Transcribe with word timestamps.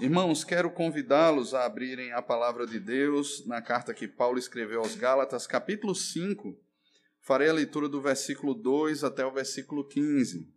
Irmãos, 0.00 0.42
quero 0.42 0.70
convidá-los 0.70 1.52
a 1.52 1.64
abrirem 1.64 2.12
a 2.12 2.22
palavra 2.22 2.66
de 2.66 2.80
Deus 2.80 3.44
na 3.46 3.60
carta 3.60 3.92
que 3.92 4.08
Paulo 4.08 4.38
escreveu 4.38 4.80
aos 4.80 4.96
Gálatas, 4.96 5.46
capítulo 5.46 5.94
5. 5.94 6.58
Farei 7.20 7.50
a 7.50 7.52
leitura 7.52 7.88
do 7.88 8.00
versículo 8.00 8.54
2 8.54 9.04
até 9.04 9.24
o 9.24 9.30
versículo 9.30 9.86
15. 9.86 10.48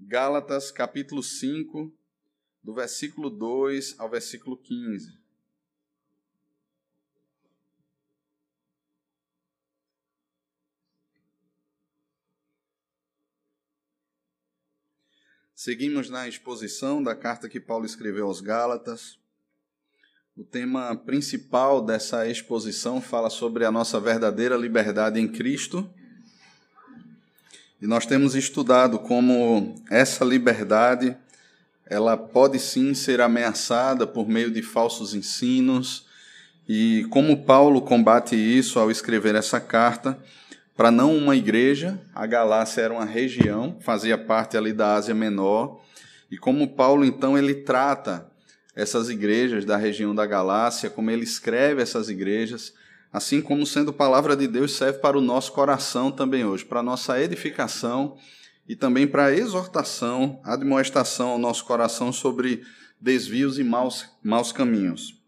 Gálatas, 0.00 0.72
capítulo 0.72 1.22
5, 1.22 1.96
do 2.62 2.74
versículo 2.74 3.30
2 3.30 3.94
ao 3.98 4.10
versículo 4.10 4.56
15. 4.56 5.16
Seguimos 15.60 16.08
na 16.08 16.28
exposição 16.28 17.02
da 17.02 17.16
carta 17.16 17.48
que 17.48 17.58
Paulo 17.58 17.84
escreveu 17.84 18.26
aos 18.26 18.40
Gálatas. 18.40 19.18
O 20.36 20.44
tema 20.44 20.94
principal 20.94 21.82
dessa 21.82 22.28
exposição 22.28 23.00
fala 23.00 23.28
sobre 23.28 23.64
a 23.64 23.72
nossa 23.72 23.98
verdadeira 23.98 24.56
liberdade 24.56 25.18
em 25.18 25.26
Cristo. 25.26 25.90
E 27.82 27.88
nós 27.88 28.06
temos 28.06 28.36
estudado 28.36 29.00
como 29.00 29.74
essa 29.90 30.24
liberdade 30.24 31.16
ela 31.84 32.16
pode 32.16 32.60
sim 32.60 32.94
ser 32.94 33.20
ameaçada 33.20 34.06
por 34.06 34.28
meio 34.28 34.52
de 34.52 34.62
falsos 34.62 35.12
ensinos 35.12 36.06
e 36.68 37.04
como 37.10 37.44
Paulo 37.44 37.82
combate 37.82 38.36
isso 38.36 38.78
ao 38.78 38.92
escrever 38.92 39.34
essa 39.34 39.60
carta 39.60 40.16
para 40.78 40.92
não 40.92 41.16
uma 41.16 41.34
igreja, 41.34 42.00
a 42.14 42.24
Galácia 42.24 42.82
era 42.82 42.94
uma 42.94 43.04
região, 43.04 43.76
fazia 43.80 44.16
parte 44.16 44.56
ali 44.56 44.72
da 44.72 44.94
Ásia 44.94 45.12
Menor, 45.12 45.80
e 46.30 46.38
como 46.38 46.76
Paulo 46.76 47.04
então 47.04 47.36
ele 47.36 47.52
trata 47.52 48.30
essas 48.76 49.08
igrejas 49.08 49.64
da 49.64 49.76
região 49.76 50.14
da 50.14 50.24
Galácia, 50.24 50.88
como 50.88 51.10
ele 51.10 51.24
escreve 51.24 51.82
essas 51.82 52.08
igrejas, 52.08 52.72
assim 53.12 53.42
como 53.42 53.66
sendo 53.66 53.92
palavra 53.92 54.36
de 54.36 54.46
Deus 54.46 54.70
serve 54.70 55.00
para 55.00 55.18
o 55.18 55.20
nosso 55.20 55.50
coração 55.50 56.12
também 56.12 56.44
hoje, 56.44 56.64
para 56.64 56.80
nossa 56.80 57.20
edificação 57.20 58.16
e 58.68 58.76
também 58.76 59.04
para 59.04 59.24
a 59.24 59.34
exortação, 59.34 60.40
admoestação 60.44 61.30
ao 61.30 61.38
nosso 61.40 61.64
coração 61.64 62.12
sobre 62.12 62.62
desvios 63.00 63.58
e 63.58 63.64
maus, 63.64 64.06
maus 64.22 64.52
caminhos. 64.52 65.20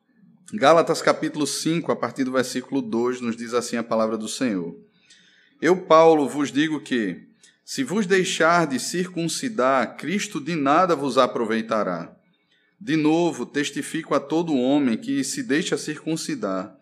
Gálatas 0.55 1.03
capítulo 1.03 1.45
5, 1.45 1.91
a 1.91 1.97
partir 1.97 2.23
do 2.23 2.31
versículo 2.31 2.81
2, 2.81 3.21
nos 3.21 3.37
diz 3.37 3.53
assim 3.53 3.77
a 3.77 3.83
palavra 3.83 4.17
do 4.17 4.29
Senhor. 4.29 4.89
Eu, 5.61 5.77
Paulo, 5.77 6.27
vos 6.27 6.51
digo 6.51 6.81
que, 6.81 7.29
se 7.63 7.85
vos 7.85 8.07
deixar 8.07 8.67
de 8.67 8.81
circuncidar, 8.81 9.97
Cristo 9.99 10.41
de 10.41 10.57
nada 10.57 10.97
vos 10.97 11.19
aproveitará. 11.19 12.17
De 12.81 12.97
novo, 12.97 13.45
testifico 13.45 14.15
a 14.15 14.21
todo 14.21 14.57
homem 14.57 14.97
que 14.97 15.23
se 15.23 15.43
deixa 15.43 15.77
circuncidar, 15.77 16.75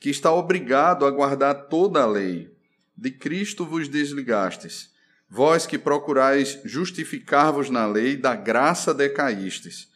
que 0.00 0.08
está 0.08 0.32
obrigado 0.32 1.04
a 1.04 1.10
guardar 1.10 1.68
toda 1.68 2.02
a 2.02 2.06
lei. 2.06 2.50
De 2.96 3.10
Cristo 3.10 3.66
vos 3.66 3.86
desligastes. 3.86 4.90
Vós 5.28 5.66
que 5.66 5.78
procurais 5.78 6.58
justificar-vos 6.64 7.68
na 7.68 7.86
lei, 7.86 8.16
da 8.16 8.34
graça 8.34 8.94
decaístes. 8.94 9.88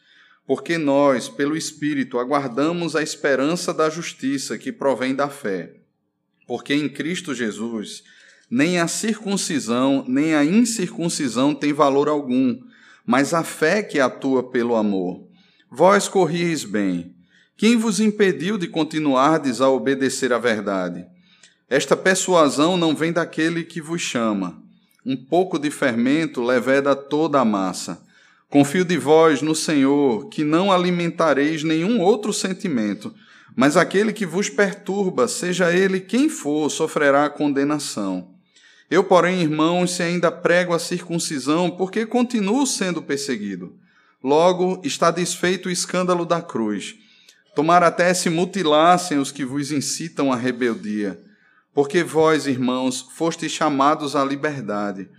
Porque 0.45 0.77
nós, 0.77 1.27
pelo 1.27 1.57
Espírito, 1.57 2.19
aguardamos 2.19 2.95
a 2.95 3.01
esperança 3.01 3.73
da 3.73 3.89
justiça 3.89 4.59
que 4.59 4.71
provém 4.71 5.15
da 5.15 5.27
fé. 5.27 5.73
Porque 6.45 6.73
em 6.73 6.87
Cristo 6.87 7.33
Jesus 7.33 8.03
nem 8.49 8.79
a 8.79 8.87
circuncisão, 8.87 10.05
nem 10.07 10.33
a 10.33 10.43
incircuncisão 10.43 11.53
tem 11.53 11.73
valor 11.73 12.07
algum, 12.07 12.57
mas 13.05 13.33
a 13.33 13.43
fé 13.43 13.83
que 13.83 13.99
atua 13.99 14.43
pelo 14.43 14.75
amor. 14.75 15.27
Vós 15.69 16.07
corrieis 16.07 16.63
bem. 16.63 17.13
Quem 17.57 17.75
vos 17.75 17.99
impediu 17.99 18.57
de 18.57 18.67
continuardes 18.67 19.59
a 19.59 19.69
obedecer 19.69 20.31
à 20.31 20.37
verdade? 20.37 21.05
Esta 21.69 21.97
persuasão 21.97 22.77
não 22.77 22.95
vem 22.95 23.11
daquele 23.11 23.63
que 23.63 23.81
vos 23.81 24.01
chama. 24.01 24.61
Um 25.05 25.17
pouco 25.17 25.59
de 25.59 25.69
fermento 25.69 26.41
leveda 26.41 26.95
toda 26.95 27.39
a 27.39 27.45
massa. 27.45 28.01
Confio 28.49 28.85
de 28.85 28.97
vós 28.97 29.41
no 29.41 29.53
Senhor, 29.53 30.29
que 30.29 30.43
não 30.45 30.71
alimentareis 30.71 31.63
nenhum 31.63 31.99
outro 31.99 32.31
sentimento, 32.31 33.13
mas 33.53 33.75
aquele 33.75 34.13
que 34.13 34.25
vos 34.25 34.49
perturba, 34.49 35.27
seja 35.27 35.73
ele 35.73 35.99
quem 35.99 36.29
for, 36.29 36.69
sofrerá 36.69 37.29
condenação. 37.29 38.36
Eu, 38.89 39.03
porém, 39.03 39.41
irmãos, 39.41 39.91
se 39.91 40.03
ainda 40.03 40.31
prego 40.31 40.73
a 40.73 40.79
circuncisão, 40.79 41.69
porque 41.69 42.05
continuo 42.05 42.65
sendo 42.65 43.01
perseguido. 43.01 43.75
Logo 44.23 44.81
está 44.83 45.11
desfeito 45.11 45.67
o 45.67 45.71
escândalo 45.71 46.25
da 46.25 46.41
cruz. 46.41 46.95
Tomara 47.53 47.87
até 47.87 48.13
se 48.13 48.29
mutilassem 48.29 49.17
os 49.17 49.31
que 49.31 49.43
vos 49.43 49.71
incitam 49.71 50.31
à 50.31 50.35
rebeldia. 50.35 51.19
Porque 51.73 52.03
vós, 52.03 52.47
irmãos, 52.47 53.01
fostes 53.01 53.51
chamados 53.51 54.15
à 54.15 54.23
liberdade. 54.23 55.09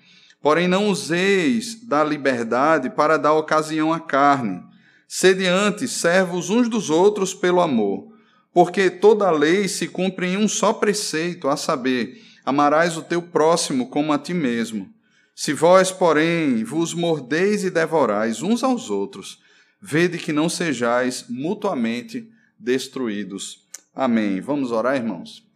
Porém, 0.40 0.66
não 0.66 0.88
useis 0.88 1.84
da 1.86 2.02
liberdade 2.02 2.90
para 2.90 3.18
dar 3.18 3.34
ocasião 3.34 3.92
à 3.92 4.00
carne. 4.00 4.62
Sede 5.06 5.46
antes 5.46 5.90
servos 5.92 6.48
uns 6.48 6.68
dos 6.68 6.90
outros 6.90 7.34
pelo 7.34 7.60
amor. 7.60 8.08
Porque 8.52 8.88
toda 8.88 9.26
a 9.26 9.30
lei 9.30 9.68
se 9.68 9.88
cumpre 9.88 10.28
em 10.28 10.36
um 10.36 10.48
só 10.48 10.72
preceito, 10.72 11.48
a 11.48 11.56
saber, 11.56 12.22
amarás 12.48 12.97
o 12.97 13.03
teu 13.03 13.20
próximo 13.20 13.91
como 13.91 14.10
a 14.10 14.19
ti 14.19 14.32
mesmo. 14.32 14.88
Se 15.34 15.53
vós, 15.53 15.92
porém, 15.92 16.64
vos 16.64 16.94
mordeis 16.94 17.62
e 17.62 17.69
devorais 17.69 18.41
uns 18.41 18.64
aos 18.64 18.88
outros, 18.88 19.38
vede 19.78 20.16
que 20.16 20.32
não 20.32 20.48
sejais 20.48 21.26
mutuamente 21.28 22.26
destruídos. 22.59 23.69
Amém. 23.94 24.41
Vamos 24.41 24.72
orar, 24.72 24.97
irmãos? 24.97 25.47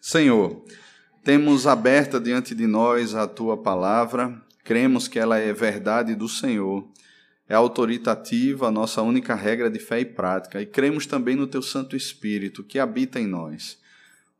Senhor, 0.00 0.64
temos 1.22 1.66
aberta 1.66 2.18
diante 2.18 2.54
de 2.54 2.66
nós 2.66 3.14
a 3.14 3.28
tua 3.28 3.58
palavra, 3.58 4.42
cremos 4.64 5.06
que 5.06 5.18
ela 5.18 5.36
é 5.36 5.52
verdade 5.52 6.14
do 6.14 6.26
Senhor, 6.26 6.88
é 7.46 7.54
autoritativa, 7.54 8.68
a 8.68 8.72
nossa 8.72 9.02
única 9.02 9.34
regra 9.34 9.70
de 9.70 9.78
fé 9.78 10.00
e 10.00 10.06
prática, 10.06 10.62
e 10.62 10.64
cremos 10.64 11.04
também 11.04 11.36
no 11.36 11.46
teu 11.46 11.60
Santo 11.60 11.94
Espírito 11.94 12.64
que 12.64 12.78
habita 12.78 13.20
em 13.20 13.26
nós 13.26 13.83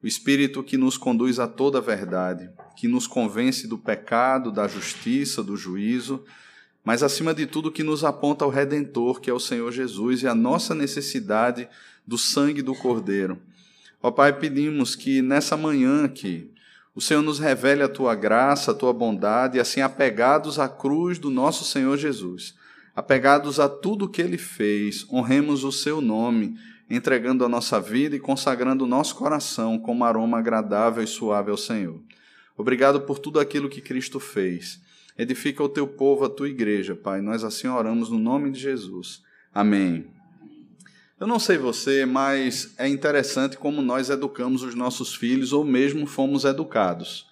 o 0.04 0.06
Espírito 0.06 0.62
que 0.62 0.76
nos 0.76 0.98
conduz 0.98 1.38
a 1.38 1.48
toda 1.48 1.78
a 1.78 1.80
verdade, 1.80 2.50
que 2.76 2.86
nos 2.86 3.06
convence 3.06 3.66
do 3.66 3.78
pecado, 3.78 4.52
da 4.52 4.68
justiça, 4.68 5.42
do 5.42 5.56
juízo, 5.56 6.22
mas 6.84 7.02
acima 7.02 7.32
de 7.32 7.46
tudo 7.46 7.72
que 7.72 7.82
nos 7.82 8.04
aponta 8.04 8.44
ao 8.44 8.50
Redentor, 8.50 9.18
que 9.18 9.30
é 9.30 9.32
o 9.32 9.40
Senhor 9.40 9.72
Jesus, 9.72 10.22
e 10.22 10.26
a 10.28 10.34
nossa 10.34 10.74
necessidade 10.74 11.66
do 12.06 12.18
sangue 12.18 12.60
do 12.60 12.74
Cordeiro. 12.74 13.38
Ó 14.02 14.10
Pai, 14.10 14.38
pedimos 14.38 14.94
que 14.94 15.22
nessa 15.22 15.56
manhã 15.56 16.04
aqui, 16.04 16.50
o 16.94 17.00
Senhor 17.00 17.22
nos 17.22 17.38
revele 17.38 17.82
a 17.82 17.88
tua 17.88 18.14
graça, 18.14 18.72
a 18.72 18.74
tua 18.74 18.92
bondade, 18.92 19.56
e 19.56 19.60
assim 19.60 19.80
apegados 19.80 20.58
à 20.58 20.68
cruz 20.68 21.18
do 21.18 21.30
nosso 21.30 21.64
Senhor 21.64 21.96
Jesus, 21.96 22.54
apegados 22.94 23.58
a 23.58 23.70
tudo 23.70 24.04
o 24.04 24.08
que 24.10 24.20
ele 24.20 24.36
fez, 24.36 25.06
honremos 25.10 25.64
o 25.64 25.72
seu 25.72 26.02
nome 26.02 26.58
entregando 26.94 27.44
a 27.44 27.48
nossa 27.48 27.80
vida 27.80 28.14
e 28.16 28.20
consagrando 28.20 28.84
o 28.84 28.88
nosso 28.88 29.14
coração 29.16 29.78
como 29.78 30.04
aroma 30.04 30.38
agradável 30.38 31.02
e 31.02 31.06
suave 31.06 31.50
ao 31.50 31.56
Senhor. 31.56 32.00
Obrigado 32.56 33.00
por 33.00 33.18
tudo 33.18 33.40
aquilo 33.40 33.68
que 33.68 33.80
Cristo 33.80 34.20
fez. 34.20 34.80
Edifica 35.16 35.62
o 35.62 35.68
teu 35.68 35.86
povo, 35.86 36.24
a 36.24 36.30
tua 36.30 36.48
igreja, 36.48 36.94
Pai. 36.94 37.20
Nós 37.20 37.44
assim 37.44 37.68
oramos 37.68 38.10
no 38.10 38.18
nome 38.18 38.50
de 38.50 38.60
Jesus. 38.60 39.22
Amém. 39.52 40.06
Eu 41.18 41.26
não 41.26 41.38
sei 41.38 41.56
você, 41.56 42.04
mas 42.04 42.74
é 42.76 42.88
interessante 42.88 43.56
como 43.56 43.80
nós 43.80 44.10
educamos 44.10 44.62
os 44.62 44.74
nossos 44.74 45.14
filhos 45.14 45.52
ou 45.52 45.64
mesmo 45.64 46.06
fomos 46.06 46.44
educados. 46.44 47.26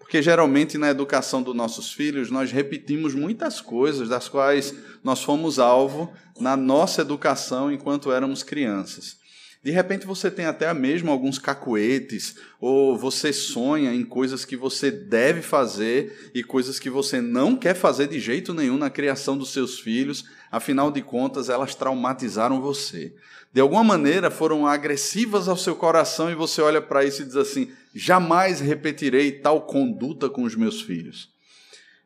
Porque 0.00 0.20
geralmente 0.20 0.76
na 0.76 0.90
educação 0.90 1.40
dos 1.40 1.54
nossos 1.54 1.92
filhos 1.92 2.32
nós 2.32 2.50
repetimos 2.50 3.14
muitas 3.14 3.60
coisas 3.60 4.08
das 4.08 4.28
quais 4.28 4.74
nós 5.04 5.22
fomos 5.22 5.60
alvo 5.60 6.12
na 6.40 6.56
nossa 6.56 7.02
educação 7.02 7.70
enquanto 7.70 8.10
éramos 8.10 8.42
crianças. 8.42 9.19
De 9.62 9.70
repente 9.70 10.06
você 10.06 10.30
tem 10.30 10.46
até 10.46 10.72
mesmo 10.72 11.10
alguns 11.10 11.38
cacuetes, 11.38 12.36
ou 12.58 12.96
você 12.96 13.32
sonha 13.32 13.92
em 13.92 14.04
coisas 14.04 14.44
que 14.44 14.56
você 14.56 14.90
deve 14.90 15.42
fazer 15.42 16.30
e 16.34 16.42
coisas 16.42 16.78
que 16.78 16.88
você 16.88 17.20
não 17.20 17.56
quer 17.56 17.74
fazer 17.74 18.08
de 18.08 18.18
jeito 18.18 18.54
nenhum 18.54 18.78
na 18.78 18.88
criação 18.88 19.36
dos 19.36 19.52
seus 19.52 19.78
filhos, 19.78 20.24
afinal 20.50 20.90
de 20.90 21.02
contas 21.02 21.50
elas 21.50 21.74
traumatizaram 21.74 22.60
você 22.60 23.14
de 23.52 23.60
alguma 23.60 23.82
maneira 23.82 24.30
foram 24.30 24.66
agressivas 24.66 25.48
ao 25.48 25.56
seu 25.56 25.74
coração 25.74 26.30
e 26.30 26.34
você 26.34 26.62
olha 26.62 26.80
para 26.80 27.04
isso 27.04 27.22
e 27.22 27.24
diz 27.24 27.36
assim: 27.36 27.72
jamais 27.94 28.60
repetirei 28.60 29.32
tal 29.32 29.62
conduta 29.62 30.28
com 30.28 30.42
os 30.42 30.54
meus 30.54 30.80
filhos. 30.80 31.28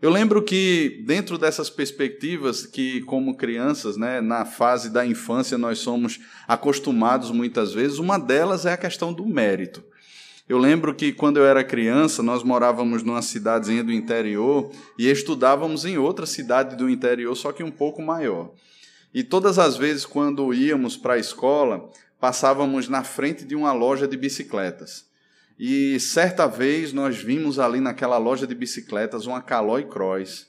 Eu 0.02 0.10
lembro 0.10 0.42
que 0.42 1.02
dentro 1.06 1.38
dessas 1.38 1.70
perspectivas 1.70 2.66
que 2.66 3.00
como 3.02 3.36
crianças, 3.36 3.96
né, 3.96 4.20
na 4.20 4.44
fase 4.44 4.90
da 4.90 5.06
infância 5.06 5.56
nós 5.56 5.78
somos 5.78 6.20
acostumados 6.46 7.30
muitas 7.30 7.72
vezes, 7.72 7.98
uma 7.98 8.18
delas 8.18 8.66
é 8.66 8.72
a 8.72 8.76
questão 8.76 9.12
do 9.12 9.24
mérito. 9.24 9.82
Eu 10.46 10.58
lembro 10.58 10.94
que 10.94 11.10
quando 11.10 11.38
eu 11.38 11.46
era 11.46 11.64
criança, 11.64 12.22
nós 12.22 12.42
morávamos 12.42 13.02
numa 13.02 13.22
cidadezinha 13.22 13.82
do 13.82 13.92
interior 13.92 14.70
e 14.98 15.08
estudávamos 15.08 15.86
em 15.86 15.96
outra 15.96 16.26
cidade 16.26 16.76
do 16.76 16.90
interior, 16.90 17.34
só 17.34 17.50
que 17.50 17.62
um 17.62 17.70
pouco 17.70 18.02
maior. 18.02 18.52
E 19.14 19.22
todas 19.22 19.58
as 19.58 19.76
vezes, 19.76 20.04
quando 20.04 20.52
íamos 20.52 20.98
para 20.98 21.14
a 21.14 21.18
escola, 21.18 21.88
passávamos 22.20 22.88
na 22.88 23.02
frente 23.02 23.44
de 23.44 23.54
uma 23.54 23.72
loja 23.72 24.06
de 24.06 24.18
bicicletas. 24.18 25.06
E 25.58 25.98
certa 26.00 26.46
vez 26.46 26.92
nós 26.92 27.16
vimos 27.16 27.58
ali 27.58 27.80
naquela 27.80 28.18
loja 28.18 28.46
de 28.46 28.54
bicicletas 28.54 29.26
uma 29.26 29.40
Caloi 29.40 29.84
Cross. 29.84 30.48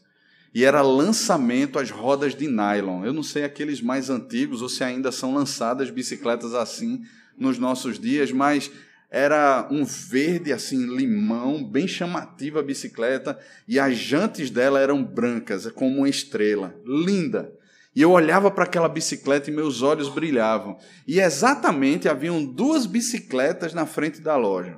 E 0.54 0.64
era 0.64 0.82
lançamento 0.82 1.78
as 1.78 1.92
rodas 1.92 2.34
de 2.34 2.48
nylon. 2.48 3.06
Eu 3.06 3.14
não 3.14 3.22
sei 3.22 3.44
aqueles 3.44 3.82
mais 3.82 4.10
antigos 4.10 4.62
ou 4.62 4.70
se 4.70 4.84
ainda 4.84 5.12
são 5.12 5.34
lançadas 5.34 5.90
bicicletas 5.90 6.54
assim 6.54 7.04
nos 7.38 7.60
nossos 7.60 8.00
dias, 8.00 8.32
mas 8.32 8.72
era 9.12 9.68
um 9.70 9.86
verde 9.86 10.52
assim 10.52 10.86
limão, 10.96 11.64
bem 11.64 11.88
chamativa 11.88 12.60
a 12.60 12.64
bicicleta, 12.64 13.38
e 13.68 13.80
as 13.80 13.98
jantes 13.98 14.50
dela 14.50 14.80
eram 14.80 15.04
brancas, 15.04 15.70
como 15.72 16.00
uma 16.00 16.10
estrela, 16.10 16.76
linda. 16.86 17.54
E 17.96 18.02
eu 18.02 18.12
olhava 18.12 18.52
para 18.52 18.66
aquela 18.66 18.90
bicicleta 18.90 19.50
e 19.50 19.54
meus 19.54 19.82
olhos 19.82 20.10
brilhavam. 20.10 20.78
E 21.08 21.22
exatamente 21.22 22.10
haviam 22.10 22.44
duas 22.44 22.86
bicicletas 22.86 23.74
na 23.74 23.86
frente 23.86 24.20
da 24.20 24.36
loja. 24.36 24.78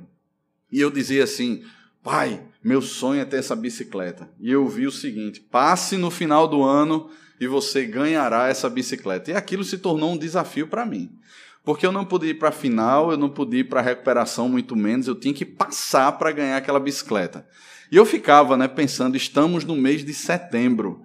E 0.72 0.80
eu 0.80 0.90
dizia 0.90 1.24
assim: 1.24 1.64
"Pai, 2.04 2.42
meu 2.64 2.82
sonho 2.82 3.22
é 3.22 3.26
ter 3.26 3.38
essa 3.38 3.56
bicicleta". 3.56 4.30
E 4.40 4.52
eu 4.52 4.68
vi 4.68 4.88
o 4.88 4.92
seguinte: 4.92 5.40
passe 5.40 5.98
no 5.98 6.12
final 6.12 6.48
do 6.48 6.64
ano 6.64 7.10
e 7.40 7.48
você 7.48 7.86
ganhará 7.86 8.48
essa 8.48 8.70
bicicleta. 8.70 9.32
E 9.32 9.36
aquilo 9.36 9.64
se 9.64 9.78
tornou 9.78 10.14
um 10.14 10.18
desafio 10.18 10.68
para 10.68 10.86
mim. 10.86 11.12
Porque 11.64 11.86
eu 11.86 11.92
não 11.92 12.06
podia 12.06 12.30
ir 12.30 12.36
para 12.36 12.50
a 12.50 12.54
final, 12.54 13.12
eu 13.12 13.18
não 13.18 13.30
podia 13.30 13.60
ir 13.60 13.66
para 13.66 13.82
a 13.82 13.84
recuperação, 13.84 14.48
muito 14.48 14.74
menos, 14.74 15.06
eu 15.06 15.16
tinha 15.16 15.34
que 15.34 15.44
passar 15.44 16.14
para 16.14 16.32
ganhar 16.32 16.56
aquela 16.56 16.80
bicicleta. 16.80 17.46
E 17.92 17.98
eu 17.98 18.06
ficava 18.06 18.56
né, 18.56 18.68
pensando: 18.68 19.18
estamos 19.18 19.66
no 19.66 19.76
mês 19.76 20.04
de 20.04 20.14
setembro. 20.14 21.04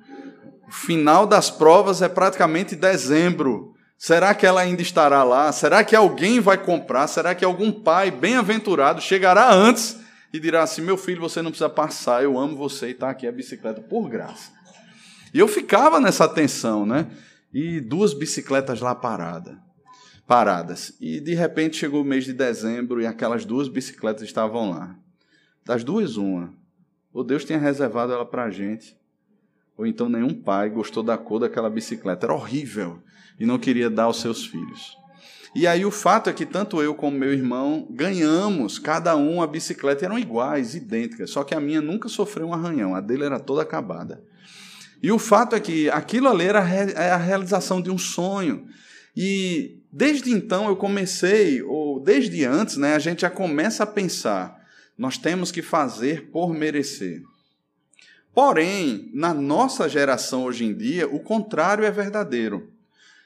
O 0.69 0.73
final 0.73 1.27
das 1.27 1.51
provas 1.51 2.01
é 2.01 2.09
praticamente 2.09 2.77
dezembro. 2.77 3.72
Será 4.03 4.35
que 4.35 4.45
ela 4.45 4.63
ainda 4.63 4.83
estará 4.83 5.23
lá? 5.23 5.53
Será 5.53 5.85
que 5.85 5.95
alguém 5.95 6.41
vai 6.41 6.59
comprar? 6.59 7.07
Será 7.07 7.37
que 7.37 7.45
algum 7.45 7.71
pai 7.71 8.11
bem-aventurado 8.11 9.01
chegará 9.01 9.55
antes 9.55 9.97
e 10.33 10.41
dirá 10.41 10.65
assim: 10.65 10.83
Meu 10.83 10.97
filho, 10.97 11.21
você 11.21 11.41
não 11.41 11.53
precisa 11.53 11.71
passar, 11.71 12.21
eu 12.21 12.37
amo 12.37 12.57
você 12.57 12.89
e 12.89 12.91
está 12.91 13.11
aqui 13.11 13.29
a 13.29 13.31
bicicleta 13.31 13.81
por 13.81 14.09
graça. 14.09 14.51
E 15.33 15.39
eu 15.39 15.47
ficava 15.47 16.01
nessa 16.01 16.29
tensão, 16.29 16.85
né? 16.85 17.09
E 17.55 17.81
duas 17.81 18.13
bicicletas 18.13 18.81
lá 18.81 18.93
paradas. 18.93 19.57
Paradas. 20.27 20.97
E 21.01 21.21
de 21.21 21.35
repente 21.35 21.77
chegou 21.77 22.03
o 22.03 22.05
mês 22.05 22.25
de 22.25 22.33
dezembro 22.33 23.01
e 23.01 23.07
aquelas 23.07 23.45
duas 23.45 23.69
bicicletas 23.69 24.25
estavam 24.25 24.71
lá. 24.71 24.97
Das 25.65 25.85
duas, 25.85 26.17
uma. 26.17 26.53
O 27.13 27.23
Deus 27.23 27.45
tinha 27.45 27.57
reservado 27.57 28.13
ela 28.13 28.27
para 28.27 28.43
a 28.43 28.51
gente 28.51 28.97
ou 29.77 29.87
então 29.87 30.09
nenhum 30.09 30.35
pai 30.35 30.71
gostou 30.71 31.05
da 31.05 31.17
cor 31.17 31.39
daquela 31.39 31.71
bicicleta. 31.71 32.27
Era 32.27 32.35
horrível 32.35 33.01
e 33.39 33.47
não 33.47 33.59
queria 33.59 33.91
dar 33.91 34.05
aos 34.05 34.21
seus 34.21 34.47
filhos. 34.47 34.97
E 35.55 35.67
aí 35.67 35.85
o 35.85 35.91
fato 35.91 36.31
é 36.31 36.33
que 36.33 36.47
tanto 36.47 36.81
eu 36.83 36.95
como 36.95 37.19
meu 37.19 37.33
irmão 37.33 37.87
ganhamos, 37.91 38.79
cada 38.79 39.15
um 39.17 39.43
a 39.43 39.47
bicicleta 39.47 40.05
eram 40.05 40.19
iguais, 40.19 40.75
idênticas, 40.75 41.31
só 41.31 41.45
que 41.45 41.55
a 41.55 41.61
minha 41.61 41.83
nunca 41.83 42.09
sofreu 42.09 42.49
um 42.49 42.55
arranhão, 42.55 42.95
a 42.95 43.01
dele 43.01 43.25
era 43.25 43.39
toda 43.39 43.61
acabada. 43.61 44.23
E 45.03 45.11
o 45.13 45.19
fato 45.19 45.55
é 45.55 45.61
que 45.61 45.91
aquilo 45.91 46.29
ali 46.29 46.45
era 46.45 46.61
é 46.61 47.11
a 47.11 47.17
realização 47.17 47.83
de 47.83 47.91
um 47.91 47.99
sonho. 47.99 48.67
E 49.17 49.79
desde 49.93 50.31
então 50.31 50.69
eu 50.69 50.77
comecei, 50.77 51.61
ou 51.63 52.01
desde 52.01 52.45
antes, 52.45 52.77
né, 52.77 52.95
a 52.95 52.99
gente 52.99 53.23
já 53.23 53.31
começa 53.31 53.83
a 53.83 53.87
pensar, 53.87 54.59
nós 54.97 55.19
temos 55.19 55.51
que 55.51 55.61
fazer 55.61 56.31
por 56.31 56.55
merecer. 56.55 57.21
Porém, 58.35 59.11
na 59.13 59.35
nossa 59.35 59.89
geração 59.89 60.45
hoje 60.45 60.65
em 60.65 60.73
dia, 60.73 61.07
o 61.07 61.21
contrário 61.21 61.85
é 61.85 61.91
verdadeiro. 61.91 62.72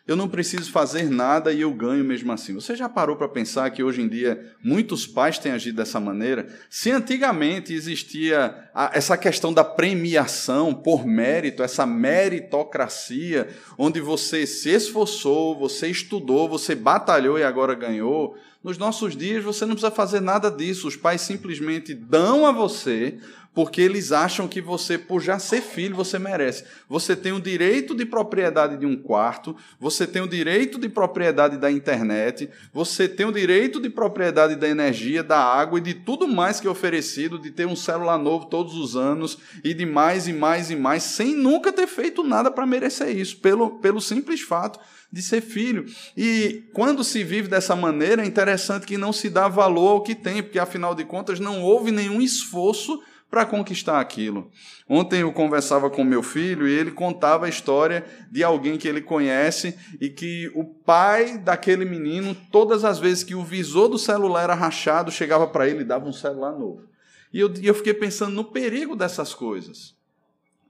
Eu 0.07 0.15
não 0.15 0.29
preciso 0.29 0.71
fazer 0.71 1.11
nada 1.11 1.53
e 1.53 1.63
eu 1.63 1.73
ganho 1.73 2.05
mesmo 2.05 2.31
assim. 2.31 2.55
Você 2.55 2.77
já 2.77 2.89
parou 2.89 3.17
para 3.17 3.29
pensar 3.29 3.69
que 3.71 3.83
hoje 3.83 4.03
em 4.03 4.09
dia 4.09 4.55
muitos 4.63 5.05
pais 5.05 5.37
têm 5.37 5.51
agido 5.51 5.77
dessa 5.77 5.99
maneira? 5.99 6.47
Se 6.71 6.93
antigamente 6.93 7.75
existia 7.75 8.71
essa 8.93 9.17
questão 9.17 9.53
da 9.53 9.65
premiação 9.65 10.73
por 10.73 11.05
mérito, 11.05 11.61
essa 11.61 11.85
meritocracia, 11.85 13.49
onde 13.77 14.01
você 14.01 14.47
se 14.47 14.71
esforçou, 14.71 15.59
você 15.59 15.89
estudou, 15.89 16.49
você 16.49 16.77
batalhou 16.77 17.37
e 17.37 17.43
agora 17.43 17.75
ganhou, 17.75 18.39
nos 18.63 18.79
nossos 18.79 19.17
dias 19.17 19.43
você 19.43 19.65
não 19.67 19.75
precisa 19.75 19.91
fazer 19.91 20.21
nada 20.21 20.51
disso. 20.51 20.87
Os 20.87 20.97
pais 20.97 21.21
simplesmente 21.21 21.95
dão 21.95 22.47
a 22.47 22.53
você 22.53 23.19
porque 23.57 23.81
eles 23.81 24.13
acham 24.13 24.47
que 24.47 24.61
você, 24.61 24.99
por 24.99 25.19
já 25.19 25.39
ser 25.39 25.63
filho, 25.63 25.97
você 25.97 26.19
merece. 26.19 26.63
Você 26.91 27.17
tem 27.17 27.33
o 27.33 27.41
direito 27.41 27.95
de 27.95 28.05
propriedade 28.05 28.77
de 28.77 28.85
um 28.85 28.95
quarto, 28.95 29.57
você 29.81 30.07
tem 30.07 30.21
o 30.21 30.29
direito 30.29 30.79
de 30.79 30.91
propriedade 30.91 31.57
da 31.57 31.73
internet, 31.73 32.51
você 32.71 33.09
tem 33.09 33.25
o 33.25 33.33
direito 33.33 33.81
de 33.81 33.89
propriedade 33.89 34.57
da 34.57 34.69
energia, 34.69 35.23
da 35.23 35.39
água 35.39 35.79
e 35.79 35.83
de 35.83 35.95
tudo 35.95 36.29
mais 36.29 36.61
que 36.61 36.67
é 36.67 36.71
oferecido, 36.71 37.39
de 37.39 37.51
ter 37.51 37.67
um 37.67 37.75
celular 37.75 38.19
novo 38.19 38.45
todos 38.45 38.75
os 38.75 38.95
anos 38.95 39.39
e 39.65 39.73
de 39.73 39.87
mais 39.87 40.29
e 40.29 40.35
mais 40.35 40.71
e 40.71 40.77
mais, 40.77 41.03
sem 41.05 41.35
nunca 41.35 41.73
ter 41.73 41.87
feito 41.87 42.23
nada 42.23 42.51
para 42.51 42.67
merecer 42.67 43.17
isso, 43.17 43.39
pelo, 43.39 43.79
pelo 43.79 44.03
simples 44.03 44.43
fato 44.43 44.79
de 45.11 45.23
ser 45.23 45.41
filho. 45.41 45.87
E 46.15 46.65
quando 46.75 47.03
se 47.03 47.25
vive 47.25 47.49
dessa 47.49 47.75
maneira, 47.75 48.23
é 48.23 48.27
interessante 48.27 48.85
que 48.85 48.99
não 48.99 49.15
se 49.15 49.31
dá 49.31 49.49
valor 49.49 49.93
ao 49.93 50.03
que 50.03 50.15
tem, 50.15 50.43
porque 50.43 50.59
afinal 50.59 50.95
de 50.95 51.07
contas 51.07 51.41
não 51.41 51.63
houve 51.63 51.91
nenhum 51.91 52.21
esforço 52.21 53.01
para 53.31 53.45
conquistar 53.45 54.01
aquilo. 54.01 54.51
Ontem 54.89 55.23
eu 55.23 55.33
conversava 55.33 55.91
com 55.91 56.05
meu 56.05 56.23
filho 56.23 56.67
e 56.67 56.73
ele 56.73 56.91
contava 56.91 57.47
a 57.47 57.49
história 57.49 58.07
de 58.31 58.45
alguém 58.45 58.79
que 58.79 58.87
ele 58.87 59.01
conhece 59.01 59.77
e 60.01 60.09
que 60.09 60.51
o 60.55 60.65
pai 60.65 61.39
daquele 61.39 61.85
menino, 61.85 62.37
todas 62.53 62.85
as 62.85 62.99
vezes 62.99 63.25
que 63.25 63.35
o 63.35 63.43
visor 63.43 63.89
do 63.89 63.99
celular 63.99 64.45
era 64.45 64.55
rachado, 64.55 65.11
chegava 65.11 65.47
para 65.47 65.69
ele 65.69 65.81
e 65.81 65.85
dava 65.85 66.07
um 66.07 66.13
celular 66.13 66.53
novo. 66.53 66.85
E 67.33 67.41
eu, 67.41 67.53
eu 67.63 67.75
fiquei 67.75 67.95
pensando 67.95 68.35
no 68.35 68.45
perigo 68.45 68.95
dessas 68.95 69.35
coisas. 69.35 69.96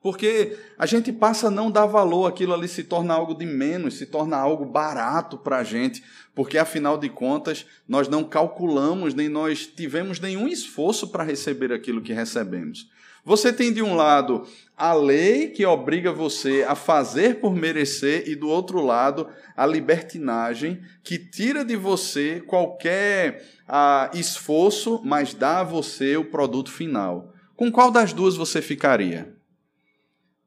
Porque 0.07 0.57
a 0.79 0.87
gente 0.87 1.13
passa 1.13 1.49
a 1.49 1.51
não 1.51 1.69
dar 1.69 1.85
valor, 1.85 2.27
aquilo 2.27 2.55
ali 2.55 2.69
se 2.69 2.85
torna 2.85 3.13
algo 3.13 3.35
de 3.35 3.45
menos, 3.45 3.99
se 3.99 4.07
torna 4.07 4.37
algo 4.37 4.65
barato 4.65 5.37
para 5.37 5.57
a 5.57 5.65
gente, 5.65 6.01
porque 6.33 6.57
afinal 6.57 6.97
de 6.97 7.09
contas 7.09 7.67
nós 7.89 8.07
não 8.07 8.23
calculamos, 8.23 9.15
nem 9.15 9.29
nós 9.29 9.67
tivemos 9.67 10.21
nenhum 10.21 10.47
esforço 10.47 11.09
para 11.09 11.25
receber 11.25 11.73
aquilo 11.73 12.01
que 12.01 12.13
recebemos. 12.13 12.89
Você 13.25 13.53
tem 13.53 13.73
de 13.73 13.83
um 13.83 13.97
lado 13.97 14.47
a 14.77 14.95
lei 14.95 15.49
que 15.49 15.67
obriga 15.67 16.13
você 16.13 16.65
a 16.69 16.77
fazer 16.77 17.41
por 17.41 17.53
merecer, 17.53 18.29
e 18.29 18.37
do 18.37 18.49
outro 18.49 18.81
lado 18.81 19.27
a 19.57 19.67
libertinagem 19.67 20.83
que 21.03 21.19
tira 21.19 21.65
de 21.65 21.75
você 21.75 22.41
qualquer 22.47 23.45
ah, 23.67 24.09
esforço, 24.15 25.01
mas 25.05 25.35
dá 25.35 25.59
a 25.59 25.65
você 25.65 26.17
o 26.17 26.27
produto 26.27 26.71
final. 26.71 27.35
Com 27.57 27.73
qual 27.73 27.91
das 27.91 28.13
duas 28.13 28.37
você 28.37 28.63
ficaria? 28.63 29.35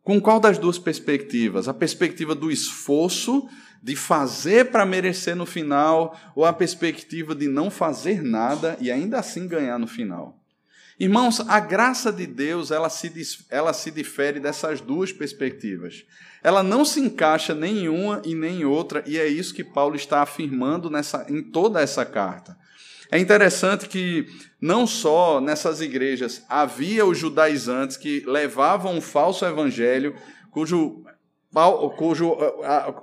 Com 0.04 0.20
qual 0.20 0.40
das 0.40 0.58
duas 0.58 0.80
perspectivas? 0.80 1.68
A 1.68 1.74
perspectiva 1.74 2.34
do 2.34 2.52
esforço, 2.52 3.48
de 3.82 3.96
fazer 3.96 4.72
para 4.72 4.86
merecer 4.86 5.36
no 5.36 5.46
final, 5.46 6.18
ou 6.36 6.46
a 6.46 6.54
perspectiva 6.54 7.36
de 7.36 7.48
não 7.48 7.70
fazer 7.70 8.24
nada 8.24 8.78
e 8.82 8.92
ainda 8.92 9.20
assim 9.20 9.48
ganhar 9.48 9.78
no 9.78 9.88
final? 9.88 10.40
Irmãos, 11.00 11.40
a 11.48 11.62
graça 11.62 12.12
de 12.12 12.28
Deus, 12.28 12.72
ela 12.72 12.90
se, 12.90 13.10
ela 13.50 13.72
se 13.72 13.90
difere 13.90 14.38
dessas 14.38 14.82
duas 14.82 15.14
perspectivas. 15.14 16.04
Ela 16.44 16.62
não 16.62 16.84
se 16.84 17.00
encaixa 17.00 17.56
nem 17.56 17.86
em 17.86 17.88
uma 17.88 18.22
e 18.26 18.36
nem 18.36 18.62
em 18.62 18.66
outra, 18.66 19.02
e 19.08 19.18
é 19.18 19.26
isso 19.26 19.54
que 19.54 19.64
Paulo 19.64 19.96
está 19.96 20.22
afirmando 20.22 20.90
nessa, 20.90 21.26
em 21.30 21.42
toda 21.42 21.80
essa 21.80 22.04
carta. 22.04 22.58
É 23.12 23.18
interessante 23.18 23.88
que 23.88 24.28
não 24.62 24.86
só 24.86 25.42
nessas 25.42 25.82
igrejas 25.82 26.44
havia 26.48 27.06
os 27.06 27.18
judaizantes 27.18 27.98
que 27.98 28.24
levavam 28.28 28.96
um 28.96 29.02
falso 29.02 29.44
evangelho, 29.46 30.16
cujo, 30.52 31.04
cujo, 31.98 32.38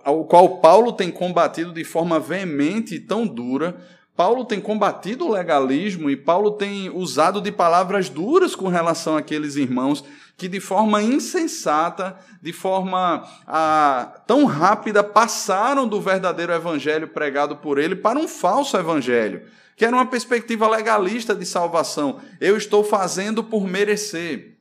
ao 0.04 0.24
qual 0.26 0.60
Paulo 0.60 0.92
tem 0.92 1.10
combatido 1.10 1.72
de 1.72 1.82
forma 1.82 2.20
veemente 2.20 2.94
e 2.94 3.00
tão 3.00 3.26
dura. 3.26 3.76
Paulo 4.14 4.44
tem 4.44 4.60
combatido 4.60 5.26
o 5.26 5.32
legalismo 5.32 6.08
e 6.08 6.16
Paulo 6.16 6.52
tem 6.52 6.88
usado 6.88 7.40
de 7.40 7.50
palavras 7.50 8.08
duras 8.08 8.54
com 8.54 8.68
relação 8.68 9.16
àqueles 9.16 9.56
irmãos 9.56 10.04
que, 10.36 10.46
de 10.46 10.60
forma 10.60 11.02
insensata, 11.02 12.16
de 12.40 12.52
forma 12.52 13.26
ah, 13.46 14.22
tão 14.26 14.44
rápida, 14.44 15.02
passaram 15.02 15.88
do 15.88 16.00
verdadeiro 16.00 16.52
evangelho 16.52 17.08
pregado 17.08 17.56
por 17.56 17.76
ele 17.76 17.96
para 17.96 18.18
um 18.18 18.28
falso 18.28 18.76
evangelho 18.76 19.42
que 19.76 19.84
era 19.84 19.94
uma 19.94 20.06
perspectiva 20.06 20.66
legalista 20.66 21.34
de 21.34 21.44
salvação. 21.44 22.20
Eu 22.40 22.56
estou 22.56 22.82
fazendo 22.82 23.44
por 23.44 23.66
merecer. 23.68 24.56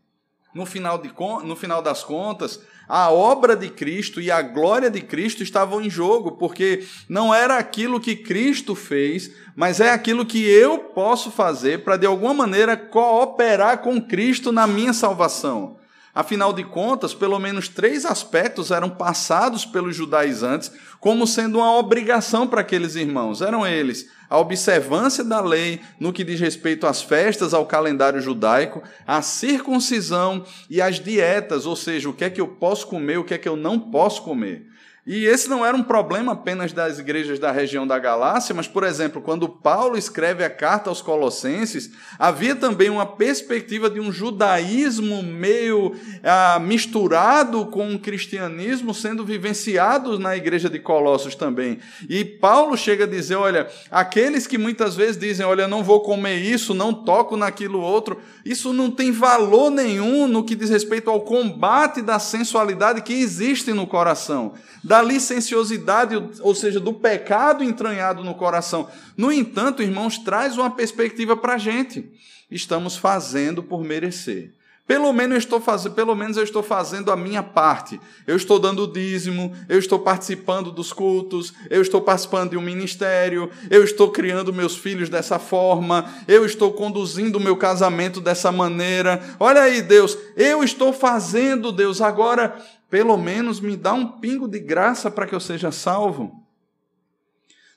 No 0.53 0.65
final, 0.65 0.97
de, 0.97 1.11
no 1.43 1.55
final 1.55 1.81
das 1.81 2.03
contas, 2.03 2.61
a 2.87 3.09
obra 3.09 3.55
de 3.55 3.69
Cristo 3.69 4.21
e 4.21 4.29
a 4.29 4.41
glória 4.41 4.89
de 4.91 5.01
Cristo 5.01 5.41
estavam 5.41 5.81
em 5.81 5.89
jogo, 5.89 6.33
porque 6.33 6.85
não 7.09 7.33
era 7.33 7.57
aquilo 7.57 7.99
que 7.99 8.15
Cristo 8.15 8.75
fez, 8.75 9.31
mas 9.55 9.79
é 9.79 9.89
aquilo 9.89 10.25
que 10.25 10.43
eu 10.43 10.77
posso 10.77 11.31
fazer 11.31 11.83
para, 11.83 11.97
de 11.97 12.05
alguma 12.05 12.33
maneira, 12.33 12.77
cooperar 12.77 13.79
com 13.79 14.01
Cristo 14.01 14.51
na 14.51 14.67
minha 14.67 14.93
salvação. 14.93 15.77
Afinal 16.13 16.53
de 16.53 16.63
contas, 16.63 17.13
pelo 17.13 17.37
menos 17.39 17.67
três 17.67 18.05
aspectos 18.05 18.71
eram 18.71 18.89
passados 18.89 19.65
pelos 19.65 19.93
judaizantes 19.93 20.71
como 21.01 21.27
sendo 21.27 21.57
uma 21.57 21.77
obrigação 21.77 22.47
para 22.47 22.61
aqueles 22.61 22.95
irmãos. 22.95 23.41
Eram 23.41 23.67
eles 23.67 24.09
a 24.29 24.37
observância 24.37 25.23
da 25.23 25.41
lei 25.41 25.81
no 25.99 26.13
que 26.13 26.23
diz 26.23 26.39
respeito 26.39 26.87
às 26.87 27.01
festas, 27.01 27.53
ao 27.53 27.65
calendário 27.65 28.21
judaico, 28.21 28.81
a 29.05 29.21
circuncisão 29.21 30.45
e 30.69 30.81
as 30.81 30.99
dietas, 30.99 31.65
ou 31.65 31.75
seja, 31.75 32.09
o 32.09 32.13
que 32.13 32.25
é 32.25 32.29
que 32.29 32.41
eu 32.41 32.47
posso 32.47 32.87
comer, 32.87 33.17
o 33.17 33.23
que 33.23 33.33
é 33.33 33.37
que 33.37 33.49
eu 33.49 33.55
não 33.55 33.79
posso 33.79 34.21
comer. 34.23 34.65
E 35.07 35.25
esse 35.25 35.47
não 35.47 35.63
era 35.63 35.77
um 35.77 35.83
problema 35.83 36.31
apenas 36.31 36.73
das 36.73 36.97
igrejas 36.97 37.37
da 37.37 37.51
região 37.51 37.85
da 37.85 37.99
Galácia, 37.99 38.55
mas, 38.55 38.67
por 38.67 38.83
exemplo, 38.83 39.21
quando 39.21 39.47
Paulo 39.47 39.95
escreve 39.95 40.43
a 40.43 40.49
carta 40.49 40.89
aos 40.89 40.99
Colossenses, 40.99 41.91
havia 42.17 42.55
também 42.55 42.89
uma 42.89 43.05
perspectiva 43.05 43.87
de 43.87 43.99
um 43.99 44.11
judaísmo 44.11 45.21
meio 45.21 45.93
ah, 46.23 46.57
misturado 46.59 47.67
com 47.67 47.87
um 47.87 47.99
cristianismo 47.99 48.95
sendo 48.95 49.23
vivenciado 49.23 50.17
na 50.17 50.35
igreja 50.35 50.67
de 50.71 50.79
Colossos 50.79 51.35
também. 51.35 51.77
E 52.09 52.25
Paulo 52.25 52.75
chega 52.75 53.03
a 53.03 53.07
dizer: 53.07 53.35
olha, 53.35 53.67
aqueles 53.91 54.47
que 54.47 54.57
muitas 54.57 54.95
vezes 54.95 55.19
dizem, 55.19 55.45
olha, 55.45 55.67
não 55.67 55.83
vou 55.83 55.99
comer 55.99 56.37
isso, 56.37 56.73
não 56.73 56.91
toco 56.91 57.37
naquilo 57.37 57.79
outro, 57.79 58.19
isso 58.43 58.73
não 58.73 58.89
tem 58.89 59.11
valor 59.11 59.69
nenhum 59.69 60.27
no 60.27 60.43
que 60.43 60.55
diz 60.55 60.71
respeito 60.71 61.11
ao 61.11 61.21
combate 61.21 62.01
da 62.01 62.17
sensualidade 62.17 63.03
que 63.03 63.13
existe 63.13 63.71
no 63.71 63.85
coração 63.85 64.53
da 64.85 64.94
licenciosidade, 65.01 66.15
ou 66.41 66.53
seja, 66.53 66.79
do 66.79 66.93
pecado 66.93 67.63
entranhado 67.63 68.23
no 68.23 68.35
coração. 68.35 68.89
No 69.17 69.31
entanto, 69.31 69.83
irmãos, 69.83 70.17
traz 70.17 70.57
uma 70.57 70.69
perspectiva 70.69 71.35
para 71.35 71.53
a 71.53 71.57
gente. 71.57 72.09
Estamos 72.49 72.95
fazendo 72.95 73.63
por 73.63 73.83
merecer. 73.83 74.53
Pelo 74.87 75.11
menos, 75.11 75.39
estou 75.39 75.59
fazendo, 75.59 75.95
pelo 75.95 76.15
menos 76.15 76.37
eu 76.37 76.43
estou 76.43 76.61
fazendo 76.61 77.11
a 77.11 77.15
minha 77.15 77.41
parte. 77.41 77.99
Eu 78.27 78.35
estou 78.35 78.59
dando 78.59 78.85
dízimo, 78.85 79.51
eu 79.67 79.79
estou 79.79 79.97
participando 79.97 80.71
dos 80.71 80.93
cultos, 80.93 81.53
eu 81.71 81.81
estou 81.81 82.01
participando 82.01 82.51
de 82.51 82.57
um 82.57 82.61
ministério, 82.61 83.49
eu 83.71 83.83
estou 83.83 84.11
criando 84.11 84.53
meus 84.53 84.75
filhos 84.75 85.09
dessa 85.09 85.39
forma, 85.39 86.05
eu 86.27 86.45
estou 86.45 86.71
conduzindo 86.71 87.39
o 87.39 87.41
meu 87.41 87.57
casamento 87.57 88.21
dessa 88.21 88.51
maneira. 88.51 89.23
Olha 89.39 89.63
aí, 89.63 89.81
Deus, 89.81 90.15
eu 90.37 90.63
estou 90.63 90.93
fazendo, 90.93 91.71
Deus, 91.71 91.99
agora 91.99 92.55
pelo 92.89 93.17
menos 93.17 93.59
me 93.59 93.75
dá 93.75 93.93
um 93.93 94.19
pingo 94.19 94.47
de 94.47 94.59
graça 94.59 95.09
para 95.09 95.27
que 95.27 95.35
eu 95.35 95.39
seja 95.39 95.71
salvo. 95.71 96.43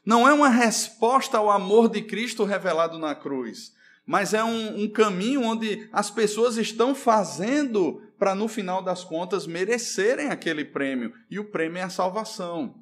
Não 0.04 0.26
é 0.26 0.32
uma 0.32 0.48
resposta 0.48 1.38
ao 1.38 1.50
amor 1.50 1.88
de 1.88 2.02
Cristo 2.02 2.44
revelado 2.44 2.98
na 2.98 3.14
cruz, 3.14 3.74
mas 4.06 4.32
é 4.32 4.42
um, 4.42 4.84
um 4.84 4.88
caminho 4.88 5.42
onde 5.42 5.88
as 5.92 6.10
pessoas 6.10 6.56
estão 6.56 6.94
fazendo 6.94 8.02
para, 8.18 8.34
no 8.34 8.48
final 8.48 8.82
das 8.82 9.04
contas, 9.04 9.46
merecerem 9.46 10.28
aquele 10.28 10.64
prêmio, 10.64 11.12
e 11.30 11.38
o 11.38 11.44
prêmio 11.44 11.78
é 11.78 11.82
a 11.82 11.90
salvação. 11.90 12.74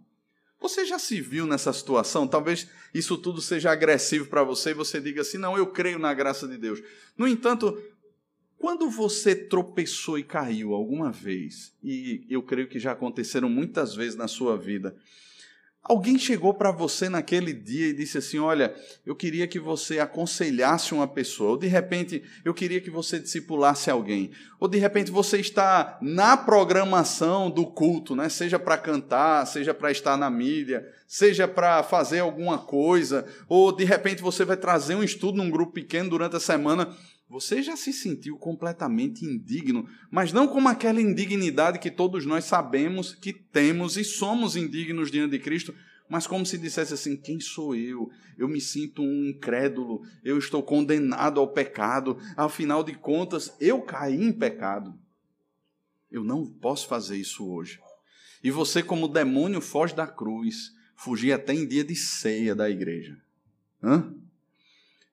Você 0.61 0.87
já 0.87 0.99
se 0.99 1.21
viu 1.21 1.47
nessa 1.47 1.73
situação? 1.73 2.27
Talvez 2.27 2.67
isso 2.95 3.19
tudo 3.19 3.41
seja 3.41 3.71
agressivo 3.71 4.27
para 4.27 4.43
você 4.43 4.71
e 4.71 4.75
você 4.75 5.01
diga 5.01 5.21
assim: 5.21 5.37
não, 5.37 5.57
eu 5.57 5.67
creio 5.67 5.99
na 5.99 6.15
graça 6.15 6.49
de 6.49 6.57
Deus. 6.57 6.83
No 7.17 7.29
entanto, 7.29 7.79
quando 8.59 8.89
você 8.89 9.35
tropeçou 9.35 10.19
e 10.19 10.25
caiu 10.25 10.73
alguma 10.73 11.13
vez, 11.13 11.75
e 11.83 12.25
eu 12.29 12.43
creio 12.43 12.69
que 12.69 12.79
já 12.79 12.93
aconteceram 12.93 13.49
muitas 13.49 13.95
vezes 13.95 14.17
na 14.17 14.27
sua 14.27 14.57
vida, 14.57 14.97
alguém 15.83 16.19
chegou 16.19 16.53
para 16.55 16.73
você 16.73 17.09
naquele 17.09 17.53
dia 17.53 17.89
e 17.89 17.93
disse 17.93 18.19
assim: 18.19 18.39
Olha, 18.39 18.75
eu 19.05 19.15
queria 19.15 19.47
que 19.47 19.59
você 19.61 19.99
aconselhasse 19.99 20.95
uma 20.95 21.07
pessoa, 21.07 21.51
ou 21.51 21.57
de 21.59 21.67
repente 21.67 22.23
eu 22.45 22.55
queria 22.55 22.81
que 22.81 22.91
você 22.91 23.19
discipulasse 23.19 23.91
alguém, 23.91 24.31
ou 24.59 24.67
de 24.67 24.79
repente 24.79 25.11
você 25.11 25.39
está 25.39 25.99
na 26.01 26.37
programação 26.37 27.51
do 27.51 27.67
culto, 27.67 28.17
né? 28.17 28.29
seja 28.31 28.59
para 28.59 28.79
cantar, 28.79 29.47
seja 29.47 29.75
para 29.75 29.91
estar 29.91 30.17
na 30.17 30.31
mídia, 30.31 30.87
seja 31.07 31.47
para 31.47 31.83
fazer 31.83 32.21
alguma 32.21 32.59
coisa, 32.59 33.27
ou 33.49 33.71
de 33.71 33.85
repente 33.85 34.23
você 34.23 34.45
vai 34.47 34.57
trazer 34.57 34.95
um 34.95 35.05
estudo 35.05 35.37
num 35.37 35.51
grupo 35.51 35.73
pequeno 35.73 36.09
durante 36.09 36.37
a 36.37 36.41
semana 36.41 36.97
você 37.29 37.61
já 37.61 37.77
se 37.77 37.93
sentiu 37.93 38.39
completamente 38.39 39.25
indigno, 39.25 39.89
mas 40.11 40.33
não 40.33 40.47
como 40.47 40.69
aquela 40.69 41.01
indignidade 41.01 41.81
que 41.81 41.91
todos 41.91 42.25
nós 42.25 42.45
sabemos 42.45 43.15
que 43.15 43.33
temos 43.33 43.97
e 43.97 44.05
somos 44.05 44.55
indignos 44.55 45.11
diante 45.11 45.33
de 45.33 45.41
Cristo, 45.41 45.75
mas 46.09 46.25
como 46.25 46.47
se 46.47 46.57
dissesse 46.57 46.95
assim: 46.95 47.17
quem 47.17 47.41
sou 47.41 47.75
eu? 47.75 48.09
Eu 48.39 48.47
me 48.47 48.61
sinto 48.61 49.03
um 49.03 49.25
incrédulo, 49.25 50.03
eu 50.23 50.39
estou 50.39 50.63
condenado 50.63 51.41
ao 51.41 51.49
pecado, 51.49 52.17
afinal 52.37 52.85
de 52.85 52.95
contas, 52.95 53.53
eu 53.61 53.83
caí 53.83 54.23
em 54.23 54.33
pecado. 54.33 54.97
Eu 56.09 56.23
não 56.23 56.47
posso 56.47 56.87
fazer 56.87 57.17
isso 57.17 57.51
hoje. 57.51 57.81
E 58.45 58.53
você, 58.53 58.85
como 58.85 59.09
demônio, 59.09 59.61
foge 59.61 59.97
da 59.97 60.07
cruz, 60.07 60.71
fugir 60.95 61.33
até 61.33 61.53
em 61.53 61.67
dia 61.67 61.83
de 61.83 61.97
ceia 61.97 62.55
da 62.55 62.71
igreja. 62.71 63.21
Hã? 63.83 64.15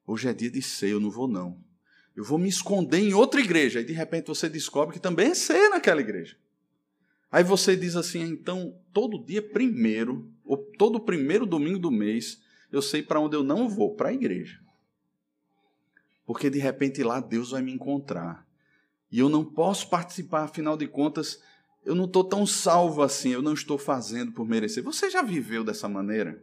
Hoje 0.06 0.28
é 0.28 0.34
dia 0.34 0.52
de 0.52 0.62
ceia, 0.62 0.92
eu 0.92 1.00
não 1.00 1.10
vou 1.10 1.28
não 1.28 1.58
eu 2.16 2.24
vou 2.24 2.38
me 2.38 2.48
esconder 2.48 3.00
em 3.00 3.14
outra 3.14 3.42
igreja. 3.42 3.82
E 3.82 3.86
de 3.86 3.94
repente 3.94 4.28
você 4.28 4.48
descobre 4.48 4.94
que 4.94 5.02
também 5.02 5.32
é 5.32 5.36
ser 5.36 5.70
naquela 5.70 6.02
igreja. 6.02 6.38
Aí 7.32 7.44
você 7.44 7.76
diz 7.76 7.96
assim: 7.96 8.22
então, 8.22 8.80
todo 8.94 9.24
dia 9.24 9.42
primeiro, 9.42 10.32
ou 10.46 10.58
todo 10.58 11.00
primeiro 11.00 11.46
domingo 11.46 11.80
do 11.80 11.92
mês, 11.92 12.42
eu 12.72 12.82
sei 12.82 13.02
para 13.02 13.20
onde 13.20 13.36
eu 13.36 13.44
não 13.44 13.68
vou, 13.68 13.96
para 13.96 14.10
a 14.10 14.14
igreja. 14.14 14.60
Porque 16.26 16.50
de 16.50 16.60
repente 16.60 17.04
lá 17.04 17.20
Deus 17.20 17.52
vai 17.52 17.62
me 17.62 17.74
encontrar. 17.74 18.48
E 19.12 19.20
eu 19.20 19.30
não 19.30 19.44
posso 19.44 19.90
participar, 19.90 20.44
afinal 20.44 20.78
de 20.78 20.88
contas, 20.88 21.40
eu 21.86 21.94
não 21.94 22.06
estou 22.06 22.24
tão 22.24 22.46
salvo 22.46 23.02
assim, 23.02 23.30
eu 23.30 23.42
não 23.42 23.54
estou 23.54 23.78
fazendo 23.78 24.32
por 24.32 24.48
merecer. 24.48 24.84
Você 24.84 25.10
já 25.10 25.22
viveu 25.22 25.64
dessa 25.64 25.90
maneira? 25.90 26.42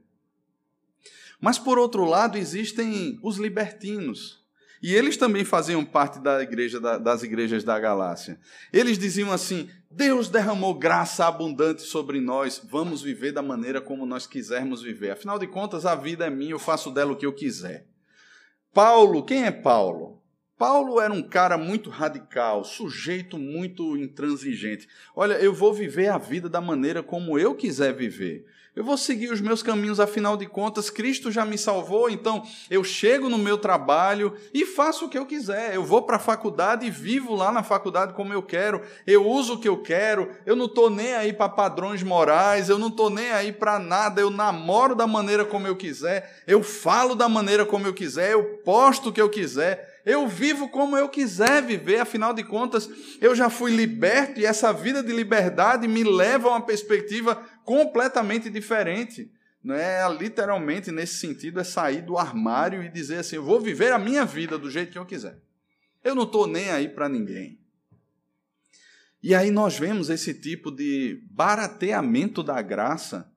Mas 1.40 1.58
por 1.58 1.78
outro 1.78 2.04
lado, 2.04 2.36
existem 2.36 3.18
os 3.22 3.38
libertinos 3.38 4.39
e 4.82 4.94
eles 4.94 5.16
também 5.16 5.44
faziam 5.44 5.84
parte 5.84 6.18
da 6.20 6.42
igreja 6.42 6.80
das 6.80 7.22
igrejas 7.22 7.62
da 7.62 7.78
Galácia. 7.78 8.40
Eles 8.72 8.98
diziam 8.98 9.30
assim: 9.30 9.68
Deus 9.90 10.28
derramou 10.28 10.74
graça 10.74 11.26
abundante 11.26 11.82
sobre 11.82 12.20
nós, 12.20 12.60
vamos 12.64 13.02
viver 13.02 13.32
da 13.32 13.42
maneira 13.42 13.80
como 13.80 14.06
nós 14.06 14.26
quisermos 14.26 14.82
viver. 14.82 15.10
Afinal 15.10 15.38
de 15.38 15.46
contas, 15.46 15.84
a 15.84 15.94
vida 15.94 16.26
é 16.26 16.30
minha, 16.30 16.52
eu 16.52 16.58
faço 16.58 16.90
dela 16.90 17.12
o 17.12 17.16
que 17.16 17.26
eu 17.26 17.32
quiser. 17.32 17.86
Paulo, 18.72 19.24
quem 19.24 19.44
é 19.44 19.50
Paulo? 19.50 20.20
Paulo 20.56 21.00
era 21.00 21.12
um 21.12 21.22
cara 21.22 21.56
muito 21.56 21.88
radical, 21.88 22.64
sujeito 22.64 23.38
muito 23.38 23.96
intransigente. 23.96 24.86
Olha, 25.16 25.34
eu 25.34 25.54
vou 25.54 25.72
viver 25.72 26.08
a 26.08 26.18
vida 26.18 26.48
da 26.48 26.60
maneira 26.60 27.02
como 27.02 27.38
eu 27.38 27.54
quiser 27.54 27.94
viver. 27.94 28.44
Eu 28.76 28.84
vou 28.84 28.96
seguir 28.96 29.32
os 29.32 29.40
meus 29.40 29.64
caminhos, 29.64 29.98
afinal 29.98 30.36
de 30.36 30.46
contas, 30.46 30.88
Cristo 30.88 31.32
já 31.32 31.44
me 31.44 31.58
salvou, 31.58 32.08
então 32.08 32.46
eu 32.70 32.84
chego 32.84 33.28
no 33.28 33.36
meu 33.36 33.58
trabalho 33.58 34.32
e 34.54 34.64
faço 34.64 35.06
o 35.06 35.08
que 35.08 35.18
eu 35.18 35.26
quiser. 35.26 35.74
Eu 35.74 35.84
vou 35.84 36.02
para 36.02 36.16
a 36.16 36.20
faculdade 36.20 36.86
e 36.86 36.90
vivo 36.90 37.34
lá 37.34 37.50
na 37.50 37.64
faculdade 37.64 38.14
como 38.14 38.32
eu 38.32 38.40
quero, 38.40 38.80
eu 39.04 39.26
uso 39.26 39.54
o 39.54 39.60
que 39.60 39.68
eu 39.68 39.82
quero, 39.82 40.30
eu 40.46 40.54
não 40.54 40.66
estou 40.66 40.88
nem 40.88 41.14
aí 41.14 41.32
para 41.32 41.48
padrões 41.48 42.00
morais, 42.04 42.68
eu 42.68 42.78
não 42.78 42.86
estou 42.86 43.10
nem 43.10 43.32
aí 43.32 43.52
para 43.52 43.76
nada, 43.80 44.20
eu 44.20 44.30
namoro 44.30 44.94
da 44.94 45.06
maneira 45.06 45.44
como 45.44 45.66
eu 45.66 45.74
quiser, 45.74 46.40
eu 46.46 46.62
falo 46.62 47.16
da 47.16 47.28
maneira 47.28 47.66
como 47.66 47.88
eu 47.88 47.92
quiser, 47.92 48.30
eu 48.34 48.60
posto 48.64 49.08
o 49.08 49.12
que 49.12 49.20
eu 49.20 49.28
quiser. 49.28 49.90
Eu 50.04 50.26
vivo 50.26 50.68
como 50.70 50.96
eu 50.96 51.10
quiser 51.10 51.62
viver, 51.62 52.00
afinal 52.00 52.32
de 52.32 52.42
contas, 52.42 52.88
eu 53.20 53.34
já 53.34 53.50
fui 53.50 53.70
liberto 53.70 54.40
e 54.40 54.46
essa 54.46 54.72
vida 54.72 55.02
de 55.02 55.12
liberdade 55.12 55.86
me 55.86 56.02
leva 56.02 56.48
a 56.48 56.52
uma 56.52 56.60
perspectiva 56.62 57.38
completamente 57.70 58.50
diferente. 58.50 59.30
Não 59.62 59.76
é 59.76 60.02
literalmente 60.12 60.90
nesse 60.90 61.18
sentido 61.18 61.60
é 61.60 61.62
sair 61.62 62.02
do 62.02 62.18
armário 62.18 62.82
e 62.82 62.88
dizer 62.88 63.18
assim, 63.18 63.36
eu 63.36 63.44
vou 63.44 63.60
viver 63.60 63.92
a 63.92 63.98
minha 63.98 64.24
vida 64.24 64.58
do 64.58 64.68
jeito 64.68 64.90
que 64.90 64.98
eu 64.98 65.06
quiser. 65.06 65.38
Eu 66.02 66.16
não 66.16 66.24
estou 66.24 66.48
nem 66.48 66.68
aí 66.70 66.88
para 66.88 67.08
ninguém. 67.08 67.60
E 69.22 69.36
aí 69.36 69.52
nós 69.52 69.78
vemos 69.78 70.10
esse 70.10 70.34
tipo 70.34 70.68
de 70.72 71.22
barateamento 71.30 72.42
da 72.42 72.60
graça 72.60 73.30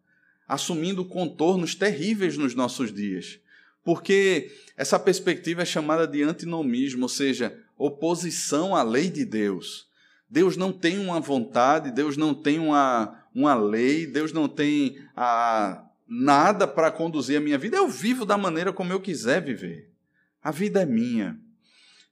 assumindo 0.47 1.05
contornos 1.05 1.75
terríveis 1.75 2.35
nos 2.35 2.55
nossos 2.55 2.91
dias. 2.91 3.39
Porque 3.83 4.51
essa 4.75 4.97
perspectiva 4.97 5.61
é 5.61 5.65
chamada 5.65 6.07
de 6.07 6.23
antinomismo, 6.23 7.03
ou 7.03 7.09
seja, 7.09 7.55
oposição 7.77 8.75
à 8.75 8.81
lei 8.81 9.11
de 9.11 9.25
Deus. 9.25 9.87
Deus 10.27 10.57
não 10.57 10.73
tem 10.73 10.97
uma 10.97 11.19
vontade, 11.19 11.91
Deus 11.91 12.17
não 12.17 12.33
tem 12.33 12.57
uma, 12.57 13.22
uma 13.33 13.55
lei, 13.55 14.05
Deus 14.05 14.31
não 14.31 14.47
tem 14.47 14.97
a, 15.15 15.83
nada 16.07 16.67
para 16.67 16.91
conduzir 16.91 17.37
a 17.37 17.41
minha 17.41 17.57
vida. 17.57 17.77
Eu 17.77 17.87
vivo 17.87 18.25
da 18.25 18.37
maneira 18.37 18.71
como 18.71 18.93
eu 18.93 18.99
quiser 18.99 19.41
viver. 19.41 19.89
A 20.41 20.51
vida 20.51 20.81
é 20.81 20.85
minha. 20.85 21.39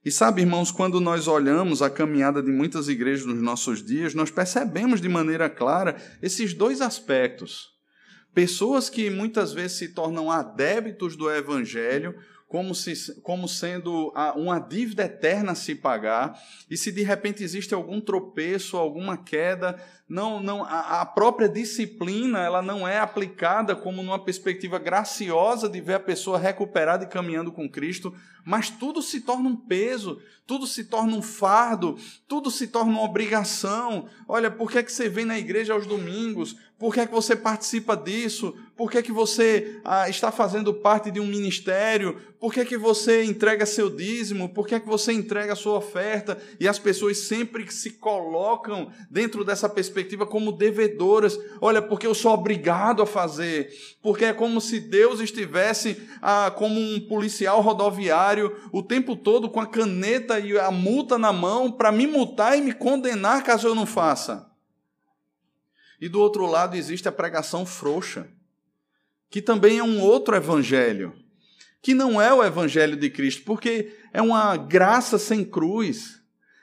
E 0.04 0.10
sabe, 0.10 0.40
irmãos, 0.40 0.72
quando 0.72 1.00
nós 1.00 1.28
olhamos 1.28 1.80
a 1.80 1.88
caminhada 1.88 2.42
de 2.42 2.50
muitas 2.50 2.88
igrejas 2.88 3.24
nos 3.24 3.40
nossos 3.40 3.84
dias, 3.84 4.14
nós 4.14 4.30
percebemos 4.30 5.00
de 5.00 5.08
maneira 5.08 5.48
clara 5.48 5.96
esses 6.20 6.52
dois 6.52 6.80
aspectos. 6.80 7.72
Pessoas 8.34 8.90
que 8.90 9.10
muitas 9.10 9.52
vezes 9.52 9.76
se 9.76 9.88
tornam 9.90 10.30
adébitos 10.30 11.14
do 11.14 11.30
evangelho, 11.30 12.16
como, 12.48 12.74
se, 12.74 13.20
como 13.22 13.48
sendo 13.48 14.12
uma 14.36 14.58
dívida 14.58 15.04
eterna 15.04 15.52
a 15.52 15.54
se 15.54 15.74
pagar, 15.74 16.38
e 16.68 16.76
se 16.76 16.90
de 16.90 17.02
repente 17.02 17.42
existe 17.42 17.72
algum 17.72 17.98
tropeço, 18.00 18.76
alguma 18.76 19.16
queda, 19.16 19.82
não, 20.12 20.42
não, 20.42 20.62
a, 20.62 21.00
a 21.00 21.06
própria 21.06 21.48
disciplina 21.48 22.40
ela 22.40 22.60
não 22.60 22.86
é 22.86 22.98
aplicada 22.98 23.74
como 23.74 24.02
numa 24.02 24.22
perspectiva 24.22 24.78
graciosa 24.78 25.70
de 25.70 25.80
ver 25.80 25.94
a 25.94 26.00
pessoa 26.00 26.38
recuperada 26.38 27.04
e 27.04 27.08
caminhando 27.08 27.50
com 27.50 27.66
Cristo, 27.66 28.14
mas 28.44 28.68
tudo 28.68 29.00
se 29.00 29.22
torna 29.22 29.48
um 29.48 29.56
peso, 29.56 30.20
tudo 30.46 30.66
se 30.66 30.84
torna 30.84 31.16
um 31.16 31.22
fardo, 31.22 31.96
tudo 32.28 32.50
se 32.50 32.66
torna 32.66 32.92
uma 32.92 33.02
obrigação. 33.02 34.06
Olha, 34.28 34.50
por 34.50 34.70
que, 34.70 34.78
é 34.78 34.82
que 34.82 34.92
você 34.92 35.08
vem 35.08 35.24
na 35.24 35.38
igreja 35.38 35.72
aos 35.72 35.86
domingos? 35.86 36.56
Por 36.78 36.92
que, 36.92 37.00
é 37.00 37.06
que 37.06 37.12
você 37.12 37.36
participa 37.36 37.96
disso? 37.96 38.54
Por 38.76 38.90
que, 38.90 38.98
é 38.98 39.02
que 39.02 39.12
você 39.12 39.80
ah, 39.84 40.08
está 40.10 40.32
fazendo 40.32 40.74
parte 40.74 41.12
de 41.12 41.20
um 41.20 41.26
ministério? 41.26 42.20
Por 42.40 42.52
que, 42.52 42.58
é 42.58 42.64
que 42.64 42.76
você 42.76 43.22
entrega 43.22 43.64
seu 43.64 43.88
dízimo? 43.88 44.48
Por 44.48 44.66
que, 44.66 44.74
é 44.74 44.80
que 44.80 44.88
você 44.88 45.12
entrega 45.12 45.54
sua 45.54 45.78
oferta? 45.78 46.36
E 46.58 46.66
as 46.66 46.80
pessoas 46.80 47.18
sempre 47.18 47.70
se 47.70 47.92
colocam 47.92 48.90
dentro 49.08 49.44
dessa 49.44 49.68
perspectiva 49.68 50.01
como 50.26 50.52
devedoras. 50.52 51.38
Olha, 51.60 51.82
porque 51.82 52.06
eu 52.06 52.14
sou 52.14 52.32
obrigado 52.32 53.02
a 53.02 53.06
fazer. 53.06 53.70
Porque 54.00 54.26
é 54.26 54.32
como 54.32 54.60
se 54.60 54.80
Deus 54.80 55.20
estivesse 55.20 56.08
ah, 56.20 56.50
como 56.50 56.80
um 56.80 57.00
policial 57.00 57.60
rodoviário 57.60 58.56
o 58.72 58.82
tempo 58.82 59.16
todo 59.16 59.50
com 59.50 59.60
a 59.60 59.66
caneta 59.66 60.38
e 60.38 60.58
a 60.58 60.70
multa 60.70 61.18
na 61.18 61.32
mão 61.32 61.70
para 61.70 61.92
me 61.92 62.06
multar 62.06 62.56
e 62.56 62.62
me 62.62 62.72
condenar 62.72 63.42
caso 63.42 63.68
eu 63.68 63.74
não 63.74 63.86
faça. 63.86 64.50
E 66.00 66.08
do 66.08 66.20
outro 66.20 66.46
lado 66.46 66.76
existe 66.76 67.06
a 67.06 67.12
pregação 67.12 67.64
frouxa, 67.64 68.28
que 69.30 69.40
também 69.40 69.78
é 69.78 69.84
um 69.84 70.00
outro 70.00 70.34
evangelho, 70.34 71.14
que 71.80 71.94
não 71.94 72.20
é 72.20 72.34
o 72.34 72.42
evangelho 72.42 72.96
de 72.96 73.08
Cristo, 73.08 73.44
porque 73.44 73.96
é 74.12 74.20
uma 74.20 74.56
graça 74.56 75.16
sem 75.16 75.44
cruz, 75.44 76.21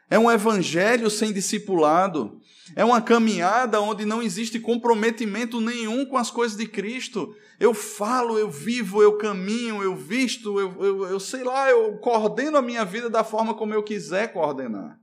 é 0.09 0.17
um 0.17 0.31
evangelho 0.31 1.09
sem 1.09 1.31
discipulado, 1.31 2.41
é 2.75 2.83
uma 2.83 3.01
caminhada 3.01 3.79
onde 3.81 4.05
não 4.05 4.21
existe 4.21 4.59
comprometimento 4.59 5.61
nenhum 5.61 6.05
com 6.05 6.17
as 6.17 6.31
coisas 6.31 6.57
de 6.57 6.67
Cristo. 6.67 7.35
Eu 7.59 7.73
falo, 7.73 8.37
eu 8.37 8.49
vivo, 8.49 9.03
eu 9.03 9.17
caminho, 9.17 9.83
eu 9.83 9.95
visto, 9.95 10.59
eu, 10.59 10.83
eu, 10.83 11.05
eu 11.07 11.19
sei 11.19 11.43
lá, 11.43 11.69
eu 11.69 11.97
coordeno 11.97 12.57
a 12.57 12.61
minha 12.61 12.85
vida 12.85 13.09
da 13.09 13.23
forma 13.23 13.53
como 13.53 13.73
eu 13.73 13.83
quiser 13.83 14.31
coordenar. 14.31 14.99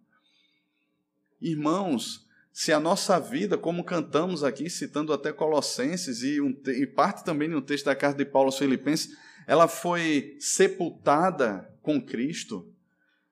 Irmãos, 1.41 2.27
se 2.53 2.73
a 2.73 2.81
nossa 2.81 3.21
vida, 3.21 3.59
como 3.59 3.85
cantamos 3.85 4.43
aqui, 4.43 4.71
citando 4.71 5.13
até 5.13 5.33
Colossenses 5.33 6.23
e, 6.23 6.41
um, 6.41 6.57
e 6.69 6.87
parte 6.87 7.23
também 7.23 7.49
no 7.49 7.61
texto 7.61 7.85
da 7.85 7.95
carta 7.95 8.17
de 8.17 8.25
Paulo 8.25 8.49
aos 8.49 8.59
Filipenses, 8.59 9.15
ela 9.47 9.69
foi 9.69 10.37
sepultada 10.41 11.71
com 11.83 12.01
Cristo, 12.01 12.67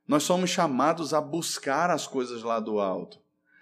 nós 0.07 0.23
somos 0.23 0.51
chamados 0.51 1.15
a 1.15 1.21
buscar 1.21 1.91
as 1.91 2.07
coisas 2.07 2.43
lá 2.43 2.61
do 2.61 2.79
alto, 2.79 3.19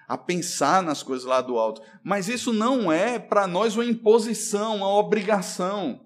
a 0.08 0.18
pensar 0.18 0.82
nas 0.82 1.02
coisas 1.02 1.24
lá 1.24 1.40
do 1.40 1.56
alto. 1.56 1.82
Mas 2.02 2.28
isso 2.28 2.52
não 2.52 2.90
é 2.90 3.18
para 3.18 3.46
nós 3.46 3.76
uma 3.76 3.84
imposição, 3.84 4.76
uma 4.76 4.88
obrigação. 4.88 6.00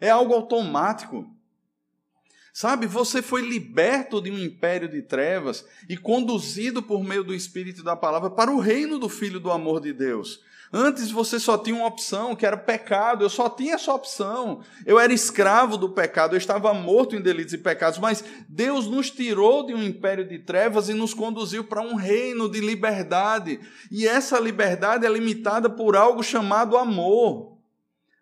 É 0.00 0.10
algo 0.10 0.34
automático. 0.34 1.30
Sabe, 2.52 2.86
você 2.86 3.20
foi 3.20 3.42
liberto 3.42 4.20
de 4.20 4.30
um 4.30 4.38
império 4.38 4.88
de 4.88 5.02
trevas 5.02 5.66
e 5.86 5.94
conduzido 5.94 6.82
por 6.82 7.04
meio 7.04 7.22
do 7.22 7.34
Espírito 7.34 7.82
da 7.82 7.94
palavra 7.94 8.30
para 8.30 8.50
o 8.50 8.58
reino 8.58 8.98
do 8.98 9.10
Filho 9.10 9.38
do 9.38 9.50
amor 9.50 9.78
de 9.78 9.92
Deus. 9.92 10.40
Antes 10.72 11.10
você 11.10 11.38
só 11.38 11.56
tinha 11.56 11.76
uma 11.76 11.86
opção, 11.86 12.34
que 12.34 12.44
era 12.44 12.56
pecado. 12.56 13.24
Eu 13.24 13.30
só 13.30 13.48
tinha 13.48 13.74
essa 13.74 13.92
opção. 13.92 14.60
Eu 14.84 14.98
era 14.98 15.12
escravo 15.12 15.76
do 15.76 15.88
pecado, 15.88 16.34
eu 16.34 16.38
estava 16.38 16.74
morto 16.74 17.14
em 17.14 17.20
delitos 17.20 17.54
e 17.54 17.58
pecados, 17.58 17.98
mas 17.98 18.24
Deus 18.48 18.86
nos 18.86 19.10
tirou 19.10 19.64
de 19.64 19.74
um 19.74 19.82
império 19.82 20.26
de 20.26 20.38
trevas 20.38 20.88
e 20.88 20.94
nos 20.94 21.14
conduziu 21.14 21.64
para 21.64 21.80
um 21.80 21.94
reino 21.94 22.48
de 22.48 22.60
liberdade. 22.60 23.60
E 23.90 24.06
essa 24.06 24.38
liberdade 24.40 25.06
é 25.06 25.08
limitada 25.08 25.70
por 25.70 25.96
algo 25.96 26.22
chamado 26.22 26.76
amor. 26.76 27.56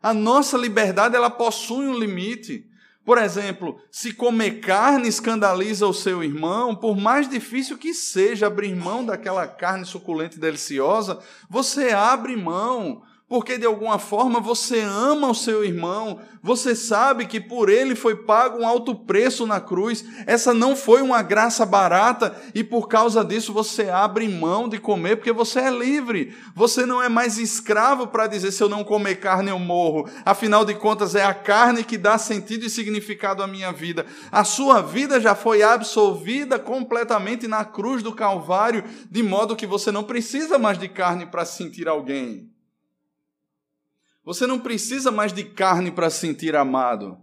A 0.02 0.12
nossa 0.12 0.58
liberdade 0.58 1.16
ela 1.16 1.30
possui 1.30 1.86
um 1.86 1.98
limite. 1.98 2.68
Por 3.04 3.18
exemplo, 3.18 3.78
se 3.90 4.14
comer 4.14 4.60
carne 4.60 5.08
escandaliza 5.08 5.86
o 5.86 5.92
seu 5.92 6.24
irmão, 6.24 6.74
por 6.74 6.96
mais 6.96 7.28
difícil 7.28 7.76
que 7.76 7.92
seja 7.92 8.46
abrir 8.46 8.74
mão 8.74 9.04
daquela 9.04 9.46
carne 9.46 9.84
suculenta 9.84 10.36
e 10.36 10.40
deliciosa, 10.40 11.18
você 11.48 11.90
abre 11.90 12.34
mão 12.34 13.02
porque 13.26 13.56
de 13.56 13.64
alguma 13.64 13.98
forma 13.98 14.38
você 14.38 14.80
ama 14.80 15.30
o 15.30 15.34
seu 15.34 15.64
irmão, 15.64 16.20
você 16.42 16.76
sabe 16.76 17.26
que 17.26 17.40
por 17.40 17.70
ele 17.70 17.94
foi 17.94 18.14
pago 18.14 18.58
um 18.58 18.66
alto 18.66 18.94
preço 18.94 19.46
na 19.46 19.60
cruz, 19.60 20.04
essa 20.26 20.52
não 20.52 20.76
foi 20.76 21.00
uma 21.00 21.22
graça 21.22 21.64
barata 21.64 22.36
e 22.54 22.62
por 22.62 22.86
causa 22.86 23.24
disso 23.24 23.50
você 23.50 23.88
abre 23.88 24.28
mão 24.28 24.68
de 24.68 24.78
comer 24.78 25.16
porque 25.16 25.32
você 25.32 25.60
é 25.60 25.70
livre, 25.70 26.36
você 26.54 26.84
não 26.84 27.02
é 27.02 27.08
mais 27.08 27.38
escravo 27.38 28.08
para 28.08 28.26
dizer 28.26 28.52
se 28.52 28.62
eu 28.62 28.68
não 28.68 28.84
comer 28.84 29.16
carne 29.16 29.50
eu 29.50 29.58
morro, 29.58 30.06
afinal 30.22 30.62
de 30.62 30.74
contas 30.74 31.14
é 31.14 31.24
a 31.24 31.32
carne 31.32 31.82
que 31.82 31.96
dá 31.96 32.18
sentido 32.18 32.66
e 32.66 32.70
significado 32.70 33.42
à 33.42 33.46
minha 33.46 33.72
vida, 33.72 34.04
a 34.30 34.44
sua 34.44 34.82
vida 34.82 35.18
já 35.18 35.34
foi 35.34 35.62
absolvida 35.62 36.58
completamente 36.58 37.48
na 37.48 37.64
cruz 37.64 38.02
do 38.02 38.14
Calvário, 38.14 38.84
de 39.10 39.22
modo 39.22 39.56
que 39.56 39.66
você 39.66 39.90
não 39.90 40.04
precisa 40.04 40.58
mais 40.58 40.78
de 40.78 40.88
carne 40.88 41.24
para 41.24 41.46
sentir 41.46 41.88
alguém. 41.88 42.53
Você 44.24 44.46
não 44.46 44.58
precisa 44.58 45.10
mais 45.10 45.32
de 45.32 45.44
carne 45.44 45.90
para 45.90 46.08
se 46.08 46.20
sentir 46.20 46.56
amado, 46.56 47.18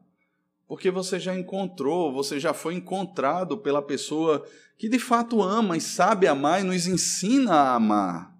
porque 0.68 0.92
você 0.92 1.20
já 1.20 1.36
encontrou, 1.36 2.14
você 2.14 2.40
já 2.40 2.54
foi 2.54 2.76
encontrado 2.76 3.58
pela 3.58 3.82
pessoa 3.82 4.46
que 4.78 4.88
de 4.88 5.00
fato 5.00 5.42
ama 5.42 5.76
e 5.76 5.82
sabe 5.82 6.28
amar 6.28 6.62
e 6.62 6.64
nos 6.64 6.88
ensina 6.88 7.54
a 7.54 7.76
amar. 7.76 8.32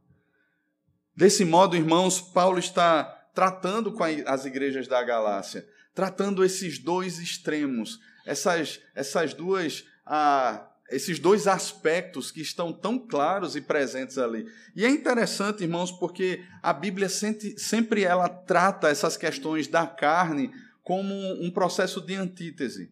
Desse 1.16 1.44
modo, 1.44 1.76
irmãos, 1.76 2.22
Paulo 2.22 2.60
está 2.60 3.04
tratando 3.34 3.92
com 3.92 4.04
as 4.04 4.46
igrejas 4.46 4.88
da 4.88 5.04
Galácia, 5.04 5.68
tratando 5.94 6.44
esses 6.44 6.80
dois 6.80 7.20
extremos, 7.20 8.00
essas, 8.26 8.80
essas 8.96 9.34
duas 9.34 9.84
ah, 10.06 10.71
esses 10.92 11.18
dois 11.20 11.48
aspectos 11.48 12.32
que 12.32 12.42
estão 12.42 12.72
tão 12.74 13.00
claros 13.00 13.56
e 13.56 13.62
presentes 13.62 14.18
ali. 14.18 14.46
E 14.76 14.86
é 14.86 14.90
interessante, 14.90 15.64
irmãos, 15.64 15.92
porque 15.92 16.44
a 16.62 16.74
Bíblia 16.74 17.10
sempre, 17.10 18.04
ela 18.04 18.28
trata 18.28 18.90
essas 18.90 19.18
questões 19.18 19.68
da 19.68 19.88
carne 19.88 20.52
como 20.84 21.14
um 21.42 21.50
processo 21.50 22.02
de 22.02 22.16
antítese. 22.16 22.92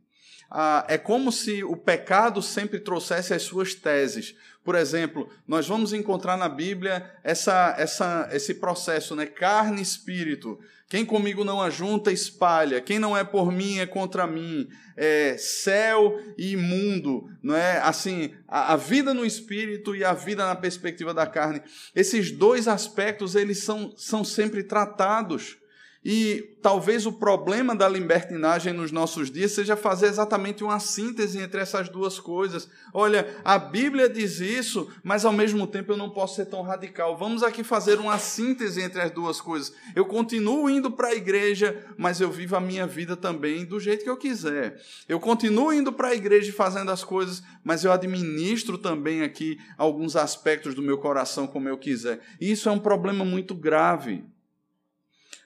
Ah, 0.50 0.84
é 0.88 0.98
como 0.98 1.32
se 1.32 1.64
o 1.64 1.76
pecado 1.76 2.42
sempre 2.42 2.80
trouxesse 2.80 3.34
as 3.34 3.44
suas 3.44 3.76
teses. 3.76 4.36
Por 4.64 4.76
exemplo, 4.76 5.30
nós 5.48 5.68
vamos 5.68 5.94
encontrar 5.94 6.38
na 6.38 6.50
Bíblia 6.50 7.12
essa, 7.24 7.76
essa, 7.78 8.30
esse 8.32 8.56
processo, 8.56 9.16
né? 9.16 9.26
carne 9.26 9.80
e 9.80 9.84
espírito. 9.84 10.60
Quem 10.90 11.06
comigo 11.06 11.44
não 11.44 11.62
ajunta, 11.62 12.12
espalha. 12.12 12.82
Quem 12.82 12.98
não 12.98 13.16
é 13.16 13.24
por 13.24 13.52
mim 13.52 13.78
é 13.78 13.86
contra 13.86 14.26
mim. 14.26 14.68
É 14.98 15.38
céu 15.38 16.20
e 16.36 16.58
mundo, 16.58 17.30
não 17.44 17.56
é? 17.56 17.78
Assim, 17.78 18.34
a, 18.48 18.74
a, 18.74 18.76
vida 18.76 19.14
no 19.14 19.24
espírito 19.24 19.96
e 19.96 20.04
a 20.04 20.14
vida 20.14 20.44
na 20.48 20.56
perspectiva 20.56 21.14
da 21.14 21.28
carne. 21.28 21.62
Esses 21.96 22.32
dois 22.32 22.68
aspectos, 22.68 23.36
eles 23.36 23.64
são, 23.64 23.94
são 23.96 24.24
sempre 24.24 24.64
tratados. 24.64 25.58
E 26.04 26.58
talvez 26.62 27.06
o 27.06 27.12
problema 27.12 27.76
da 27.76 27.88
libertinagem 27.88 28.72
nos 28.72 28.90
nossos 28.90 29.30
dias 29.30 29.52
seja 29.52 29.76
fazer 29.76 30.08
exatamente 30.08 30.64
uma 30.64 30.80
síntese 30.80 31.40
entre 31.40 31.60
essas 31.60 31.90
duas 31.90 32.20
coisas. 32.20 32.70
Olha, 32.94 33.36
a 33.44 33.60
Bíblia 33.60 34.08
diz 34.08 34.40
isso, 34.40 34.90
mas 35.04 35.26
ao 35.26 35.34
mesmo 35.34 35.68
tempo 35.68 35.92
eu 35.92 35.98
não 35.98 36.10
posso 36.10 36.36
ser 36.36 36.46
tão 36.46 36.62
radical. 36.62 37.18
Vamos 37.18 37.44
aqui 37.44 37.66
fazer 37.66 38.00
uma 38.00 38.18
síntese 38.18 38.82
entre 38.82 39.02
as 39.02 39.12
duas 39.12 39.42
coisas. 39.42 39.74
Eu 39.94 40.06
continuo 40.06 40.70
indo 40.70 40.90
para 40.90 41.10
a 41.10 41.16
igreja, 41.16 41.86
mas 41.98 42.22
eu 42.22 42.32
vivo 42.32 42.56
a 42.56 42.62
minha 42.62 42.88
vida 42.88 43.18
também 43.18 43.66
do 43.66 43.78
jeito 43.78 44.06
que 44.06 44.10
eu 44.10 44.18
quiser. 44.18 44.82
Eu 45.08 45.20
continuo 45.20 45.74
indo 45.74 45.92
para 45.92 46.10
a 46.10 46.16
igreja 46.16 46.50
e 46.50 46.54
fazendo 46.54 46.92
as 46.92 47.04
coisas, 47.04 47.44
mas 47.62 47.84
eu 47.84 47.92
administro 47.92 48.78
também 48.78 49.22
aqui 49.22 49.60
alguns 49.78 50.16
aspectos 50.16 50.74
do 50.74 50.82
meu 50.82 50.98
coração 50.98 51.46
como 51.46 51.68
eu 51.68 51.78
quiser. 51.78 52.22
E 52.40 52.50
isso 52.50 52.70
é 52.70 52.72
um 52.72 52.80
problema 52.80 53.26
muito 53.26 53.54
grave. 53.54 54.24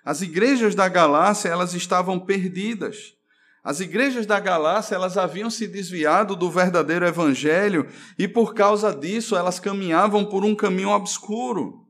As 0.03 0.21
igrejas 0.21 0.75
da 0.75 0.89
Galácia, 0.89 1.49
elas 1.49 1.73
estavam 1.73 2.19
perdidas. 2.19 3.15
As 3.63 3.79
igrejas 3.79 4.25
da 4.25 4.39
Galácia, 4.39 4.95
elas 4.95 5.17
haviam 5.17 5.49
se 5.49 5.65
desviado 5.65 6.35
do 6.35 6.51
verdadeiro 6.51 7.05
evangelho 7.05 7.87
e 8.19 8.27
por 8.27 8.53
causa 8.53 8.93
disso 8.93 9.37
elas 9.37 9.59
caminhavam 9.59 10.25
por 10.25 10.43
um 10.43 10.53
caminho 10.53 10.89
obscuro. 10.89 11.87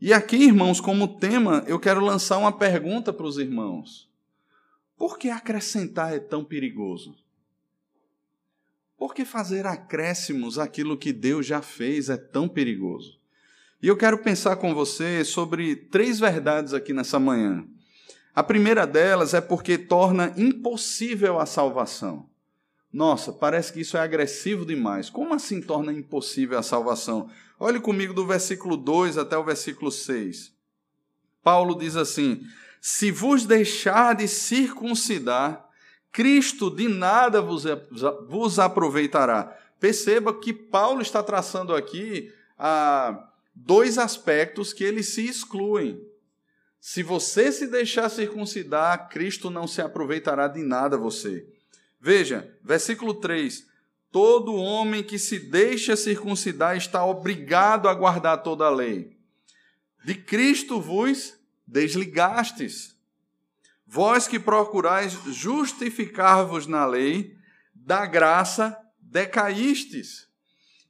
E 0.00 0.12
aqui, 0.12 0.36
irmãos, 0.36 0.80
como 0.80 1.18
tema, 1.18 1.62
eu 1.68 1.78
quero 1.78 2.00
lançar 2.00 2.38
uma 2.38 2.52
pergunta 2.52 3.12
para 3.12 3.26
os 3.26 3.38
irmãos. 3.38 4.10
Por 4.96 5.18
que 5.18 5.30
acrescentar 5.30 6.12
é 6.12 6.18
tão 6.18 6.44
perigoso? 6.44 7.16
Por 8.96 9.14
que 9.14 9.24
fazer 9.24 9.66
acréscimos 9.66 10.58
àquilo 10.58 10.96
que 10.96 11.12
Deus 11.12 11.46
já 11.46 11.62
fez 11.62 12.08
é 12.08 12.16
tão 12.16 12.48
perigoso? 12.48 13.20
E 13.82 13.88
eu 13.88 13.96
quero 13.96 14.18
pensar 14.18 14.56
com 14.56 14.74
você 14.74 15.24
sobre 15.24 15.76
três 15.76 16.18
verdades 16.18 16.72
aqui 16.72 16.92
nessa 16.92 17.18
manhã. 17.18 17.64
A 18.34 18.42
primeira 18.42 18.86
delas 18.86 19.34
é 19.34 19.40
porque 19.40 19.76
torna 19.76 20.32
impossível 20.36 21.38
a 21.38 21.46
salvação. 21.46 22.28
Nossa, 22.92 23.32
parece 23.32 23.72
que 23.72 23.80
isso 23.80 23.96
é 23.96 24.00
agressivo 24.00 24.64
demais. 24.64 25.10
Como 25.10 25.34
assim 25.34 25.60
torna 25.60 25.92
impossível 25.92 26.58
a 26.58 26.62
salvação? 26.62 27.28
Olhe 27.60 27.78
comigo 27.78 28.14
do 28.14 28.26
versículo 28.26 28.76
2 28.76 29.18
até 29.18 29.36
o 29.36 29.44
versículo 29.44 29.90
6. 29.90 30.52
Paulo 31.42 31.74
diz 31.78 31.96
assim: 31.96 32.40
Se 32.80 33.10
vos 33.10 33.44
deixar 33.44 34.14
de 34.14 34.26
circuncidar, 34.26 35.66
Cristo 36.10 36.70
de 36.70 36.88
nada 36.88 37.42
vos, 37.42 38.58
aproveitará. 38.58 39.54
Perceba 39.78 40.32
que 40.32 40.52
Paulo 40.52 41.02
está 41.02 41.22
traçando 41.22 41.74
aqui 41.74 42.32
ah, 42.58 43.28
dois 43.56 43.96
aspectos 43.96 44.74
que 44.74 44.84
eles 44.84 45.08
se 45.08 45.26
excluem. 45.26 46.06
Se 46.78 47.02
você 47.02 47.50
se 47.50 47.66
deixar 47.66 48.10
circuncidar, 48.10 49.08
Cristo 49.08 49.50
não 49.50 49.66
se 49.66 49.80
aproveitará 49.80 50.46
de 50.46 50.62
nada 50.62 50.98
você. 50.98 51.48
Veja, 51.98 52.54
versículo 52.62 53.14
3: 53.14 53.66
Todo 54.12 54.54
homem 54.54 55.02
que 55.02 55.18
se 55.18 55.38
deixa 55.38 55.96
circuncidar 55.96 56.76
está 56.76 57.04
obrigado 57.04 57.88
a 57.88 57.94
guardar 57.94 58.42
toda 58.42 58.66
a 58.66 58.70
lei. 58.70 59.16
De 60.04 60.14
Cristo 60.14 60.80
vos 60.80 61.34
desligastes. 61.66 62.94
Vós 63.84 64.28
que 64.28 64.38
procurais 64.38 65.12
justificar-vos 65.26 66.66
na 66.66 66.86
lei, 66.86 67.36
da 67.74 68.04
graça 68.04 68.76
decaístes. 69.00 70.25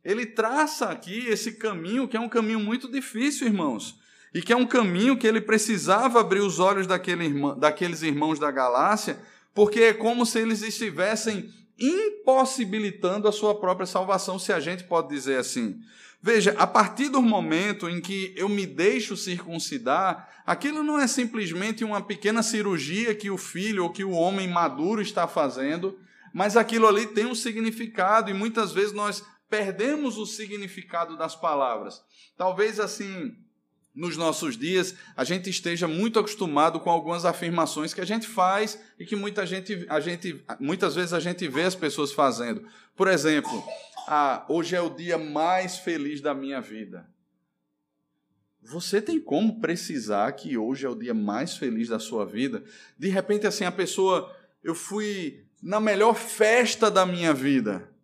Ele 0.06 0.24
traça 0.24 0.86
aqui 0.86 1.26
esse 1.26 1.54
caminho, 1.54 2.06
que 2.06 2.16
é 2.16 2.20
um 2.20 2.28
caminho 2.28 2.60
muito 2.60 2.88
difícil, 2.88 3.48
irmãos, 3.48 3.98
e 4.32 4.40
que 4.40 4.52
é 4.52 4.56
um 4.56 4.64
caminho 4.64 5.16
que 5.16 5.26
ele 5.26 5.40
precisava 5.40 6.20
abrir 6.20 6.38
os 6.38 6.60
olhos 6.60 6.86
daquele 6.86 7.28
daqueles 7.58 8.02
irmãos 8.02 8.38
da 8.38 8.52
Galácia, 8.52 9.18
porque 9.52 9.80
é 9.80 9.92
como 9.92 10.24
se 10.24 10.38
eles 10.38 10.62
estivessem 10.62 11.52
impossibilitando 11.76 13.26
a 13.26 13.32
sua 13.32 13.58
própria 13.58 13.84
salvação, 13.84 14.38
se 14.38 14.52
a 14.52 14.60
gente 14.60 14.84
pode 14.84 15.08
dizer 15.08 15.40
assim. 15.40 15.80
Veja, 16.22 16.54
a 16.56 16.68
partir 16.68 17.08
do 17.08 17.20
momento 17.20 17.88
em 17.88 18.00
que 18.00 18.32
eu 18.36 18.48
me 18.48 18.64
deixo 18.64 19.16
circuncidar, 19.16 20.28
aquilo 20.46 20.84
não 20.84 21.00
é 21.00 21.08
simplesmente 21.08 21.82
uma 21.82 22.00
pequena 22.00 22.44
cirurgia 22.44 23.12
que 23.12 23.28
o 23.28 23.36
filho 23.36 23.82
ou 23.82 23.90
que 23.90 24.04
o 24.04 24.12
homem 24.12 24.46
maduro 24.46 25.02
está 25.02 25.26
fazendo, 25.26 25.98
mas 26.32 26.56
aquilo 26.56 26.86
ali 26.86 27.06
tem 27.06 27.26
um 27.26 27.34
significado 27.34 28.30
e 28.30 28.34
muitas 28.34 28.72
vezes 28.72 28.92
nós 28.92 29.24
perdemos 29.48 30.18
o 30.18 30.26
significado 30.26 31.16
das 31.16 31.36
palavras. 31.36 32.02
Talvez 32.36 32.80
assim, 32.80 33.36
nos 33.94 34.16
nossos 34.16 34.56
dias, 34.56 34.94
a 35.16 35.24
gente 35.24 35.48
esteja 35.48 35.88
muito 35.88 36.18
acostumado 36.18 36.80
com 36.80 36.90
algumas 36.90 37.24
afirmações 37.24 37.94
que 37.94 38.00
a 38.00 38.04
gente 38.04 38.26
faz 38.26 38.78
e 38.98 39.06
que 39.06 39.16
muita 39.16 39.46
gente, 39.46 39.86
a 39.88 40.00
gente, 40.00 40.44
muitas 40.60 40.94
vezes 40.94 41.12
a 41.12 41.20
gente 41.20 41.48
vê 41.48 41.62
as 41.62 41.74
pessoas 41.74 42.12
fazendo. 42.12 42.66
Por 42.94 43.08
exemplo, 43.08 43.64
ah, 44.06 44.44
hoje 44.48 44.76
é 44.76 44.80
o 44.80 44.90
dia 44.90 45.16
mais 45.16 45.78
feliz 45.78 46.20
da 46.20 46.34
minha 46.34 46.60
vida. 46.60 47.08
Você 48.62 49.00
tem 49.00 49.20
como 49.20 49.60
precisar 49.60 50.32
que 50.32 50.58
hoje 50.58 50.84
é 50.84 50.88
o 50.88 50.94
dia 50.94 51.14
mais 51.14 51.56
feliz 51.56 51.88
da 51.88 52.00
sua 52.00 52.26
vida? 52.26 52.64
De 52.98 53.08
repente, 53.08 53.46
assim, 53.46 53.64
a 53.64 53.70
pessoa, 53.70 54.34
eu 54.62 54.74
fui 54.74 55.44
na 55.62 55.78
melhor 55.78 56.14
festa 56.14 56.90
da 56.90 57.06
minha 57.06 57.32
vida 57.32 57.95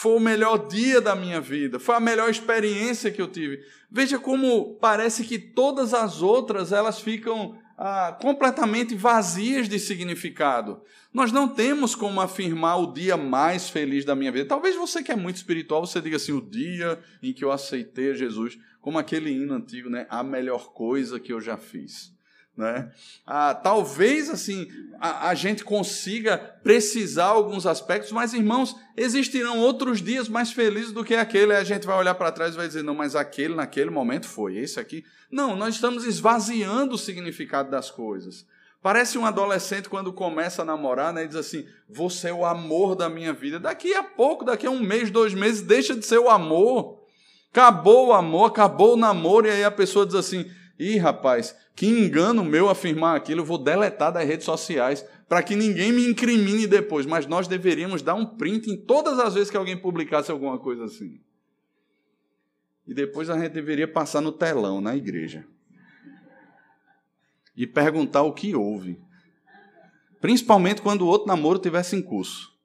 foi 0.00 0.14
o 0.14 0.20
melhor 0.20 0.68
dia 0.68 1.00
da 1.00 1.16
minha 1.16 1.40
vida, 1.40 1.80
foi 1.80 1.96
a 1.96 2.00
melhor 2.00 2.30
experiência 2.30 3.10
que 3.10 3.20
eu 3.20 3.26
tive. 3.26 3.64
Veja 3.90 4.16
como 4.16 4.76
parece 4.76 5.24
que 5.24 5.40
todas 5.40 5.92
as 5.92 6.22
outras 6.22 6.70
elas 6.70 7.00
ficam 7.00 7.58
ah, 7.76 8.16
completamente 8.22 8.94
vazias 8.94 9.68
de 9.68 9.76
significado. 9.76 10.80
Nós 11.12 11.32
não 11.32 11.48
temos 11.48 11.96
como 11.96 12.20
afirmar 12.20 12.76
o 12.76 12.92
dia 12.92 13.16
mais 13.16 13.68
feliz 13.68 14.04
da 14.04 14.14
minha 14.14 14.30
vida. 14.30 14.46
Talvez 14.46 14.76
você 14.76 15.02
que 15.02 15.10
é 15.10 15.16
muito 15.16 15.34
espiritual, 15.34 15.84
você 15.84 16.00
diga 16.00 16.14
assim, 16.14 16.30
o 16.30 16.40
dia 16.40 17.00
em 17.20 17.32
que 17.32 17.44
eu 17.44 17.50
aceitei 17.50 18.14
Jesus, 18.14 18.56
como 18.80 19.00
aquele 19.00 19.32
hino 19.32 19.52
antigo, 19.52 19.90
né? 19.90 20.06
A 20.08 20.22
melhor 20.22 20.72
coisa 20.72 21.18
que 21.18 21.32
eu 21.32 21.40
já 21.40 21.56
fiz. 21.56 22.16
Né? 22.58 22.90
Ah, 23.24 23.54
talvez 23.54 24.28
assim 24.28 24.66
a, 25.00 25.28
a, 25.28 25.34
gente 25.36 25.62
consiga 25.62 26.36
precisar 26.36 27.26
alguns 27.26 27.66
aspectos, 27.66 28.10
mas 28.10 28.34
irmãos, 28.34 28.74
existirão 28.96 29.60
outros 29.60 30.02
dias 30.02 30.28
mais 30.28 30.50
felizes 30.50 30.90
do 30.90 31.04
que 31.04 31.14
aquele. 31.14 31.52
a 31.54 31.62
gente 31.62 31.86
vai 31.86 31.96
olhar 31.96 32.16
para 32.16 32.32
trás 32.32 32.54
e 32.54 32.56
vai 32.56 32.66
dizer, 32.66 32.82
não, 32.82 32.96
mas 32.96 33.14
aquele 33.14 33.54
naquele 33.54 33.90
momento 33.90 34.26
foi, 34.26 34.56
esse 34.56 34.80
aqui. 34.80 35.04
Não, 35.30 35.54
nós 35.54 35.76
estamos 35.76 36.04
esvaziando 36.04 36.96
o 36.96 36.98
significado 36.98 37.70
das 37.70 37.92
coisas. 37.92 38.44
Parece 38.82 39.16
um 39.18 39.24
adolescente 39.24 39.88
quando 39.88 40.12
começa 40.12 40.62
a 40.62 40.64
namorar, 40.64 41.12
né, 41.12 41.24
e 41.24 41.28
diz 41.28 41.36
assim: 41.36 41.64
Você 41.88 42.28
é 42.30 42.32
o 42.32 42.44
amor 42.44 42.96
da 42.96 43.08
minha 43.08 43.32
vida. 43.32 43.60
Daqui 43.60 43.94
a 43.94 44.02
pouco, 44.02 44.44
daqui 44.44 44.66
a 44.66 44.70
um 44.70 44.80
mês, 44.80 45.12
dois 45.12 45.32
meses, 45.32 45.62
deixa 45.62 45.94
de 45.94 46.04
ser 46.04 46.18
o 46.18 46.28
amor. 46.28 46.98
Acabou 47.52 48.08
o 48.08 48.12
amor, 48.12 48.46
acabou 48.46 48.94
o 48.94 48.96
namoro, 48.96 49.46
e 49.46 49.50
aí 49.50 49.64
a 49.64 49.70
pessoa 49.70 50.04
diz 50.04 50.16
assim: 50.16 50.48
Ih, 50.78 50.96
rapaz, 50.96 51.56
que 51.74 51.86
engano 51.86 52.44
meu 52.44 52.68
afirmar 52.68 53.16
aquilo, 53.16 53.40
eu 53.40 53.44
vou 53.44 53.58
deletar 53.58 54.12
das 54.12 54.26
redes 54.26 54.44
sociais 54.44 55.04
para 55.28 55.42
que 55.42 55.56
ninguém 55.56 55.92
me 55.92 56.06
incrimine 56.06 56.66
depois. 56.66 57.04
Mas 57.04 57.26
nós 57.26 57.48
deveríamos 57.48 58.00
dar 58.00 58.14
um 58.14 58.24
print 58.24 58.70
em 58.70 58.76
todas 58.76 59.18
as 59.18 59.34
vezes 59.34 59.50
que 59.50 59.56
alguém 59.56 59.76
publicasse 59.76 60.30
alguma 60.30 60.58
coisa 60.58 60.84
assim. 60.84 61.20
E 62.86 62.94
depois 62.94 63.28
a 63.28 63.38
gente 63.38 63.52
deveria 63.52 63.88
passar 63.88 64.20
no 64.20 64.32
telão, 64.32 64.80
na 64.80 64.96
igreja. 64.96 65.44
E 67.56 67.66
perguntar 67.66 68.22
o 68.22 68.32
que 68.32 68.54
houve. 68.54 69.00
Principalmente 70.20 70.80
quando 70.80 71.02
o 71.02 71.06
outro 71.06 71.26
namoro 71.26 71.58
tivesse 71.58 71.96
em 71.96 72.02
curso. 72.02 72.56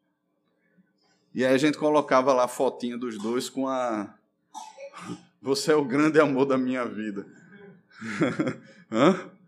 E 1.33 1.43
aí 1.43 1.53
a 1.53 1.57
gente 1.57 1.79
colocava 1.79 2.31
lá 2.31 2.45
a 2.45 2.47
fotinha 2.47 2.95
dos 2.97 3.17
dois 3.17 3.49
com 3.49 3.67
a. 3.67 4.13
Você 5.41 5.71
é 5.71 5.75
o 5.75 5.83
grande 5.83 6.19
amor 6.19 6.45
da 6.45 6.57
minha 6.57 6.85
vida. 6.85 7.25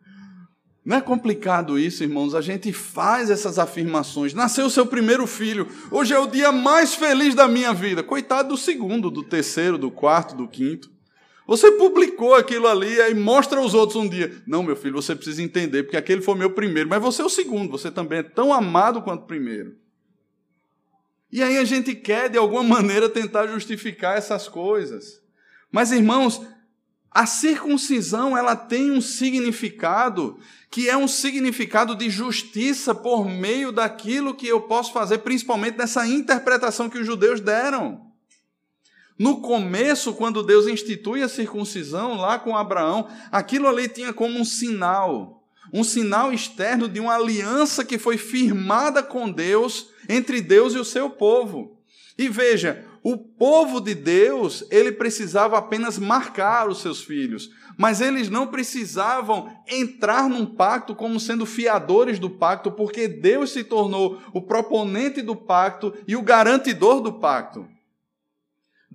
Não 0.86 0.98
é 0.98 1.02
complicado 1.02 1.80
isso, 1.80 2.04
irmãos? 2.04 2.36
A 2.36 2.42
gente 2.42 2.72
faz 2.72 3.32
essas 3.32 3.58
afirmações. 3.58 4.36
Nasceu 4.36 4.70
seu 4.70 4.86
primeiro 4.86 5.26
filho. 5.26 5.68
Hoje 5.90 6.14
é 6.14 6.20
o 6.20 6.28
dia 6.28 6.52
mais 6.52 6.94
feliz 6.94 7.34
da 7.34 7.48
minha 7.48 7.74
vida. 7.74 8.04
Coitado 8.04 8.50
do 8.50 8.58
segundo, 8.58 9.10
do 9.10 9.24
terceiro, 9.24 9.80
do 9.80 9.90
quarto, 9.90 10.36
do 10.36 10.48
quinto. 10.48 10.94
Você 11.48 11.72
publicou 11.72 12.36
aquilo 12.36 12.68
ali 12.68 13.00
e 13.00 13.14
mostra 13.16 13.60
aos 13.60 13.74
outros 13.74 13.96
um 13.96 14.08
dia. 14.08 14.32
Não, 14.46 14.62
meu 14.62 14.76
filho, 14.76 14.96
você 14.96 15.16
precisa 15.16 15.42
entender, 15.42 15.84
porque 15.84 15.98
aquele 15.98 16.22
foi 16.22 16.36
meu 16.36 16.52
primeiro, 16.52 16.90
mas 16.90 17.02
você 17.02 17.22
é 17.24 17.26
o 17.26 17.30
segundo. 17.30 17.72
Você 17.72 17.90
também 17.90 18.20
é 18.20 18.24
tão 18.24 18.54
amado 18.54 19.02
quanto 19.02 19.24
o 19.24 19.28
primeiro. 19.28 19.76
E 21.32 21.44
aí 21.44 21.58
a 21.58 21.64
gente 21.64 21.94
quer, 21.96 22.30
de 22.30 22.38
alguma 22.38 22.64
maneira, 22.76 23.10
tentar 23.10 23.48
justificar 23.48 24.18
essas 24.18 24.48
coisas. 24.48 25.22
Mas, 25.72 25.92
irmãos, 25.92 26.42
a 27.16 27.26
circuncisão 27.26 28.38
ela 28.38 28.58
tem 28.58 28.92
um 28.92 29.00
significado 29.00 30.38
que 30.70 30.90
é 30.90 30.98
um 30.98 31.08
significado 31.08 31.96
de 31.96 32.10
justiça 32.10 32.94
por 32.94 33.26
meio 33.26 33.72
daquilo 33.72 34.36
que 34.36 34.46
eu 34.46 34.60
posso 34.60 34.92
fazer, 34.92 35.20
principalmente 35.20 35.78
dessa 35.78 36.06
interpretação 36.06 36.90
que 36.90 36.98
os 36.98 37.06
judeus 37.08 37.40
deram. 37.40 38.02
No 39.18 39.40
começo, 39.40 40.14
quando 40.14 40.44
Deus 40.44 40.68
institui 40.68 41.24
a 41.24 41.30
circuncisão 41.30 42.16
lá 42.16 42.38
com 42.38 42.58
Abraão, 42.58 43.08
aquilo 43.32 43.70
ali 43.70 43.88
tinha 43.88 44.12
como 44.12 44.38
um 44.38 44.44
sinal, 44.44 45.42
um 45.72 45.86
sinal 45.86 46.34
externo 46.34 46.90
de 46.90 47.00
uma 47.00 47.16
aliança 47.16 47.86
que 47.86 47.98
foi 47.98 48.18
firmada 48.18 49.02
com 49.02 49.32
Deus, 49.32 49.88
entre 50.10 50.42
Deus 50.42 50.74
e 50.74 50.80
o 50.80 50.84
seu 50.84 51.10
povo. 51.10 51.80
E 52.18 52.28
veja, 52.28 52.86
o 53.08 53.20
povo 53.20 53.80
de 53.80 53.94
Deus, 53.94 54.66
ele 54.72 54.92
precisava 54.92 55.60
apenas 55.60 56.00
marcar 56.00 56.68
os 56.68 56.82
seus 56.82 57.04
filhos, 57.04 57.52
mas 57.78 58.02
eles 58.02 58.32
não 58.32 58.48
precisavam 58.48 59.48
entrar 59.68 60.28
num 60.28 60.44
pacto 60.44 60.96
como 60.96 61.20
sendo 61.20 61.46
fiadores 61.46 62.18
do 62.18 62.32
pacto, 62.32 62.72
porque 62.72 63.08
Deus 63.08 63.52
se 63.52 63.64
tornou 63.64 64.20
o 64.34 64.42
proponente 64.42 65.22
do 65.22 65.36
pacto 65.36 65.94
e 66.08 66.16
o 66.16 66.24
garantidor 66.24 67.00
do 67.00 67.14
pacto. 67.14 67.68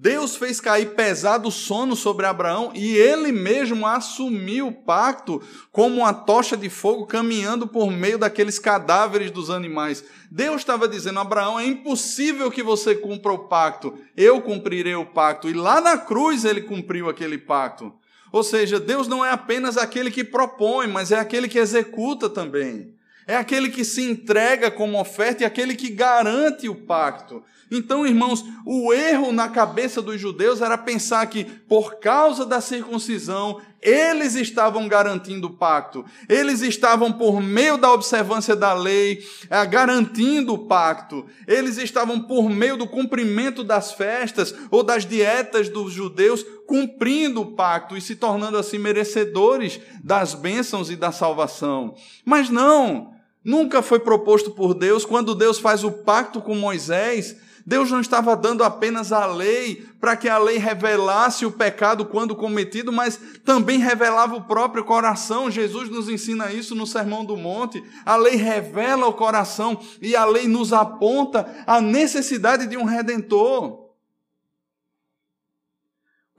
Deus 0.02 0.34
fez 0.34 0.62
cair 0.62 0.94
pesado 0.94 1.50
sono 1.50 1.94
sobre 1.94 2.24
Abraão 2.24 2.72
e 2.74 2.96
ele 2.96 3.30
mesmo 3.30 3.86
assumiu 3.86 4.68
o 4.68 4.72
pacto 4.72 5.42
como 5.70 5.96
uma 5.96 6.14
tocha 6.14 6.56
de 6.56 6.70
fogo 6.70 7.04
caminhando 7.04 7.68
por 7.68 7.90
meio 7.90 8.16
daqueles 8.16 8.58
cadáveres 8.58 9.30
dos 9.30 9.50
animais. 9.50 10.02
Deus 10.30 10.62
estava 10.62 10.88
dizendo: 10.88 11.20
Abraão, 11.20 11.60
é 11.60 11.66
impossível 11.66 12.50
que 12.50 12.62
você 12.62 12.94
cumpra 12.94 13.30
o 13.30 13.46
pacto, 13.46 13.92
eu 14.16 14.40
cumprirei 14.40 14.94
o 14.94 15.04
pacto. 15.04 15.50
E 15.50 15.52
lá 15.52 15.82
na 15.82 15.98
cruz 15.98 16.46
ele 16.46 16.62
cumpriu 16.62 17.10
aquele 17.10 17.36
pacto. 17.36 17.92
Ou 18.32 18.42
seja, 18.42 18.80
Deus 18.80 19.06
não 19.06 19.22
é 19.22 19.30
apenas 19.30 19.76
aquele 19.76 20.10
que 20.10 20.24
propõe, 20.24 20.86
mas 20.86 21.12
é 21.12 21.18
aquele 21.18 21.46
que 21.46 21.58
executa 21.58 22.30
também. 22.30 22.94
É 23.26 23.36
aquele 23.36 23.68
que 23.68 23.84
se 23.84 24.02
entrega 24.02 24.70
como 24.70 24.98
oferta 24.98 25.42
e 25.42 25.46
aquele 25.46 25.76
que 25.76 25.90
garante 25.90 26.68
o 26.68 26.74
pacto. 26.74 27.44
Então, 27.70 28.06
irmãos, 28.06 28.44
o 28.66 28.92
erro 28.92 29.30
na 29.32 29.48
cabeça 29.48 30.02
dos 30.02 30.20
judeus 30.20 30.60
era 30.60 30.76
pensar 30.76 31.24
que, 31.26 31.44
por 31.44 32.00
causa 32.00 32.44
da 32.44 32.60
circuncisão, 32.60 33.60
eles 33.80 34.34
estavam 34.34 34.88
garantindo 34.88 35.46
o 35.46 35.56
pacto, 35.56 36.04
eles 36.28 36.60
estavam, 36.60 37.12
por 37.12 37.40
meio 37.40 37.78
da 37.78 37.90
observância 37.92 38.54
da 38.54 38.74
lei, 38.74 39.24
é, 39.48 39.64
garantindo 39.64 40.52
o 40.52 40.66
pacto, 40.66 41.24
eles 41.46 41.78
estavam, 41.78 42.20
por 42.20 42.50
meio 42.50 42.76
do 42.76 42.86
cumprimento 42.86 43.62
das 43.64 43.92
festas 43.92 44.54
ou 44.70 44.82
das 44.82 45.06
dietas 45.06 45.68
dos 45.68 45.92
judeus, 45.92 46.44
cumprindo 46.66 47.40
o 47.40 47.52
pacto 47.52 47.96
e 47.96 48.00
se 48.00 48.16
tornando 48.16 48.58
assim 48.58 48.78
merecedores 48.78 49.80
das 50.02 50.34
bênçãos 50.34 50.90
e 50.90 50.96
da 50.96 51.10
salvação. 51.10 51.94
Mas 52.24 52.50
não, 52.50 53.12
nunca 53.44 53.80
foi 53.80 54.00
proposto 54.00 54.50
por 54.50 54.74
Deus, 54.74 55.04
quando 55.04 55.34
Deus 55.34 55.58
faz 55.58 55.84
o 55.84 55.90
pacto 55.90 56.42
com 56.42 56.54
Moisés 56.54 57.36
Deus 57.66 57.90
não 57.90 58.00
estava 58.00 58.36
dando 58.36 58.64
apenas 58.64 59.12
a 59.12 59.26
lei 59.26 59.86
para 60.00 60.16
que 60.16 60.28
a 60.28 60.38
lei 60.38 60.58
revelasse 60.58 61.44
o 61.44 61.52
pecado 61.52 62.04
quando 62.04 62.34
cometido, 62.34 62.92
mas 62.92 63.20
também 63.44 63.78
revelava 63.78 64.34
o 64.34 64.44
próprio 64.44 64.84
coração. 64.84 65.50
Jesus 65.50 65.88
nos 65.88 66.08
ensina 66.08 66.52
isso 66.52 66.74
no 66.74 66.86
Sermão 66.86 67.24
do 67.24 67.36
Monte. 67.36 67.82
A 68.04 68.16
lei 68.16 68.36
revela 68.36 69.06
o 69.06 69.12
coração 69.12 69.80
e 70.00 70.16
a 70.16 70.24
lei 70.24 70.48
nos 70.48 70.72
aponta 70.72 71.64
a 71.66 71.80
necessidade 71.80 72.66
de 72.66 72.76
um 72.76 72.84
redentor. 72.84 73.90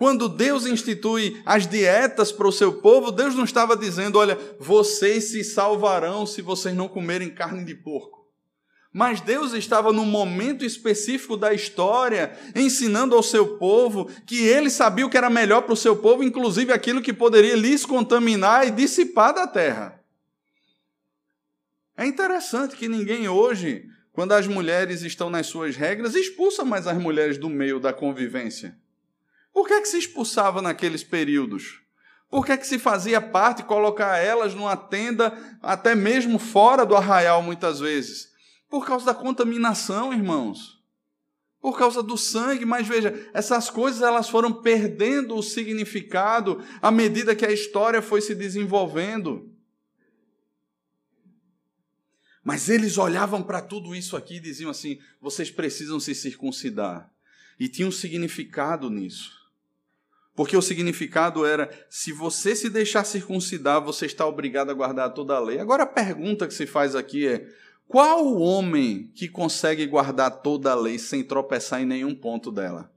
Quando 0.02 0.28
Deus 0.28 0.66
institui 0.66 1.40
as 1.46 1.68
dietas 1.68 2.32
para 2.32 2.48
o 2.48 2.52
seu 2.52 2.82
povo, 2.82 3.12
Deus 3.12 3.36
não 3.36 3.44
estava 3.44 3.78
dizendo: 3.78 4.18
olha, 4.18 4.36
vocês 4.60 5.26
se 5.32 5.44
salvarão 5.44 6.26
se 6.26 6.42
vocês 6.42 6.76
não 6.76 6.88
comerem 6.88 7.30
carne 7.30 7.64
de 7.64 7.76
porco. 7.76 8.21
Mas 8.94 9.22
Deus 9.22 9.54
estava 9.54 9.94
num 9.94 10.06
momento 10.06 10.66
específico 10.66 11.38
da 11.38 11.54
história, 11.54 12.38
ensinando 12.54 13.16
ao 13.16 13.24
seu 13.24 13.58
povo 13.58 14.10
que 14.26 14.46
ele 14.46 14.70
sabia 14.70 15.06
o 15.06 15.10
que 15.10 15.18
era 15.18 15.30
melhor 15.30 15.62
para 15.62 15.74
o 15.74 15.78
seu 15.78 15.96
povo, 15.96 16.24
inclusive 16.24 16.74
aquilo 16.74 17.02
que 17.02 17.14
poderia 17.14 17.56
lhes 17.56 17.86
contaminar 17.86 18.68
e 18.68 18.72
dissipar 18.72 19.34
da 19.34 19.48
terra. 19.48 20.02
É 21.96 22.06
interessante 22.06 22.76
que 22.76 22.90
ninguém 22.90 23.30
hoje, 23.30 23.86
quando 24.12 24.34
as 24.34 24.46
mulheres 24.46 25.04
estão 25.04 25.30
nas 25.30 25.48
suas 25.48 25.78
regras, 25.78 26.14
expulsa 26.14 26.66
mais 26.66 26.86
as 26.86 26.98
mulheres 26.98 27.38
do 27.38 27.50
meio 27.50 27.80
da 27.80 27.94
convivência. 27.94 28.78
Por 29.54 29.68
que, 29.68 29.74
é 29.74 29.82
que 29.82 29.88
se 29.88 30.00
expulsava 30.00 30.62
naqueles 30.62 31.04
períodos? 31.04 31.80
Por 32.30 32.46
que, 32.46 32.52
é 32.52 32.58
que 32.58 32.68
se 32.68 32.80
fazia 32.80 33.22
parte 33.22 33.64
colocar 33.64 34.18
elas 34.18 34.54
numa 34.54 34.76
tenda, 34.76 35.38
até 35.62 35.96
mesmo 35.96 36.40
fora 36.40 36.86
do 36.86 36.96
arraial, 36.96 37.42
muitas 37.42 37.80
vezes? 37.80 38.31
Por 38.72 38.88
causa 38.88 39.06
da 39.06 39.14
contaminação, 39.14 40.14
irmãos. 40.14 40.82
Por 41.60 41.78
causa 41.78 42.02
do 42.02 42.18
sangue, 42.18 42.66
mas 42.66 42.88
veja, 42.88 43.30
essas 43.34 43.70
coisas 43.70 44.02
elas 44.02 44.30
foram 44.30 44.64
perdendo 44.64 45.36
o 45.36 45.44
significado 45.44 46.64
à 46.82 46.90
medida 46.90 47.36
que 47.36 47.46
a 47.46 47.52
história 47.52 48.02
foi 48.02 48.22
se 48.22 48.34
desenvolvendo. 48.34 49.54
Mas 52.42 52.70
eles 52.70 52.98
olhavam 52.98 53.44
para 53.44 53.62
tudo 53.62 53.94
isso 53.94 54.16
aqui 54.16 54.38
e 54.38 54.40
diziam 54.40 54.72
assim: 54.72 55.00
vocês 55.20 55.52
precisam 55.52 56.00
se 56.00 56.16
circuncidar. 56.16 57.12
E 57.60 57.68
tinha 57.68 57.88
um 57.88 57.92
significado 57.92 58.90
nisso. 58.90 59.34
Porque 60.34 60.56
o 60.56 60.62
significado 60.62 61.46
era: 61.46 61.70
se 61.90 62.14
você 62.14 62.56
se 62.56 62.70
deixar 62.70 63.04
circuncidar, 63.04 63.84
você 63.84 64.06
está 64.06 64.26
obrigado 64.26 64.72
a 64.72 64.74
guardar 64.74 65.14
toda 65.14 65.36
a 65.36 65.40
lei. 65.40 65.60
Agora 65.60 65.84
a 65.84 65.88
pergunta 65.88 66.48
que 66.48 66.54
se 66.54 66.66
faz 66.66 66.96
aqui 66.96 67.28
é: 67.28 67.46
qual 67.92 68.26
o 68.26 68.40
homem 68.40 69.12
que 69.14 69.28
consegue 69.28 69.86
guardar 69.86 70.42
toda 70.42 70.72
a 70.72 70.76
lei 70.76 70.98
sem 70.98 71.26
tropeçar 71.26 71.82
em 71.82 71.86
nenhum 71.86 72.16
ponto 72.16 72.50
dela? 72.50 72.90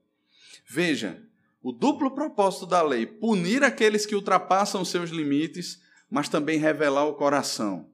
Veja, 0.71 1.21
o 1.61 1.73
duplo 1.73 2.13
propósito 2.13 2.65
da 2.65 2.81
lei: 2.81 3.05
punir 3.05 3.65
aqueles 3.65 4.07
que 4.07 4.15
ultrapassam 4.15 4.85
seus 4.85 5.11
limites, 5.11 5.83
mas 6.09 6.29
também 6.29 6.61
revelar 6.61 7.07
o 7.07 7.15
coração. 7.15 7.91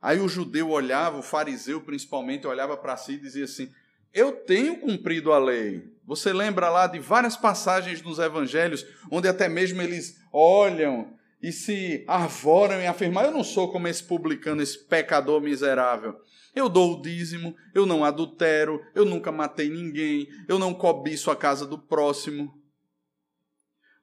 Aí 0.00 0.20
o 0.20 0.28
judeu 0.28 0.70
olhava, 0.70 1.18
o 1.18 1.22
fariseu 1.22 1.80
principalmente, 1.80 2.46
olhava 2.46 2.76
para 2.76 2.96
si 2.96 3.14
e 3.14 3.20
dizia 3.20 3.44
assim: 3.44 3.68
Eu 4.14 4.30
tenho 4.30 4.78
cumprido 4.78 5.32
a 5.32 5.38
lei. 5.38 5.92
Você 6.06 6.32
lembra 6.32 6.70
lá 6.70 6.86
de 6.86 7.00
várias 7.00 7.36
passagens 7.36 8.00
nos 8.02 8.20
evangelhos, 8.20 8.86
onde 9.10 9.26
até 9.26 9.48
mesmo 9.48 9.82
eles 9.82 10.16
olham 10.32 11.12
e 11.42 11.52
se 11.52 12.04
arvoram 12.06 12.80
em 12.80 12.86
afirmar: 12.86 13.24
Eu 13.24 13.32
não 13.32 13.44
sou 13.44 13.70
como 13.72 13.88
esse 13.88 14.02
publicano, 14.02 14.62
esse 14.62 14.78
pecador 14.78 15.40
miserável. 15.40 16.20
Eu 16.54 16.68
dou 16.68 16.98
o 16.98 17.02
dízimo, 17.02 17.54
eu 17.74 17.86
não 17.86 18.04
adultero, 18.04 18.82
eu 18.94 19.04
nunca 19.04 19.30
matei 19.30 19.70
ninguém, 19.70 20.28
eu 20.48 20.58
não 20.58 20.74
cobiço 20.74 21.30
a 21.30 21.36
casa 21.36 21.66
do 21.66 21.78
próximo. 21.78 22.52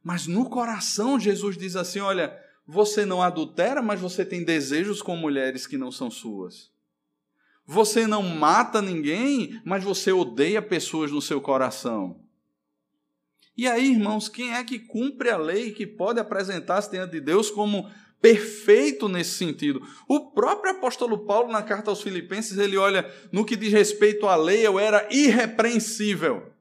Mas 0.02 0.26
no 0.26 0.50
coração, 0.50 1.20
Jesus 1.20 1.58
diz 1.58 1.76
assim: 1.76 2.00
Olha, 2.00 2.38
você 2.66 3.06
não 3.06 3.22
adultera, 3.22 3.82
mas 3.82 4.00
você 4.00 4.26
tem 4.26 4.44
desejos 4.44 5.02
com 5.02 5.16
mulheres 5.16 5.68
que 5.68 5.78
não 5.78 5.92
são 5.92 6.10
suas. 6.10 6.72
Você 7.66 8.08
não 8.08 8.24
mata 8.24 8.82
ninguém, 8.82 9.62
mas 9.66 9.84
você 9.84 10.12
odeia 10.12 10.62
pessoas 10.62 11.12
no 11.12 11.22
seu 11.22 11.42
coração. 11.42 12.22
E 13.58 13.68
aí, 13.68 13.92
irmãos, 13.92 14.30
quem 14.30 14.54
é 14.54 14.64
que 14.64 14.78
cumpre 14.78 15.32
a 15.32 15.38
lei 15.38 15.72
que 15.72 15.88
pode 15.88 16.20
apresentar-se 16.20 16.92
diante 16.92 17.14
de 17.14 17.22
Deus 17.22 17.50
como 17.50 17.90
perfeito 18.22 19.10
nesse 19.10 19.32
sentido? 19.32 19.82
O 20.08 20.30
próprio 20.32 20.74
apóstolo 20.74 21.26
Paulo, 21.26 21.52
na 21.52 21.64
carta 21.64 21.90
aos 21.90 22.04
Filipenses, 22.04 22.60
ele 22.60 22.78
olha, 22.78 23.12
no 23.32 23.44
que 23.44 23.56
diz 23.56 23.74
respeito 23.74 24.28
à 24.28 24.36
lei, 24.36 24.66
eu 24.66 24.80
era 24.80 25.08
irrepreensível. 25.12 26.57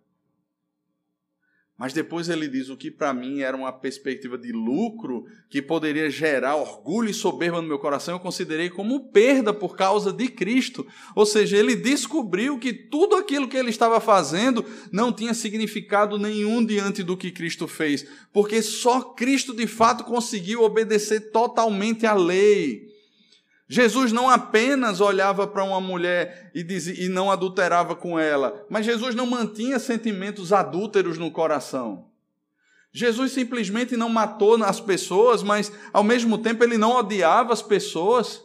Mas 1.78 1.92
depois 1.92 2.28
ele 2.30 2.48
diz: 2.48 2.70
o 2.70 2.76
que 2.76 2.90
para 2.90 3.12
mim 3.12 3.40
era 3.40 3.56
uma 3.56 3.70
perspectiva 3.70 4.38
de 4.38 4.50
lucro, 4.50 5.26
que 5.50 5.60
poderia 5.60 6.08
gerar 6.10 6.56
orgulho 6.56 7.10
e 7.10 7.14
soberba 7.14 7.60
no 7.60 7.68
meu 7.68 7.78
coração, 7.78 8.14
eu 8.14 8.20
considerei 8.20 8.70
como 8.70 9.10
perda 9.10 9.52
por 9.52 9.76
causa 9.76 10.10
de 10.10 10.28
Cristo. 10.28 10.86
Ou 11.14 11.26
seja, 11.26 11.56
ele 11.56 11.76
descobriu 11.76 12.58
que 12.58 12.72
tudo 12.72 13.14
aquilo 13.16 13.46
que 13.46 13.56
ele 13.56 13.68
estava 13.68 14.00
fazendo 14.00 14.64
não 14.90 15.12
tinha 15.12 15.34
significado 15.34 16.18
nenhum 16.18 16.64
diante 16.64 17.02
do 17.02 17.16
que 17.16 17.30
Cristo 17.30 17.68
fez, 17.68 18.06
porque 18.32 18.62
só 18.62 19.00
Cristo 19.00 19.54
de 19.54 19.66
fato 19.66 20.04
conseguiu 20.04 20.62
obedecer 20.62 21.30
totalmente 21.30 22.06
à 22.06 22.14
lei. 22.14 22.95
Jesus 23.68 24.12
não 24.12 24.30
apenas 24.30 25.00
olhava 25.00 25.46
para 25.46 25.64
uma 25.64 25.80
mulher 25.80 26.50
e, 26.54 26.62
dizia, 26.62 27.04
e 27.04 27.08
não 27.08 27.30
adulterava 27.30 27.96
com 27.96 28.18
ela, 28.18 28.64
mas 28.70 28.86
Jesus 28.86 29.14
não 29.14 29.26
mantinha 29.26 29.78
sentimentos 29.78 30.52
adúlteros 30.52 31.18
no 31.18 31.32
coração. 31.32 32.08
Jesus 32.92 33.32
simplesmente 33.32 33.96
não 33.96 34.08
matou 34.08 34.62
as 34.62 34.80
pessoas, 34.80 35.42
mas 35.42 35.72
ao 35.92 36.04
mesmo 36.04 36.38
tempo 36.38 36.62
ele 36.62 36.78
não 36.78 36.92
odiava 36.92 37.52
as 37.52 37.60
pessoas. 37.60 38.40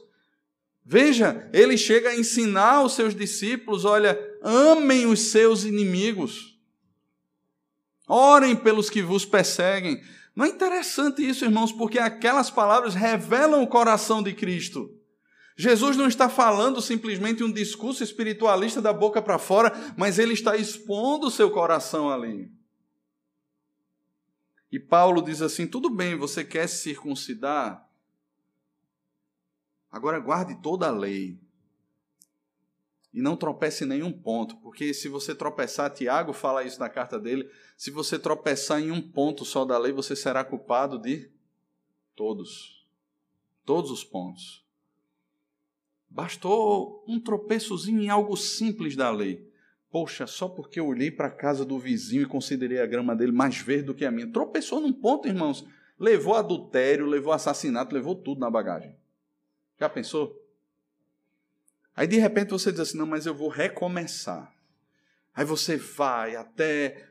Veja, 0.84 1.48
ele 1.54 1.78
chega 1.78 2.10
a 2.10 2.16
ensinar 2.16 2.78
aos 2.78 2.94
seus 2.94 3.16
discípulos: 3.16 3.86
olha, 3.86 4.20
amem 4.42 5.06
os 5.06 5.22
seus 5.28 5.64
inimigos, 5.64 6.60
orem 8.08 8.56
pelos 8.56 8.90
que 8.90 9.04
vos 9.04 9.24
perseguem. 9.24 10.02
Não 10.36 10.46
é 10.46 10.50
interessante 10.50 11.26
isso, 11.26 11.46
irmãos, 11.46 11.72
porque 11.72 12.00
aquelas 12.00 12.50
palavras 12.50 12.96
revelam 12.96 13.62
o 13.62 13.68
coração 13.68 14.24
de 14.24 14.34
Cristo. 14.34 15.01
Jesus 15.62 15.96
não 15.96 16.08
está 16.08 16.28
falando 16.28 16.82
simplesmente 16.82 17.44
um 17.44 17.52
discurso 17.52 18.04
espiritualista 18.04 18.82
da 18.82 18.92
boca 18.92 19.22
para 19.22 19.38
fora, 19.38 19.72
mas 19.96 20.18
ele 20.18 20.34
está 20.34 20.58
expondo 20.58 21.28
o 21.28 21.32
seu 21.32 21.52
coração 21.52 22.10
ali. 22.10 22.52
E 24.72 24.80
Paulo 24.80 25.22
diz 25.22 25.40
assim: 25.40 25.68
tudo 25.68 25.88
bem, 25.88 26.16
você 26.16 26.44
quer 26.44 26.66
se 26.66 26.78
circuncidar? 26.78 27.88
Agora 29.92 30.18
guarde 30.20 30.60
toda 30.64 30.88
a 30.88 30.92
lei. 30.92 31.40
E 33.14 33.22
não 33.22 33.38
tropece 33.38 33.84
em 33.84 33.88
nenhum 33.88 34.12
ponto, 34.12 34.58
porque 34.62 34.96
se 34.96 35.08
você 35.08 35.36
tropeçar, 35.36 35.94
Tiago 35.94 36.34
fala 36.34 36.64
isso 36.64 36.80
na 36.80 36.90
carta 36.90 37.20
dele, 37.20 37.48
se 37.78 37.92
você 37.92 38.18
tropeçar 38.18 38.82
em 38.82 38.90
um 38.90 39.00
ponto 39.00 39.46
só 39.46 39.64
da 39.64 39.78
lei, 39.78 39.92
você 39.92 40.16
será 40.16 40.44
culpado 40.44 40.98
de 40.98 41.30
todos. 42.16 42.84
Todos 43.64 43.92
os 43.92 44.04
pontos. 44.04 44.61
Bastou 46.12 47.04
um 47.08 47.20
tropeçozinho 47.20 48.02
em 48.02 48.10
algo 48.10 48.36
simples 48.36 48.98
da 48.98 49.10
lei. 49.10 49.50
Poxa, 49.90 50.28
só 50.28 50.48
porque 50.48 50.80
eu 50.80 50.88
olhei 50.88 51.10
para 51.10 51.28
a 51.28 51.32
casa 51.32 51.66
do 51.66 51.80
vizinho 51.80 52.24
e 52.24 52.26
considerei 52.26 52.82
a 52.82 52.86
grama 52.86 53.16
dele 53.16 53.32
mais 53.32 53.58
verde 53.58 53.86
do 53.86 53.96
que 53.96 54.06
a 54.06 54.12
minha. 54.12 54.28
Tropeçou 54.28 54.82
num 54.82 54.92
ponto, 54.92 55.28
irmãos. 55.28 55.66
Levou 55.98 56.36
adultério, 56.36 57.06
levou 57.06 57.32
assassinato, 57.32 57.96
levou 57.96 58.16
tudo 58.16 58.42
na 58.42 58.50
bagagem. 58.50 58.96
Já 59.80 59.88
pensou? 59.88 60.38
Aí 61.96 62.08
de 62.08 62.18
repente 62.18 62.52
você 62.52 62.72
diz 62.72 62.82
assim: 62.82 62.98
não, 62.98 63.06
mas 63.06 63.26
eu 63.26 63.34
vou 63.34 63.50
recomeçar. 63.50 64.54
Aí 65.34 65.46
você 65.46 65.78
vai 65.78 66.36
até 66.36 67.08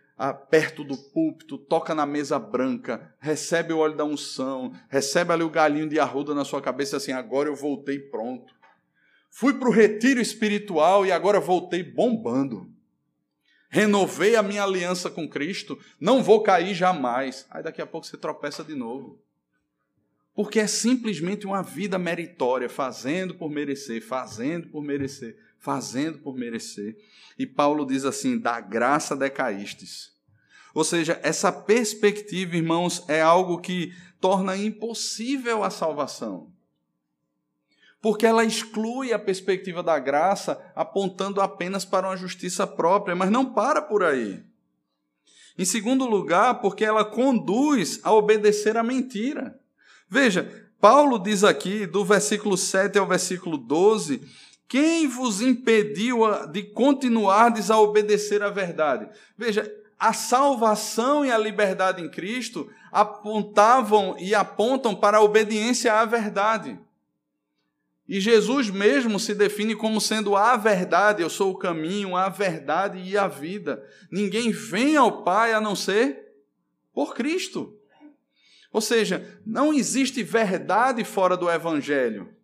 perto 0.50 0.84
do 0.84 0.96
púlpito, 0.96 1.56
toca 1.56 1.94
na 1.94 2.04
mesa 2.04 2.38
branca, 2.38 3.14
recebe 3.18 3.72
o 3.72 3.78
óleo 3.78 3.96
da 3.96 4.04
unção, 4.04 4.72
recebe 4.90 5.32
ali 5.32 5.42
o 5.42 5.48
galinho 5.48 5.88
de 5.88 5.98
arruda 5.98 6.34
na 6.34 6.44
sua 6.44 6.60
cabeça 6.60 6.98
assim: 6.98 7.12
agora 7.12 7.48
eu 7.48 7.56
voltei 7.56 7.98
pronto. 7.98 8.59
Fui 9.30 9.54
para 9.54 9.68
o 9.68 9.72
retiro 9.72 10.20
espiritual 10.20 11.06
e 11.06 11.12
agora 11.12 11.40
voltei 11.40 11.82
bombando. 11.82 12.68
Renovei 13.70 14.34
a 14.34 14.42
minha 14.42 14.64
aliança 14.64 15.08
com 15.08 15.28
Cristo, 15.28 15.78
não 16.00 16.22
vou 16.22 16.42
cair 16.42 16.74
jamais. 16.74 17.46
Aí 17.48 17.62
daqui 17.62 17.80
a 17.80 17.86
pouco 17.86 18.06
você 18.06 18.16
tropeça 18.16 18.64
de 18.64 18.74
novo. 18.74 19.22
Porque 20.34 20.58
é 20.58 20.66
simplesmente 20.66 21.46
uma 21.46 21.62
vida 21.62 21.98
meritória, 21.98 22.68
fazendo 22.68 23.34
por 23.34 23.48
merecer, 23.48 24.04
fazendo 24.04 24.68
por 24.68 24.82
merecer, 24.82 25.36
fazendo 25.58 26.18
por 26.18 26.36
merecer. 26.36 26.96
E 27.38 27.46
Paulo 27.46 27.86
diz 27.86 28.04
assim: 28.04 28.38
da 28.38 28.60
graça 28.60 29.16
decaístes. 29.16 30.12
Ou 30.74 30.84
seja, 30.84 31.20
essa 31.22 31.52
perspectiva, 31.52 32.56
irmãos, 32.56 33.04
é 33.08 33.20
algo 33.20 33.60
que 33.60 33.92
torna 34.20 34.56
impossível 34.56 35.62
a 35.62 35.70
salvação. 35.70 36.52
Porque 38.00 38.26
ela 38.26 38.44
exclui 38.44 39.12
a 39.12 39.18
perspectiva 39.18 39.82
da 39.82 39.98
graça, 39.98 40.60
apontando 40.74 41.40
apenas 41.40 41.84
para 41.84 42.08
uma 42.08 42.16
justiça 42.16 42.66
própria, 42.66 43.14
mas 43.14 43.30
não 43.30 43.52
para 43.52 43.82
por 43.82 44.02
aí. 44.02 44.42
Em 45.58 45.64
segundo 45.64 46.06
lugar, 46.06 46.60
porque 46.60 46.84
ela 46.84 47.04
conduz 47.04 48.00
a 48.02 48.12
obedecer 48.12 48.76
à 48.76 48.82
mentira. 48.82 49.58
Veja, 50.08 50.70
Paulo 50.80 51.18
diz 51.18 51.44
aqui, 51.44 51.86
do 51.86 52.04
versículo 52.04 52.56
7 52.56 52.98
ao 52.98 53.06
versículo 53.06 53.58
12, 53.58 54.22
quem 54.66 55.06
vos 55.06 55.42
impediu 55.42 56.20
de 56.50 56.62
continuardes 56.62 57.70
a 57.70 57.78
obedecer 57.78 58.42
à 58.42 58.48
verdade? 58.48 59.08
Veja, 59.36 59.70
a 59.98 60.14
salvação 60.14 61.26
e 61.26 61.30
a 61.30 61.36
liberdade 61.36 62.00
em 62.00 62.08
Cristo 62.08 62.70
apontavam 62.90 64.16
e 64.18 64.34
apontam 64.34 64.94
para 64.94 65.18
a 65.18 65.22
obediência 65.22 65.92
à 65.92 66.04
verdade. 66.06 66.78
E 68.10 68.20
Jesus 68.20 68.68
mesmo 68.68 69.20
se 69.20 69.36
define 69.36 69.76
como 69.76 70.00
sendo 70.00 70.34
a 70.34 70.56
verdade, 70.56 71.22
eu 71.22 71.30
sou 71.30 71.52
o 71.52 71.56
caminho, 71.56 72.16
a 72.16 72.28
verdade 72.28 73.00
e 73.00 73.16
a 73.16 73.28
vida. 73.28 73.86
Ninguém 74.10 74.50
vem 74.50 74.96
ao 74.96 75.22
Pai 75.22 75.52
a 75.52 75.60
não 75.60 75.76
ser 75.76 76.26
por 76.92 77.14
Cristo. 77.14 77.72
Ou 78.72 78.80
seja, 78.80 79.40
não 79.46 79.72
existe 79.72 80.24
verdade 80.24 81.04
fora 81.04 81.36
do 81.36 81.48
Evangelho. 81.48 82.34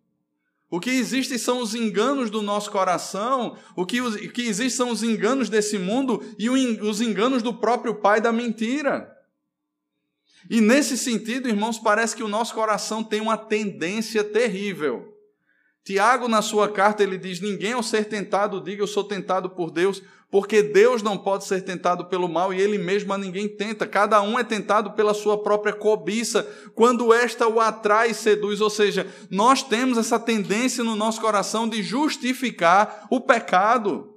O 0.69 0.79
que 0.79 0.89
existe 0.89 1.37
são 1.37 1.61
os 1.61 1.75
enganos 1.75 2.29
do 2.29 2.41
nosso 2.41 2.71
coração, 2.71 3.57
o 3.75 3.85
que, 3.85 3.99
o 3.99 4.31
que 4.31 4.43
existe 4.43 4.77
são 4.77 4.89
os 4.89 5.03
enganos 5.03 5.49
desse 5.49 5.77
mundo 5.77 6.23
e 6.39 6.49
os 6.49 7.01
enganos 7.01 7.43
do 7.43 7.53
próprio 7.53 7.95
pai 7.95 8.21
da 8.21 8.31
mentira. 8.31 9.13
E 10.49 10.61
nesse 10.61 10.97
sentido, 10.97 11.49
irmãos, 11.49 11.77
parece 11.77 12.15
que 12.15 12.23
o 12.23 12.29
nosso 12.29 12.53
coração 12.53 13.03
tem 13.03 13.19
uma 13.19 13.37
tendência 13.37 14.23
terrível. 14.23 15.06
Tiago, 15.87 16.27
na 16.27 16.41
sua 16.41 16.67
carta, 16.67 17.01
ele 17.01 17.17
diz: 17.17 17.39
Ninguém 17.39 17.71
ao 17.71 17.81
ser 17.81 18.09
tentado 18.09 18.59
diga 18.59 18.83
eu 18.83 18.87
sou 18.87 19.05
tentado 19.05 19.49
por 19.49 19.71
Deus, 19.71 20.03
porque 20.29 20.61
Deus 20.61 21.01
não 21.01 21.17
pode 21.17 21.45
ser 21.45 21.61
tentado 21.61 22.07
pelo 22.07 22.27
mal 22.27 22.53
e 22.53 22.59
ele 22.59 22.77
mesmo 22.77 23.13
a 23.13 23.17
ninguém 23.17 23.47
tenta. 23.47 23.87
Cada 23.87 24.21
um 24.21 24.37
é 24.37 24.43
tentado 24.43 24.91
pela 24.91 25.13
sua 25.13 25.41
própria 25.41 25.71
cobiça, 25.71 26.43
quando 26.75 27.13
esta 27.13 27.47
o 27.47 27.61
atrai 27.61 28.11
e 28.11 28.13
seduz. 28.13 28.59
Ou 28.59 28.69
seja, 28.69 29.07
nós 29.31 29.63
temos 29.63 29.97
essa 29.97 30.19
tendência 30.19 30.83
no 30.83 30.93
nosso 30.93 31.21
coração 31.21 31.69
de 31.69 31.81
justificar 31.81 33.07
o 33.09 33.21
pecado, 33.21 34.13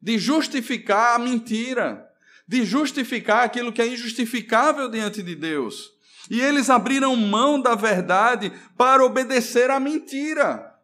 de 0.00 0.16
justificar 0.16 1.16
a 1.16 1.18
mentira, 1.18 2.08
de 2.48 2.64
justificar 2.64 3.44
aquilo 3.44 3.70
que 3.70 3.82
é 3.82 3.86
injustificável 3.86 4.88
diante 4.88 5.22
de 5.22 5.34
Deus. 5.34 5.93
E 6.30 6.40
eles 6.40 6.70
abriram 6.70 7.14
mão 7.16 7.60
da 7.60 7.74
verdade 7.74 8.52
para 8.76 9.04
obedecer 9.04 9.70
à 9.70 9.78
mentira. 9.78 10.74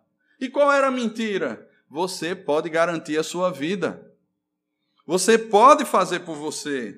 E 0.40 0.48
qual 0.48 0.72
era 0.72 0.88
a 0.88 0.90
mentira? 0.90 1.68
Você 1.88 2.34
pode 2.34 2.68
garantir 2.68 3.18
a 3.18 3.22
sua 3.22 3.50
vida. 3.50 4.10
Você 5.06 5.36
pode 5.38 5.84
fazer 5.84 6.20
por 6.20 6.36
você. 6.36 6.96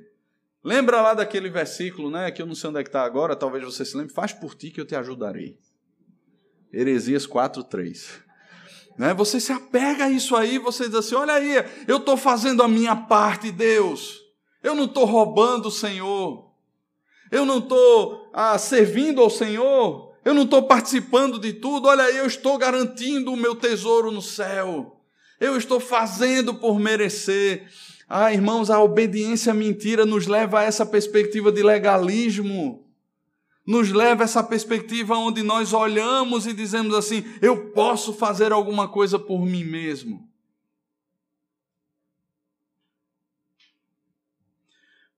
Lembra 0.62 1.00
lá 1.00 1.14
daquele 1.14 1.48
versículo, 1.48 2.10
né? 2.10 2.30
Que 2.30 2.42
eu 2.42 2.46
não 2.46 2.54
sei 2.54 2.70
onde 2.70 2.80
é 2.80 2.82
que 2.82 2.88
está 2.88 3.02
agora, 3.02 3.34
talvez 3.34 3.64
você 3.64 3.84
se 3.84 3.96
lembre. 3.96 4.12
Faz 4.12 4.32
por 4.32 4.54
ti 4.54 4.70
que 4.70 4.80
eu 4.80 4.86
te 4.86 4.94
ajudarei. 4.94 5.58
Heresias 6.72 7.26
4, 7.26 7.64
3. 7.64 8.20
Né? 8.98 9.14
Você 9.14 9.40
se 9.40 9.52
apega 9.52 10.04
a 10.04 10.10
isso 10.10 10.36
aí, 10.36 10.58
você 10.58 10.86
diz 10.86 10.94
assim: 10.96 11.14
olha 11.14 11.34
aí, 11.34 11.64
eu 11.88 11.96
estou 11.96 12.16
fazendo 12.16 12.62
a 12.62 12.68
minha 12.68 12.94
parte, 12.94 13.50
Deus. 13.50 14.20
Eu 14.62 14.74
não 14.74 14.84
estou 14.84 15.04
roubando 15.04 15.66
o 15.66 15.72
Senhor. 15.72 16.51
Eu 17.32 17.46
não 17.46 17.58
estou 17.58 18.28
ah, 18.30 18.58
servindo 18.58 19.22
ao 19.22 19.30
Senhor. 19.30 20.12
Eu 20.22 20.34
não 20.34 20.42
estou 20.42 20.62
participando 20.64 21.38
de 21.38 21.54
tudo. 21.54 21.88
Olha 21.88 22.02
eu 22.10 22.26
estou 22.26 22.58
garantindo 22.58 23.32
o 23.32 23.36
meu 23.36 23.54
tesouro 23.54 24.10
no 24.10 24.20
céu. 24.20 25.00
Eu 25.40 25.56
estou 25.56 25.80
fazendo 25.80 26.54
por 26.54 26.78
merecer. 26.78 27.66
Ah, 28.06 28.30
irmãos, 28.30 28.68
a 28.68 28.82
obediência 28.82 29.52
à 29.52 29.54
mentira 29.54 30.04
nos 30.04 30.26
leva 30.26 30.60
a 30.60 30.64
essa 30.64 30.84
perspectiva 30.84 31.50
de 31.50 31.62
legalismo. 31.62 32.86
Nos 33.66 33.90
leva 33.90 34.22
a 34.22 34.26
essa 34.26 34.44
perspectiva 34.44 35.16
onde 35.16 35.42
nós 35.42 35.72
olhamos 35.72 36.46
e 36.46 36.52
dizemos 36.52 36.94
assim: 36.94 37.24
eu 37.40 37.70
posso 37.70 38.12
fazer 38.12 38.52
alguma 38.52 38.88
coisa 38.88 39.18
por 39.18 39.46
mim 39.46 39.64
mesmo. 39.64 40.28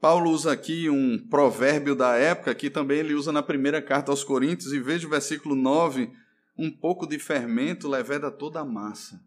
Paulo 0.04 0.32
usa 0.32 0.52
aqui 0.52 0.90
um 0.90 1.16
provérbio 1.16 1.94
da 1.94 2.14
época 2.14 2.54
que 2.54 2.68
também 2.68 2.98
ele 2.98 3.14
usa 3.14 3.32
na 3.32 3.42
primeira 3.42 3.80
carta 3.80 4.12
aos 4.12 4.22
Coríntios, 4.22 4.70
e 4.74 4.78
veja 4.78 5.06
o 5.06 5.10
versículo 5.10 5.54
9: 5.54 6.12
um 6.58 6.70
pouco 6.70 7.06
de 7.06 7.18
fermento 7.18 7.88
leveda 7.88 8.30
toda 8.30 8.60
a 8.60 8.64
massa. 8.66 9.18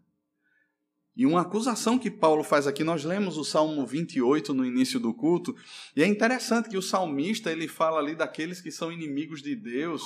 E 1.16 1.26
uma 1.26 1.40
acusação 1.40 1.98
que 1.98 2.08
Paulo 2.08 2.44
faz 2.44 2.68
aqui, 2.68 2.84
nós 2.84 3.02
lemos 3.02 3.36
o 3.36 3.42
Salmo 3.42 3.84
28 3.84 4.54
no 4.54 4.64
início 4.64 5.00
do 5.00 5.12
culto, 5.12 5.52
e 5.96 6.02
é 6.04 6.06
interessante 6.06 6.68
que 6.68 6.78
o 6.78 6.82
salmista 6.82 7.50
ele 7.50 7.66
fala 7.66 7.98
ali 7.98 8.14
daqueles 8.14 8.60
que 8.60 8.70
são 8.70 8.92
inimigos 8.92 9.42
de 9.42 9.56
Deus. 9.56 10.04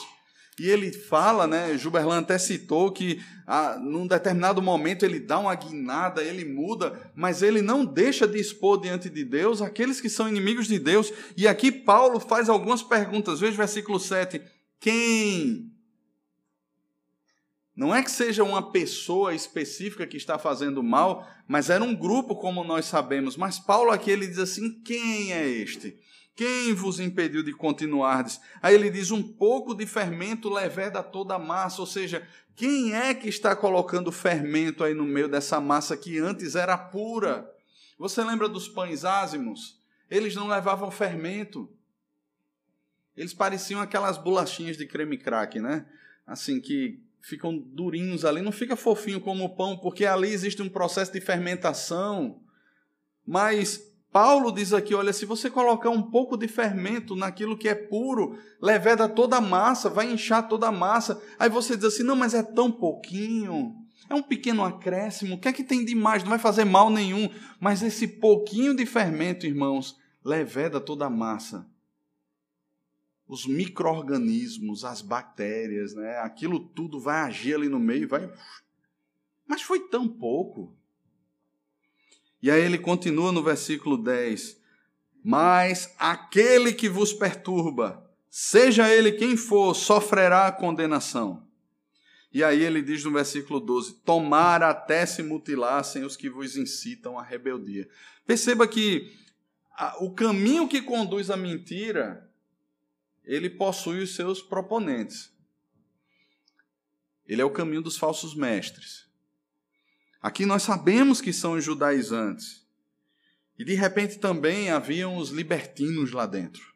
E 0.59 0.69
ele 0.69 0.93
fala, 0.93 1.47
né? 1.47 1.77
Juberlan 1.79 2.19
até 2.19 2.39
citou 2.39 2.93
que 2.93 3.23
ah, 3.47 3.79
num 3.81 4.07
determinado 4.07 4.61
momento 4.61 5.03
ele 5.03 5.19
dá 5.19 5.39
uma 5.39 5.55
guinada, 5.55 6.23
ele 6.23 6.45
muda, 6.45 7.11
mas 7.15 7.43
ele 7.43 7.63
não 7.63 7.85
deixa 7.85 8.29
de 8.29 8.39
expor 8.39 8.81
diante 8.81 9.09
de 9.09 9.25
Deus 9.25 9.63
aqueles 9.63 10.01
que 10.01 10.11
são 10.11 10.29
inimigos 10.29 10.67
de 10.67 10.79
Deus. 10.79 11.13
E 11.37 11.49
aqui 11.49 11.73
Paulo 11.73 12.21
faz 12.21 12.49
algumas 12.49 12.83
perguntas. 12.83 13.41
Veja 13.41 13.55
o 13.55 13.57
versículo 13.57 13.99
7. 13.99 14.43
Quem 14.79 15.73
não 17.75 17.95
é 17.95 18.03
que 18.03 18.11
seja 18.11 18.45
uma 18.45 18.71
pessoa 18.71 19.35
específica 19.35 20.07
que 20.07 20.17
está 20.17 20.39
fazendo 20.39 20.83
mal, 20.83 21.27
mas 21.49 21.71
era 21.71 21.83
um 21.83 21.95
grupo, 21.95 22.37
como 22.37 22.63
nós 22.63 22.85
sabemos. 22.85 23.37
Mas 23.37 23.59
Paulo 23.59 23.91
aqui 23.91 24.11
ele 24.11 24.27
diz 24.27 24.39
assim: 24.39 24.83
quem 24.83 25.33
é 25.33 25.49
este? 25.49 25.97
Quem 26.43 26.75
vos 26.75 26.99
impediu 26.99 27.41
de 27.41 27.53
continuardes? 27.53 28.41
Aí 28.61 28.75
ele 28.75 28.91
diz: 28.91 29.13
um 29.13 29.23
pouco 29.23 29.77
de 29.77 29.87
fermento 29.87 30.53
leveda 30.53 31.01
toda 31.01 31.37
a 31.37 31.39
massa, 31.39 31.81
ou 31.81 31.87
seja, 31.87 32.27
quem 32.57 32.93
é 32.97 33.15
que 33.15 33.29
está 33.29 33.55
colocando 33.55 34.11
fermento 34.11 34.83
aí 34.83 34.93
no 34.93 35.05
meio 35.05 35.29
dessa 35.29 35.61
massa 35.61 35.97
que 35.97 36.19
antes 36.19 36.57
era 36.57 36.77
pura? 36.77 37.49
Você 37.97 38.25
lembra 38.25 38.49
dos 38.49 38.67
pães 38.67 39.05
ázimos? 39.05 39.81
Eles 40.11 40.35
não 40.35 40.49
levavam 40.49 40.91
fermento. 40.91 41.73
Eles 43.17 43.33
pareciam 43.33 43.81
aquelas 43.81 44.19
bolachinhas 44.19 44.77
de 44.77 44.85
creme 44.85 45.19
crack, 45.19 45.61
né? 45.61 45.87
Assim 46.27 46.61
que 46.61 47.01
ficam 47.21 47.57
durinhos 47.57 48.25
ali, 48.25 48.43
não 48.43 48.51
fica 48.51 48.75
fofinho 48.75 49.21
como 49.21 49.45
o 49.45 49.55
pão, 49.55 49.79
porque 49.79 50.05
ali 50.05 50.33
existe 50.33 50.61
um 50.61 50.69
processo 50.69 51.13
de 51.13 51.21
fermentação. 51.21 52.43
Mas 53.25 53.92
Paulo 54.13 54.53
diz 54.53 54.73
aqui: 54.73 54.95
olha, 54.95 55.13
se 55.13 55.25
você 55.25 55.51
colocar 55.51 55.89
um 55.91 56.03
pouco 56.03 56.37
de 56.37 56.47
fermento 56.47 57.17
naquilo 57.17 57.57
que 57.57 57.69
é 57.69 57.75
puro, 57.75 58.39
leveda 58.61 59.09
toda 59.09 59.39
a 59.39 59.41
massa, 59.41 59.89
vai 59.89 60.13
inchar 60.13 60.47
toda 60.47 60.69
a 60.69 60.73
massa. 60.73 61.21
Aí 61.39 61.49
você 61.49 61.75
diz 61.75 61.87
assim: 61.87 62.03
não, 62.03 62.15
mas 62.15 62.35
é 62.35 62.43
tão 62.43 62.71
pouquinho, 62.71 63.75
é 64.11 64.15
um 64.15 64.23
pequeno 64.23 64.63
acréscimo, 64.63 65.37
o 65.37 65.41
que 65.41 65.49
é 65.49 65.53
que 65.53 65.65
tem 65.65 65.85
de 65.85 65.95
mais? 65.95 66.23
Não 66.23 66.31
vai 66.31 66.39
fazer 66.39 66.65
mal 66.65 66.91
nenhum. 66.91 67.31
Mas 67.59 67.83
esse 67.83 68.07
pouquinho 68.07 68.77
de 68.77 68.85
fermento, 68.85 69.47
irmãos, 69.47 69.97
leveda 70.23 70.79
toda 70.79 71.07
a 71.07 71.11
massa 71.11 71.67
os 73.33 73.47
micro-organismos, 73.47 74.85
as 74.85 75.01
bactérias, 75.01 75.95
né? 75.95 76.19
aquilo 76.19 76.61
tudo 76.61 77.01
vai 77.01 77.21
agir 77.21 77.55
ali 77.55 77.67
no 77.67 77.81
meio, 77.81 78.07
vai. 78.07 78.31
Mas 79.47 79.63
foi 79.63 79.81
tão 79.89 80.07
pouco. 80.07 80.77
E 82.43 82.51
aí 82.51 82.61
ele 82.61 82.77
continua 82.77 83.31
no 83.31 83.43
versículo 83.43 83.97
10: 83.97 84.61
Mas 85.25 85.95
aquele 85.99 86.73
que 86.73 86.89
vos 86.89 87.13
perturba, 87.13 88.11
seja 88.29 88.93
ele 88.93 89.13
quem 89.13 89.37
for, 89.37 89.75
sofrerá 89.75 90.49
a 90.49 90.53
condenação. 90.53 91.47
E 92.33 92.43
aí 92.43 92.63
ele 92.63 92.83
diz 92.83 93.05
no 93.05 93.13
versículo 93.13 93.61
12: 93.61 93.95
Tomara 94.05 94.71
até 94.71 95.07
se 95.07 95.23
mutilassem 95.23 96.05
os 96.05 96.17
que 96.17 96.29
vos 96.29 96.57
incitam 96.57 97.19
à 97.19 97.23
rebeldia. 97.23 97.89
Perceba 98.27 98.67
que 98.67 99.17
o 100.01 100.11
caminho 100.13 100.67
que 100.67 100.83
conduz 100.83 101.31
à 101.31 101.37
mentira 101.37 102.29
ele 103.25 103.49
possui 103.49 104.03
os 104.03 104.15
seus 104.17 104.43
proponentes. 104.43 105.33
Ele 107.27 107.41
é 107.41 107.45
o 107.45 107.51
caminho 107.51 107.83
dos 107.83 107.97
falsos 107.97 108.35
mestres. 108.35 109.07
Aqui 110.23 110.47
nós 110.47 110.63
sabemos 110.63 111.21
que 111.21 111.33
são 111.33 111.55
os 111.55 111.65
judaizantes. 111.65 112.65
E 113.59 113.65
de 113.65 113.75
repente 113.75 114.19
também 114.19 114.71
haviam 114.71 115.17
os 115.17 115.31
libertinos 115.31 116.13
lá 116.13 116.27
dentro, 116.27 116.75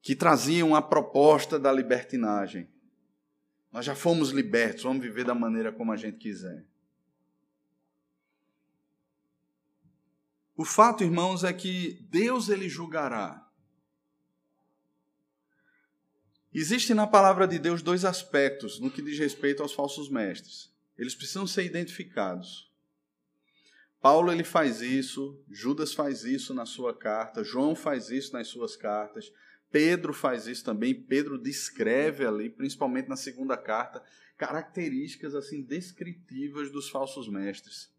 que 0.00 0.14
traziam 0.14 0.74
a 0.74 0.80
proposta 0.80 1.58
da 1.58 1.72
libertinagem. 1.72 2.68
Nós 3.72 3.84
já 3.84 3.94
fomos 3.94 4.30
libertos, 4.30 4.84
vamos 4.84 5.02
viver 5.02 5.24
da 5.24 5.34
maneira 5.34 5.72
como 5.72 5.92
a 5.92 5.96
gente 5.96 6.18
quiser. 6.18 6.64
O 10.56 10.64
fato, 10.64 11.02
irmãos, 11.02 11.42
é 11.42 11.52
que 11.52 12.06
Deus 12.08 12.48
ele 12.48 12.68
julgará. 12.68 13.44
Existem 16.52 16.94
na 16.94 17.08
palavra 17.08 17.48
de 17.48 17.58
Deus 17.58 17.82
dois 17.82 18.04
aspectos 18.04 18.78
no 18.78 18.88
que 18.88 19.02
diz 19.02 19.18
respeito 19.18 19.60
aos 19.60 19.72
falsos 19.72 20.08
mestres. 20.08 20.73
Eles 20.98 21.14
precisam 21.14 21.46
ser 21.46 21.64
identificados. 21.64 22.70
Paulo 24.00 24.30
ele 24.30 24.44
faz 24.44 24.82
isso, 24.82 25.42
Judas 25.50 25.94
faz 25.94 26.24
isso 26.24 26.52
na 26.52 26.66
sua 26.66 26.94
carta, 26.94 27.42
João 27.42 27.74
faz 27.74 28.10
isso 28.10 28.32
nas 28.34 28.48
suas 28.48 28.76
cartas, 28.76 29.32
Pedro 29.70 30.12
faz 30.12 30.46
isso 30.46 30.62
também. 30.62 30.94
Pedro 30.94 31.36
descreve 31.36 32.24
ali, 32.24 32.48
principalmente 32.48 33.08
na 33.08 33.16
segunda 33.16 33.56
carta, 33.56 34.02
características 34.36 35.34
assim 35.34 35.62
descritivas 35.62 36.70
dos 36.70 36.88
falsos 36.88 37.28
mestres. 37.28 37.92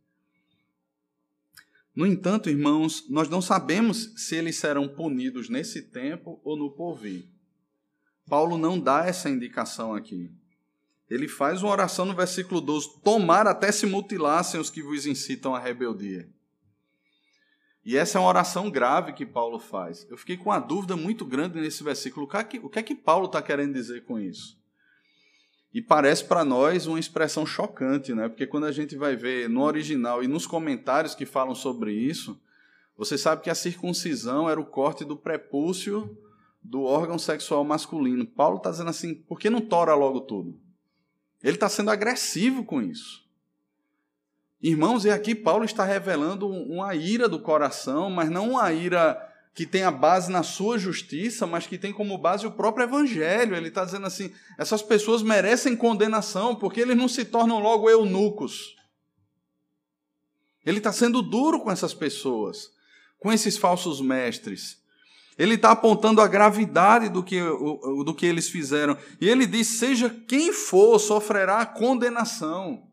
No 1.95 2.05
entanto, 2.05 2.49
irmãos, 2.49 3.09
nós 3.09 3.27
não 3.27 3.41
sabemos 3.41 4.13
se 4.15 4.35
eles 4.35 4.57
serão 4.57 4.87
punidos 4.87 5.49
nesse 5.49 5.81
tempo 5.81 6.39
ou 6.43 6.55
no 6.55 6.71
porvir. 6.71 7.25
Paulo 8.27 8.57
não 8.57 8.79
dá 8.79 9.05
essa 9.05 9.29
indicação 9.29 9.93
aqui. 9.93 10.31
Ele 11.09 11.27
faz 11.27 11.61
uma 11.61 11.71
oração 11.71 12.05
no 12.05 12.15
versículo 12.15 12.59
12: 12.59 13.01
Tomar 13.03 13.47
até 13.47 13.71
se 13.71 13.85
mutilassem 13.85 14.59
os 14.59 14.69
que 14.69 14.81
vos 14.81 15.05
incitam 15.05 15.53
à 15.53 15.59
rebeldia. 15.59 16.29
E 17.85 17.95
essa 17.95 18.17
é 18.17 18.21
uma 18.21 18.27
oração 18.27 18.71
grave 18.71 19.13
que 19.13 19.25
Paulo 19.25 19.59
faz. 19.59 20.07
Eu 20.09 20.17
fiquei 20.17 20.35
com 20.35 20.49
uma 20.49 20.59
dúvida 20.59 20.97
muito 20.97 21.23
grande 21.23 21.61
nesse 21.61 21.83
versículo. 21.83 22.25
O 22.25 22.69
que 22.69 22.79
é 22.79 22.83
que 22.83 22.93
é 22.93 22.95
Paulo 22.95 23.27
está 23.27 23.41
querendo 23.43 23.73
dizer 23.73 24.03
com 24.05 24.19
isso? 24.19 24.57
E 25.71 25.81
parece 25.81 26.23
para 26.23 26.43
nós 26.43 26.87
uma 26.87 26.99
expressão 26.99 27.45
chocante, 27.45 28.13
né? 28.13 28.27
Porque 28.27 28.47
quando 28.47 28.63
a 28.63 28.71
gente 28.71 28.95
vai 28.95 29.15
ver 29.15 29.47
no 29.47 29.61
original 29.61 30.23
e 30.23 30.27
nos 30.27 30.47
comentários 30.47 31.13
que 31.13 31.25
falam 31.25 31.53
sobre 31.53 31.93
isso, 31.93 32.39
você 32.97 33.17
sabe 33.17 33.43
que 33.43 33.49
a 33.49 33.55
circuncisão 33.55 34.49
era 34.49 34.59
o 34.59 34.65
corte 34.65 35.03
do 35.03 35.17
prepúcio 35.17 36.17
do 36.63 36.83
órgão 36.83 37.19
sexual 37.19 37.63
masculino. 37.63 38.25
Paulo 38.25 38.57
está 38.57 38.71
dizendo 38.71 38.89
assim: 38.89 39.13
por 39.13 39.37
que 39.37 39.49
não 39.49 39.61
tora 39.61 39.93
logo 39.93 40.21
tudo? 40.21 40.57
Ele 41.45 41.57
está 41.57 41.69
sendo 41.69 41.91
agressivo 41.91 42.65
com 42.65 42.81
isso. 42.81 43.23
Irmãos, 44.59 45.05
e 45.05 45.11
aqui 45.11 45.35
Paulo 45.35 45.63
está 45.63 45.85
revelando 45.85 46.49
uma 46.49 46.95
ira 46.95 47.29
do 47.29 47.39
coração, 47.39 48.09
mas 48.09 48.31
não 48.31 48.53
uma 48.53 48.73
ira 48.73 49.15
que 49.53 49.63
tem 49.63 49.83
a 49.83 49.91
base 49.91 50.31
na 50.31 50.41
sua 50.41 50.79
justiça, 50.79 51.45
mas 51.45 51.67
que 51.67 51.77
tem 51.77 51.93
como 51.93 52.17
base 52.17 52.47
o 52.47 52.51
próprio 52.51 52.85
evangelho. 52.85 53.55
Ele 53.55 53.67
está 53.67 53.85
dizendo 53.85 54.07
assim: 54.07 54.33
essas 54.57 54.81
pessoas 54.81 55.21
merecem 55.21 55.75
condenação 55.75 56.55
porque 56.55 56.81
eles 56.81 56.97
não 56.97 57.07
se 57.07 57.23
tornam 57.23 57.59
logo 57.59 57.91
eunucos. 57.91 58.75
Ele 60.65 60.79
está 60.79 60.91
sendo 60.91 61.21
duro 61.21 61.59
com 61.59 61.71
essas 61.71 61.93
pessoas, 61.93 62.71
com 63.19 63.31
esses 63.31 63.55
falsos 63.55 64.01
mestres. 64.01 64.83
Ele 65.37 65.55
está 65.55 65.71
apontando 65.71 66.21
a 66.21 66.27
gravidade 66.27 67.09
do 67.09 67.21
que, 67.21 67.39
do 67.39 68.13
que 68.13 68.25
eles 68.25 68.49
fizeram. 68.49 68.97
E 69.19 69.29
ele 69.29 69.45
diz: 69.45 69.67
seja 69.79 70.09
quem 70.27 70.53
for, 70.53 70.97
sofrerá 70.99 71.65
condenação 71.65 72.85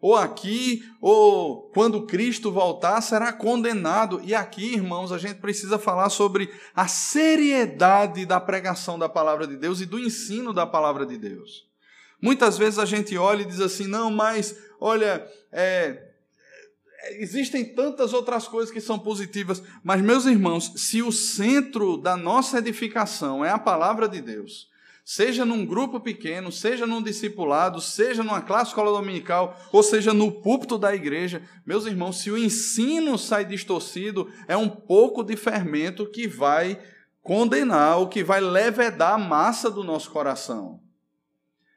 ou 0.00 0.16
aqui, 0.16 0.82
ou 1.00 1.70
quando 1.74 2.06
Cristo 2.06 2.50
voltar, 2.50 3.00
será 3.02 3.32
condenado. 3.32 4.20
E 4.24 4.34
aqui, 4.34 4.74
irmãos, 4.74 5.12
a 5.12 5.18
gente 5.18 5.40
precisa 5.40 5.78
falar 5.78 6.08
sobre 6.08 6.50
a 6.74 6.88
seriedade 6.88 8.24
da 8.24 8.40
pregação 8.40 8.98
da 8.98 9.08
palavra 9.08 9.46
de 9.46 9.56
Deus 9.56 9.80
e 9.80 9.86
do 9.86 9.98
ensino 9.98 10.54
da 10.54 10.66
palavra 10.66 11.04
de 11.04 11.18
Deus. 11.18 11.68
Muitas 12.20 12.56
vezes 12.56 12.78
a 12.78 12.86
gente 12.86 13.16
olha 13.18 13.42
e 13.42 13.46
diz 13.46 13.60
assim: 13.60 13.86
não, 13.86 14.10
mas 14.10 14.56
olha, 14.80 15.26
é, 15.52 16.09
existem 17.12 17.64
tantas 17.64 18.12
outras 18.12 18.46
coisas 18.46 18.72
que 18.72 18.80
são 18.80 18.98
positivas. 18.98 19.62
Mas, 19.82 20.00
meus 20.00 20.26
irmãos, 20.26 20.72
se 20.76 21.02
o 21.02 21.12
centro 21.12 21.96
da 21.96 22.16
nossa 22.16 22.58
edificação 22.58 23.44
é 23.44 23.50
a 23.50 23.58
palavra 23.58 24.08
de 24.08 24.20
Deus, 24.20 24.68
seja 25.04 25.44
num 25.44 25.64
grupo 25.66 25.98
pequeno, 25.98 26.52
seja 26.52 26.86
num 26.86 27.02
discipulado, 27.02 27.80
seja 27.80 28.22
numa 28.22 28.40
classe 28.40 28.70
escola 28.70 28.92
dominical, 28.92 29.58
ou 29.72 29.82
seja 29.82 30.12
no 30.12 30.30
púlpito 30.30 30.78
da 30.78 30.94
igreja, 30.94 31.42
meus 31.66 31.86
irmãos, 31.86 32.20
se 32.20 32.30
o 32.30 32.38
ensino 32.38 33.18
sai 33.18 33.44
distorcido, 33.44 34.30
é 34.46 34.56
um 34.56 34.68
pouco 34.68 35.22
de 35.22 35.36
fermento 35.36 36.06
que 36.06 36.28
vai 36.28 36.78
condenar, 37.22 37.98
ou 37.98 38.08
que 38.08 38.22
vai 38.22 38.40
levedar 38.40 39.14
a 39.14 39.18
massa 39.18 39.70
do 39.70 39.84
nosso 39.84 40.10
coração. 40.10 40.80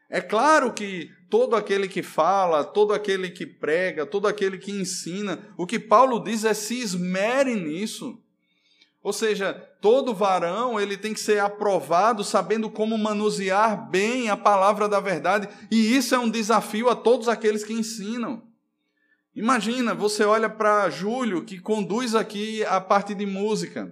É 0.09 0.21
claro 0.21 0.71
que 0.73 1.09
todo 1.33 1.55
aquele 1.55 1.87
que 1.87 2.03
fala, 2.03 2.63
todo 2.63 2.93
aquele 2.93 3.27
que 3.27 3.43
prega, 3.43 4.05
todo 4.05 4.27
aquele 4.27 4.55
que 4.55 4.71
ensina, 4.71 5.39
o 5.57 5.65
que 5.65 5.79
Paulo 5.79 6.23
diz 6.23 6.45
é 6.45 6.53
se 6.53 6.79
esmere 6.79 7.55
nisso. 7.55 8.21
Ou 9.01 9.11
seja, 9.11 9.51
todo 9.81 10.13
varão 10.13 10.79
ele 10.79 10.95
tem 10.95 11.11
que 11.11 11.19
ser 11.19 11.39
aprovado 11.39 12.23
sabendo 12.23 12.69
como 12.69 12.95
manusear 12.99 13.89
bem 13.89 14.29
a 14.29 14.37
palavra 14.37 14.87
da 14.87 14.99
verdade, 14.99 15.49
e 15.71 15.97
isso 15.97 16.13
é 16.13 16.19
um 16.19 16.29
desafio 16.29 16.87
a 16.87 16.95
todos 16.95 17.27
aqueles 17.27 17.63
que 17.63 17.73
ensinam. 17.73 18.43
Imagina, 19.35 19.95
você 19.95 20.23
olha 20.23 20.51
para 20.51 20.87
Júlio 20.91 21.43
que 21.43 21.57
conduz 21.57 22.13
aqui 22.13 22.63
a 22.65 22.79
parte 22.79 23.15
de 23.15 23.25
música, 23.25 23.91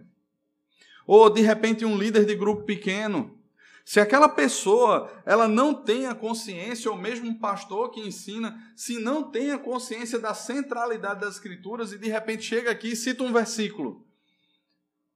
ou 1.07 1.27
de 1.27 1.41
repente 1.41 1.85
um 1.85 1.97
líder 1.97 2.23
de 2.23 2.35
grupo 2.35 2.65
pequeno. 2.65 3.35
Se 3.91 3.99
aquela 3.99 4.29
pessoa 4.29 5.11
ela 5.25 5.49
não 5.49 5.73
tem 5.73 6.05
a 6.07 6.15
consciência, 6.15 6.89
ou 6.89 6.95
mesmo 6.95 7.27
um 7.27 7.37
pastor 7.37 7.91
que 7.91 7.99
ensina, 7.99 8.57
se 8.73 8.97
não 8.97 9.21
tem 9.21 9.51
a 9.51 9.57
consciência 9.57 10.17
da 10.17 10.33
centralidade 10.33 11.19
das 11.19 11.33
escrituras 11.33 11.91
e 11.91 11.97
de 11.97 12.07
repente 12.07 12.43
chega 12.43 12.71
aqui 12.71 12.93
e 12.93 12.95
cita 12.95 13.21
um 13.21 13.33
versículo, 13.33 14.01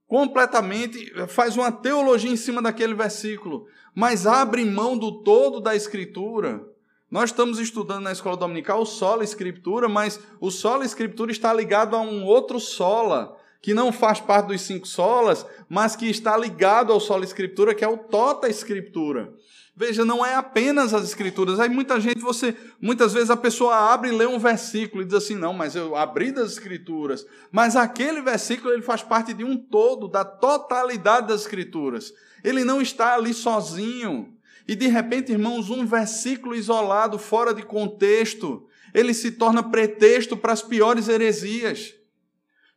completamente, 0.05 1.09
faz 1.29 1.55
uma 1.55 1.71
teologia 1.71 2.29
em 2.29 2.35
cima 2.35 2.61
daquele 2.61 2.93
versículo, 2.93 3.65
mas 3.95 4.27
abre 4.27 4.65
mão 4.65 4.97
do 4.97 5.23
todo 5.23 5.61
da 5.61 5.73
Escritura. 5.73 6.61
Nós 7.09 7.29
estamos 7.29 7.59
estudando 7.59 8.03
na 8.03 8.11
escola 8.11 8.35
dominical 8.35 8.81
o 8.81 8.85
sola 8.85 9.23
escritura, 9.23 9.87
mas 9.87 10.19
o 10.41 10.51
sola 10.51 10.83
escritura 10.83 11.31
está 11.31 11.53
ligado 11.53 11.95
a 11.95 12.01
um 12.01 12.25
outro 12.25 12.59
sola, 12.59 13.37
que 13.65 13.73
não 13.73 13.91
faz 13.91 14.19
parte 14.19 14.49
dos 14.49 14.61
cinco 14.61 14.87
solas, 14.87 15.43
mas 15.67 15.95
que 15.95 16.07
está 16.07 16.37
ligado 16.37 16.93
ao 16.93 16.99
sola 16.99 17.25
escritura, 17.25 17.73
que 17.73 17.83
é 17.83 17.87
o 17.87 17.97
tota 17.97 18.47
escritura. 18.47 19.33
Veja, 19.75 20.05
não 20.05 20.23
é 20.23 20.35
apenas 20.35 20.93
as 20.93 21.03
escrituras. 21.03 21.59
Aí 21.59 21.67
muita 21.67 21.99
gente, 21.99 22.19
você, 22.19 22.55
muitas 22.79 23.11
vezes 23.11 23.31
a 23.31 23.35
pessoa 23.35 23.91
abre 23.91 24.09
e 24.09 24.15
lê 24.15 24.27
um 24.27 24.37
versículo 24.37 25.01
e 25.01 25.05
diz 25.05 25.15
assim: 25.15 25.33
"Não, 25.33 25.51
mas 25.51 25.75
eu 25.75 25.95
abri 25.95 26.31
das 26.31 26.51
escrituras". 26.51 27.25
Mas 27.51 27.75
aquele 27.75 28.21
versículo 28.21 28.71
ele 28.71 28.83
faz 28.83 29.01
parte 29.01 29.33
de 29.33 29.43
um 29.43 29.57
todo, 29.57 30.07
da 30.07 30.23
totalidade 30.23 31.29
das 31.29 31.41
escrituras. 31.41 32.13
Ele 32.43 32.63
não 32.63 32.79
está 32.79 33.15
ali 33.15 33.33
sozinho. 33.33 34.31
E 34.67 34.75
de 34.75 34.85
repente, 34.85 35.31
irmãos, 35.31 35.71
um 35.71 35.87
versículo 35.87 36.53
isolado, 36.53 37.17
fora 37.17 37.51
de 37.51 37.63
contexto, 37.63 38.67
ele 38.93 39.11
se 39.11 39.31
torna 39.31 39.63
pretexto 39.63 40.37
para 40.37 40.53
as 40.53 40.61
piores 40.61 41.07
heresias. 41.07 41.95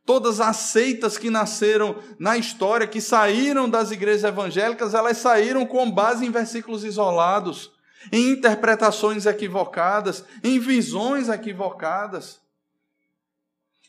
Todas 0.09 0.41
as 0.41 0.57
seitas 0.57 1.19
que 1.19 1.29
nasceram 1.29 1.95
na 2.17 2.35
história, 2.35 2.87
que 2.87 2.99
saíram 2.99 3.69
das 3.69 3.91
igrejas 3.91 4.23
evangélicas, 4.23 4.95
elas 4.95 5.17
saíram 5.17 5.67
com 5.67 5.91
base 5.91 6.25
em 6.25 6.31
versículos 6.31 6.83
isolados, 6.83 7.71
em 8.11 8.31
interpretações 8.31 9.27
equivocadas, 9.27 10.25
em 10.43 10.57
visões 10.57 11.29
equivocadas. 11.29 12.41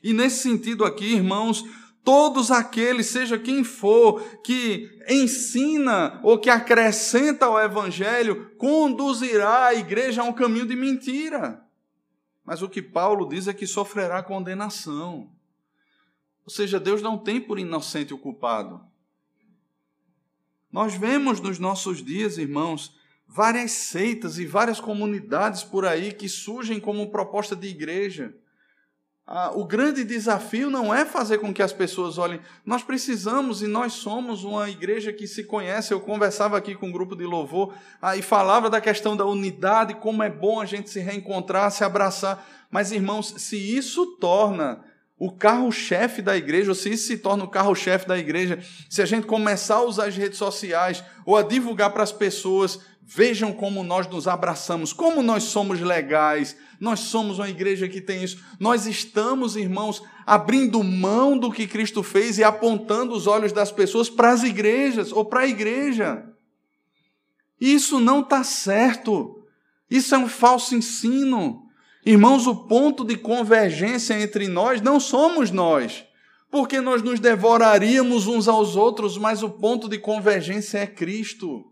E 0.02 0.12
nesse 0.12 0.42
sentido 0.42 0.84
aqui, 0.84 1.14
irmãos, 1.14 1.64
todos 2.04 2.50
aqueles, 2.50 3.06
seja 3.06 3.38
quem 3.38 3.64
for, 3.64 4.22
que 4.44 4.90
ensina 5.08 6.20
ou 6.22 6.38
que 6.38 6.50
acrescenta 6.50 7.46
ao 7.46 7.58
evangelho, 7.58 8.50
conduzirá 8.58 9.68
a 9.68 9.74
igreja 9.74 10.20
a 10.20 10.26
um 10.26 10.34
caminho 10.34 10.66
de 10.66 10.76
mentira. 10.76 11.64
Mas 12.44 12.60
o 12.60 12.68
que 12.68 12.82
Paulo 12.82 13.26
diz 13.26 13.48
é 13.48 13.54
que 13.54 13.66
sofrerá 13.66 14.22
condenação. 14.22 15.39
Ou 16.44 16.50
seja, 16.50 16.80
Deus 16.80 17.02
não 17.02 17.18
tem 17.18 17.40
por 17.40 17.58
inocente 17.58 18.14
o 18.14 18.18
culpado. 18.18 18.80
Nós 20.72 20.94
vemos 20.94 21.40
nos 21.40 21.58
nossos 21.58 22.02
dias, 22.02 22.38
irmãos, 22.38 22.94
várias 23.26 23.72
seitas 23.72 24.38
e 24.38 24.46
várias 24.46 24.80
comunidades 24.80 25.62
por 25.62 25.84
aí 25.84 26.12
que 26.12 26.28
surgem 26.28 26.80
como 26.80 27.10
proposta 27.10 27.56
de 27.56 27.68
igreja. 27.68 28.34
Ah, 29.32 29.52
o 29.54 29.64
grande 29.64 30.02
desafio 30.02 30.68
não 30.68 30.92
é 30.92 31.04
fazer 31.04 31.38
com 31.38 31.54
que 31.54 31.62
as 31.62 31.72
pessoas 31.72 32.18
olhem. 32.18 32.40
Nós 32.66 32.82
precisamos 32.82 33.62
e 33.62 33.68
nós 33.68 33.92
somos 33.92 34.42
uma 34.42 34.68
igreja 34.68 35.12
que 35.12 35.28
se 35.28 35.44
conhece. 35.44 35.94
Eu 35.94 36.00
conversava 36.00 36.56
aqui 36.56 36.74
com 36.74 36.88
um 36.88 36.92
grupo 36.92 37.14
de 37.14 37.24
louvor 37.24 37.72
ah, 38.02 38.16
e 38.16 38.22
falava 38.22 38.68
da 38.68 38.80
questão 38.80 39.16
da 39.16 39.24
unidade, 39.24 39.94
como 39.94 40.24
é 40.24 40.28
bom 40.28 40.60
a 40.60 40.64
gente 40.64 40.90
se 40.90 40.98
reencontrar, 40.98 41.70
se 41.70 41.84
abraçar. 41.84 42.44
Mas, 42.68 42.90
irmãos, 42.90 43.34
se 43.38 43.56
isso 43.56 44.16
torna 44.16 44.84
o 45.20 45.30
carro-chefe 45.30 46.22
da 46.22 46.34
igreja, 46.34 46.70
ou 46.70 46.74
se 46.74 46.88
isso 46.88 47.06
se 47.06 47.18
torna 47.18 47.44
o 47.44 47.48
carro-chefe 47.48 48.08
da 48.08 48.18
igreja, 48.18 48.58
se 48.88 49.02
a 49.02 49.04
gente 49.04 49.26
começar 49.26 49.76
a 49.76 49.84
usar 49.84 50.06
as 50.06 50.16
redes 50.16 50.38
sociais 50.38 51.04
ou 51.26 51.36
a 51.36 51.42
divulgar 51.42 51.92
para 51.92 52.02
as 52.02 52.10
pessoas, 52.10 52.80
vejam 53.02 53.52
como 53.52 53.84
nós 53.84 54.06
nos 54.08 54.26
abraçamos, 54.26 54.94
como 54.94 55.22
nós 55.22 55.42
somos 55.42 55.78
legais, 55.78 56.56
nós 56.80 57.00
somos 57.00 57.38
uma 57.38 57.50
igreja 57.50 57.86
que 57.86 58.00
tem 58.00 58.24
isso. 58.24 58.42
Nós 58.58 58.86
estamos, 58.86 59.56
irmãos, 59.56 60.02
abrindo 60.24 60.82
mão 60.82 61.36
do 61.36 61.52
que 61.52 61.66
Cristo 61.66 62.02
fez 62.02 62.38
e 62.38 62.44
apontando 62.44 63.14
os 63.14 63.26
olhos 63.26 63.52
das 63.52 63.70
pessoas 63.70 64.08
para 64.08 64.30
as 64.30 64.42
igrejas 64.42 65.12
ou 65.12 65.26
para 65.26 65.40
a 65.40 65.46
igreja. 65.46 66.24
Isso 67.60 68.00
não 68.00 68.20
está 68.20 68.42
certo. 68.42 69.44
Isso 69.90 70.14
é 70.14 70.18
um 70.18 70.28
falso 70.28 70.74
ensino. 70.74 71.69
Irmãos, 72.04 72.46
o 72.46 72.54
ponto 72.66 73.04
de 73.04 73.16
convergência 73.16 74.20
entre 74.20 74.48
nós 74.48 74.80
não 74.80 74.98
somos 74.98 75.50
nós, 75.50 76.04
porque 76.50 76.80
nós 76.80 77.02
nos 77.02 77.20
devoraríamos 77.20 78.26
uns 78.26 78.48
aos 78.48 78.74
outros, 78.74 79.18
mas 79.18 79.42
o 79.42 79.50
ponto 79.50 79.88
de 79.88 79.98
convergência 79.98 80.78
é 80.78 80.86
Cristo. 80.86 81.66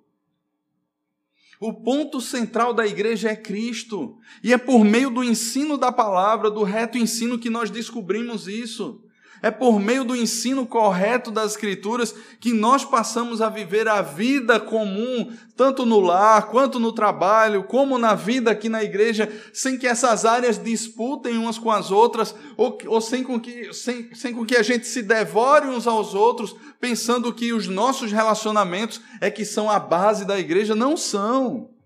O 1.60 1.72
ponto 1.72 2.20
central 2.20 2.72
da 2.72 2.86
igreja 2.86 3.30
é 3.30 3.36
Cristo, 3.36 4.18
e 4.44 4.52
é 4.52 4.58
por 4.58 4.84
meio 4.84 5.10
do 5.10 5.24
ensino 5.24 5.76
da 5.76 5.90
palavra, 5.90 6.50
do 6.50 6.62
reto 6.62 6.98
ensino, 6.98 7.38
que 7.38 7.50
nós 7.50 7.70
descobrimos 7.70 8.46
isso. 8.46 9.02
É 9.40 9.50
por 9.50 9.78
meio 9.78 10.04
do 10.04 10.16
ensino 10.16 10.66
correto 10.66 11.30
das 11.30 11.52
Escrituras 11.52 12.14
que 12.40 12.52
nós 12.52 12.84
passamos 12.84 13.40
a 13.40 13.48
viver 13.48 13.86
a 13.86 14.02
vida 14.02 14.58
comum, 14.58 15.32
tanto 15.56 15.86
no 15.86 16.00
lar, 16.00 16.48
quanto 16.48 16.78
no 16.78 16.92
trabalho, 16.92 17.64
como 17.64 17.98
na 17.98 18.14
vida 18.14 18.50
aqui 18.50 18.68
na 18.68 18.82
igreja, 18.82 19.30
sem 19.52 19.78
que 19.78 19.86
essas 19.86 20.24
áreas 20.24 20.62
disputem 20.62 21.38
umas 21.38 21.58
com 21.58 21.70
as 21.70 21.90
outras, 21.90 22.34
ou, 22.56 22.76
ou 22.86 23.00
sem, 23.00 23.22
com 23.22 23.38
que, 23.38 23.72
sem, 23.72 24.12
sem 24.14 24.34
com 24.34 24.44
que 24.44 24.56
a 24.56 24.62
gente 24.62 24.86
se 24.86 25.02
devore 25.02 25.68
uns 25.68 25.86
aos 25.86 26.14
outros, 26.14 26.56
pensando 26.80 27.32
que 27.32 27.52
os 27.52 27.68
nossos 27.68 28.10
relacionamentos 28.10 29.00
é 29.20 29.30
que 29.30 29.44
são 29.44 29.70
a 29.70 29.78
base 29.78 30.24
da 30.24 30.38
igreja. 30.38 30.74
Não 30.74 30.96
são. 30.96 31.77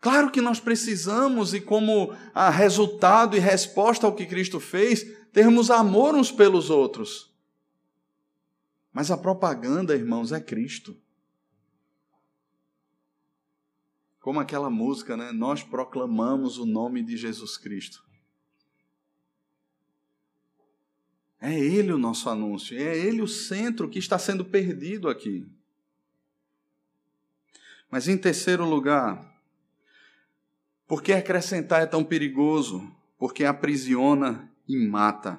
Claro 0.00 0.30
que 0.30 0.40
nós 0.40 0.58
precisamos, 0.58 1.52
e 1.52 1.60
como 1.60 2.14
resultado 2.56 3.36
e 3.36 3.40
resposta 3.40 4.06
ao 4.06 4.14
que 4.14 4.24
Cristo 4.24 4.58
fez, 4.58 5.04
termos 5.30 5.70
amor 5.70 6.14
uns 6.14 6.32
pelos 6.32 6.70
outros. 6.70 7.30
Mas 8.92 9.10
a 9.10 9.16
propaganda, 9.16 9.94
irmãos, 9.94 10.32
é 10.32 10.40
Cristo. 10.40 10.96
Como 14.20 14.40
aquela 14.40 14.70
música, 14.70 15.16
né? 15.16 15.32
Nós 15.32 15.62
proclamamos 15.62 16.58
o 16.58 16.66
nome 16.66 17.02
de 17.02 17.16
Jesus 17.16 17.56
Cristo. 17.56 18.02
É 21.40 21.58
Ele 21.58 21.92
o 21.92 21.98
nosso 21.98 22.28
anúncio, 22.28 22.76
é 22.76 22.98
Ele 22.98 23.22
o 23.22 23.28
centro 23.28 23.88
que 23.88 23.98
está 23.98 24.18
sendo 24.18 24.44
perdido 24.44 25.08
aqui. 25.08 25.46
Mas 27.90 28.08
em 28.08 28.18
terceiro 28.18 28.64
lugar, 28.64 29.29
por 30.90 31.04
que 31.04 31.12
acrescentar 31.12 31.82
é 31.82 31.86
tão 31.86 32.02
perigoso? 32.02 32.82
Porque 33.16 33.44
aprisiona 33.44 34.50
e 34.66 34.76
mata, 34.76 35.38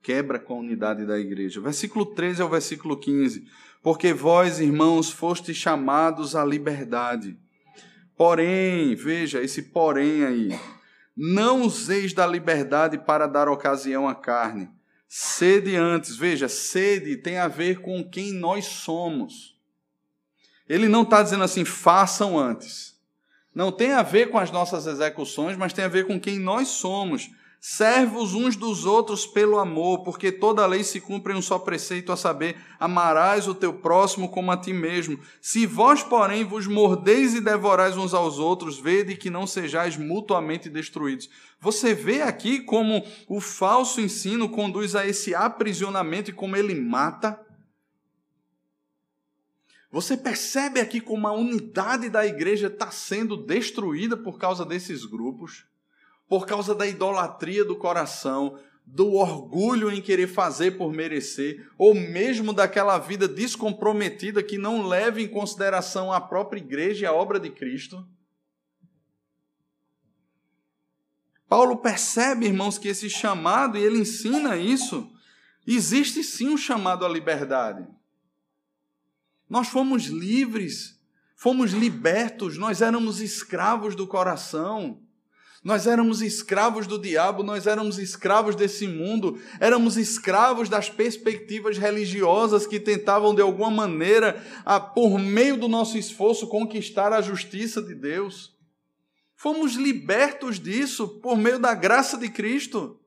quebra 0.00 0.38
com 0.38 0.54
a 0.54 0.58
unidade 0.58 1.04
da 1.04 1.18
igreja. 1.18 1.60
Versículo 1.60 2.06
13 2.06 2.40
ao 2.40 2.48
versículo 2.48 2.96
15. 2.96 3.44
Porque 3.82 4.12
vós, 4.14 4.60
irmãos, 4.60 5.10
fostes 5.10 5.56
chamados 5.56 6.36
à 6.36 6.44
liberdade. 6.44 7.36
Porém, 8.16 8.94
veja 8.94 9.42
esse 9.42 9.62
porém 9.62 10.24
aí. 10.24 10.60
Não 11.16 11.62
useis 11.62 12.12
da 12.12 12.24
liberdade 12.24 12.96
para 12.96 13.26
dar 13.26 13.48
ocasião 13.48 14.08
à 14.08 14.14
carne. 14.14 14.70
Sede 15.08 15.74
antes, 15.74 16.14
veja, 16.14 16.48
sede 16.48 17.16
tem 17.16 17.38
a 17.38 17.48
ver 17.48 17.80
com 17.80 18.08
quem 18.08 18.32
nós 18.32 18.66
somos. 18.66 19.58
Ele 20.68 20.86
não 20.86 21.02
está 21.02 21.24
dizendo 21.24 21.42
assim, 21.42 21.64
façam 21.64 22.38
antes. 22.38 22.91
Não 23.54 23.70
tem 23.70 23.92
a 23.92 24.02
ver 24.02 24.30
com 24.30 24.38
as 24.38 24.50
nossas 24.50 24.86
execuções, 24.86 25.56
mas 25.56 25.72
tem 25.72 25.84
a 25.84 25.88
ver 25.88 26.06
com 26.06 26.18
quem 26.18 26.38
nós 26.38 26.68
somos. 26.68 27.30
Servos 27.64 28.34
uns 28.34 28.56
dos 28.56 28.84
outros 28.86 29.24
pelo 29.24 29.56
amor, 29.56 30.02
porque 30.02 30.32
toda 30.32 30.66
lei 30.66 30.82
se 30.82 31.00
cumpre 31.00 31.32
em 31.32 31.36
um 31.36 31.42
só 31.42 31.60
preceito, 31.60 32.10
a 32.10 32.16
saber, 32.16 32.56
amarás 32.80 33.46
o 33.46 33.54
teu 33.54 33.72
próximo 33.72 34.28
como 34.30 34.50
a 34.50 34.56
ti 34.56 34.72
mesmo. 34.72 35.20
Se 35.40 35.64
vós, 35.64 36.02
porém, 36.02 36.42
vos 36.42 36.66
mordeis 36.66 37.34
e 37.34 37.40
devorais 37.40 37.96
uns 37.96 38.14
aos 38.14 38.40
outros, 38.40 38.80
vede 38.80 39.14
que 39.14 39.30
não 39.30 39.46
sejais 39.46 39.96
mutuamente 39.96 40.68
destruídos. 40.68 41.30
Você 41.60 41.94
vê 41.94 42.22
aqui 42.22 42.58
como 42.58 43.04
o 43.28 43.40
falso 43.40 44.00
ensino 44.00 44.48
conduz 44.48 44.96
a 44.96 45.06
esse 45.06 45.32
aprisionamento 45.32 46.30
e 46.30 46.34
como 46.34 46.56
ele 46.56 46.74
mata 46.74 47.38
você 49.92 50.16
percebe 50.16 50.80
aqui 50.80 51.02
como 51.02 51.28
a 51.28 51.32
unidade 51.32 52.08
da 52.08 52.26
igreja 52.26 52.68
está 52.68 52.90
sendo 52.90 53.36
destruída 53.36 54.16
por 54.16 54.38
causa 54.38 54.64
desses 54.64 55.04
grupos, 55.04 55.66
por 56.26 56.46
causa 56.46 56.74
da 56.74 56.86
idolatria 56.86 57.62
do 57.62 57.76
coração, 57.76 58.58
do 58.86 59.12
orgulho 59.12 59.92
em 59.92 60.00
querer 60.00 60.28
fazer 60.28 60.78
por 60.78 60.90
merecer, 60.94 61.70
ou 61.76 61.94
mesmo 61.94 62.54
daquela 62.54 62.96
vida 62.96 63.28
descomprometida 63.28 64.42
que 64.42 64.56
não 64.56 64.88
leva 64.88 65.20
em 65.20 65.28
consideração 65.28 66.10
a 66.10 66.22
própria 66.22 66.58
igreja 66.58 67.04
e 67.04 67.06
a 67.06 67.12
obra 67.12 67.38
de 67.38 67.50
Cristo. 67.50 68.08
Paulo 71.46 71.76
percebe, 71.76 72.46
irmãos, 72.46 72.78
que 72.78 72.88
esse 72.88 73.10
chamado, 73.10 73.76
e 73.76 73.82
ele 73.82 73.98
ensina 73.98 74.56
isso, 74.56 75.12
existe 75.66 76.24
sim 76.24 76.48
um 76.48 76.56
chamado 76.56 77.04
à 77.04 77.08
liberdade. 77.10 77.86
Nós 79.48 79.68
fomos 79.68 80.04
livres, 80.06 80.98
fomos 81.36 81.72
libertos, 81.72 82.56
nós 82.56 82.80
éramos 82.80 83.20
escravos 83.20 83.94
do 83.94 84.06
coração. 84.06 85.00
Nós 85.64 85.86
éramos 85.86 86.20
escravos 86.20 86.88
do 86.88 86.98
diabo, 86.98 87.44
nós 87.44 87.68
éramos 87.68 87.96
escravos 87.96 88.56
desse 88.56 88.88
mundo, 88.88 89.40
éramos 89.60 89.96
escravos 89.96 90.68
das 90.68 90.90
perspectivas 90.90 91.78
religiosas 91.78 92.66
que 92.66 92.80
tentavam, 92.80 93.32
de 93.32 93.40
alguma 93.40 93.70
maneira, 93.70 94.44
a, 94.64 94.80
por 94.80 95.20
meio 95.20 95.56
do 95.56 95.68
nosso 95.68 95.96
esforço, 95.96 96.48
conquistar 96.48 97.12
a 97.12 97.20
justiça 97.22 97.80
de 97.80 97.94
Deus. 97.94 98.52
Fomos 99.36 99.74
libertos 99.74 100.58
disso 100.58 101.06
por 101.20 101.36
meio 101.36 101.60
da 101.60 101.74
graça 101.74 102.18
de 102.18 102.28
Cristo, 102.28 102.98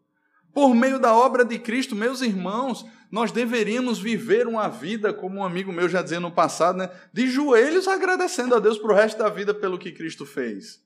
por 0.55 0.73
meio 0.73 0.97
da 0.97 1.13
obra 1.13 1.43
de 1.43 1.59
Cristo, 1.59 1.93
meus 1.97 2.21
irmãos 2.21 2.85
nós 3.11 3.29
deveríamos 3.29 3.99
viver 3.99 4.47
uma 4.47 4.69
vida, 4.69 5.13
como 5.13 5.39
um 5.39 5.43
amigo 5.43 5.71
meu 5.71 5.89
já 5.89 6.01
dizia 6.01 6.19
no 6.19 6.31
passado, 6.31 6.77
né, 6.77 6.89
de 7.11 7.29
joelhos 7.29 7.89
agradecendo 7.89 8.55
a 8.55 8.59
Deus 8.59 8.77
para 8.77 8.91
o 8.91 8.95
resto 8.95 9.17
da 9.17 9.27
vida 9.29 9.53
pelo 9.53 9.77
que 9.77 9.91
Cristo 9.91 10.25
fez. 10.25 10.81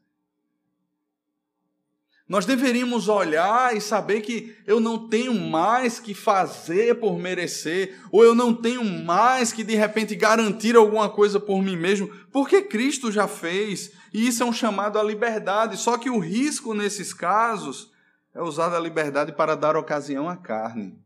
Nós 2.28 2.48
deveríamos 2.48 3.08
olhar 3.08 3.76
e 3.76 3.82
saber 3.82 4.22
que 4.22 4.56
eu 4.66 4.80
não 4.80 5.08
tenho 5.08 5.34
mais 5.34 6.00
que 6.00 6.16
fazer 6.16 7.00
por 7.00 7.20
merecer, 7.20 7.96
ou 8.12 8.24
eu 8.24 8.34
não 8.34 8.54
tenho 8.54 8.84
mais 8.84 9.54
que 9.54 9.64
de 9.64 9.76
repente 9.76 10.16
garantir 10.16 10.76
alguma 10.76 11.10
coisa 11.10 11.40
por 11.40 11.62
mim 11.62 11.78
mesmo, 11.78 12.10
porque 12.32 12.64
Cristo 12.64 13.12
já 13.12 13.28
fez, 13.28 13.92
e 14.12 14.28
isso 14.28 14.42
é 14.42 14.46
um 14.46 14.54
chamado 14.54 14.98
à 14.98 15.04
liberdade. 15.04 15.78
Só 15.78 15.96
que 15.96 16.10
o 16.10 16.18
risco 16.18 16.74
nesses 16.74 17.14
casos 17.14 17.92
é 18.34 18.42
usar 18.42 18.74
a 18.74 18.80
liberdade 18.80 19.32
para 19.34 19.56
dar 19.56 19.76
ocasião 19.76 20.30
à 20.30 20.38
carne 20.38 21.00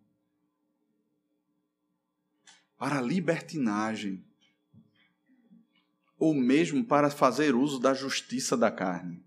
para 2.84 2.98
a 2.98 3.02
libertinagem, 3.02 4.22
ou 6.20 6.34
mesmo 6.34 6.84
para 6.84 7.10
fazer 7.10 7.56
uso 7.56 7.80
da 7.80 7.94
justiça 7.94 8.58
da 8.58 8.70
carne. 8.70 9.24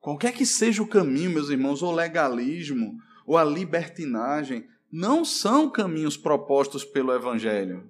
Qualquer 0.00 0.32
que 0.32 0.46
seja 0.46 0.82
o 0.82 0.88
caminho, 0.88 1.28
meus 1.30 1.50
irmãos, 1.50 1.82
o 1.82 1.92
legalismo 1.92 2.98
ou 3.26 3.36
a 3.36 3.44
libertinagem, 3.44 4.66
não 4.90 5.22
são 5.22 5.68
caminhos 5.68 6.16
propostos 6.16 6.82
pelo 6.82 7.12
Evangelho. 7.12 7.86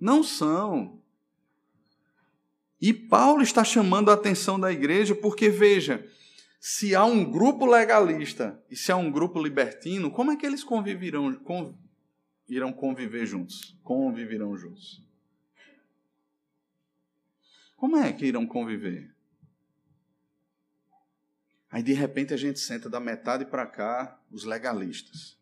Não 0.00 0.22
são. 0.22 0.98
E 2.80 2.94
Paulo 2.94 3.42
está 3.42 3.62
chamando 3.62 4.10
a 4.10 4.14
atenção 4.14 4.58
da 4.58 4.72
igreja 4.72 5.14
porque, 5.14 5.50
veja, 5.50 6.10
se 6.60 6.94
há 6.94 7.06
um 7.06 7.24
grupo 7.24 7.64
legalista 7.64 8.62
e 8.70 8.76
se 8.76 8.92
há 8.92 8.96
um 8.96 9.10
grupo 9.10 9.42
libertino, 9.42 10.10
como 10.10 10.30
é 10.30 10.36
que 10.36 10.44
eles 10.44 10.62
conviverão, 10.62 11.40
irão 12.46 12.70
conviver 12.70 13.24
juntos. 13.24 13.80
Conviverão 13.82 14.54
juntos. 14.58 15.02
Como 17.76 17.96
é 17.96 18.12
que 18.12 18.26
irão 18.26 18.46
conviver? 18.46 19.10
Aí 21.70 21.82
de 21.82 21.94
repente 21.94 22.34
a 22.34 22.36
gente 22.36 22.60
senta 22.60 22.90
da 22.90 23.00
metade 23.00 23.46
para 23.46 23.66
cá 23.66 24.20
os 24.30 24.44
legalistas. 24.44 25.38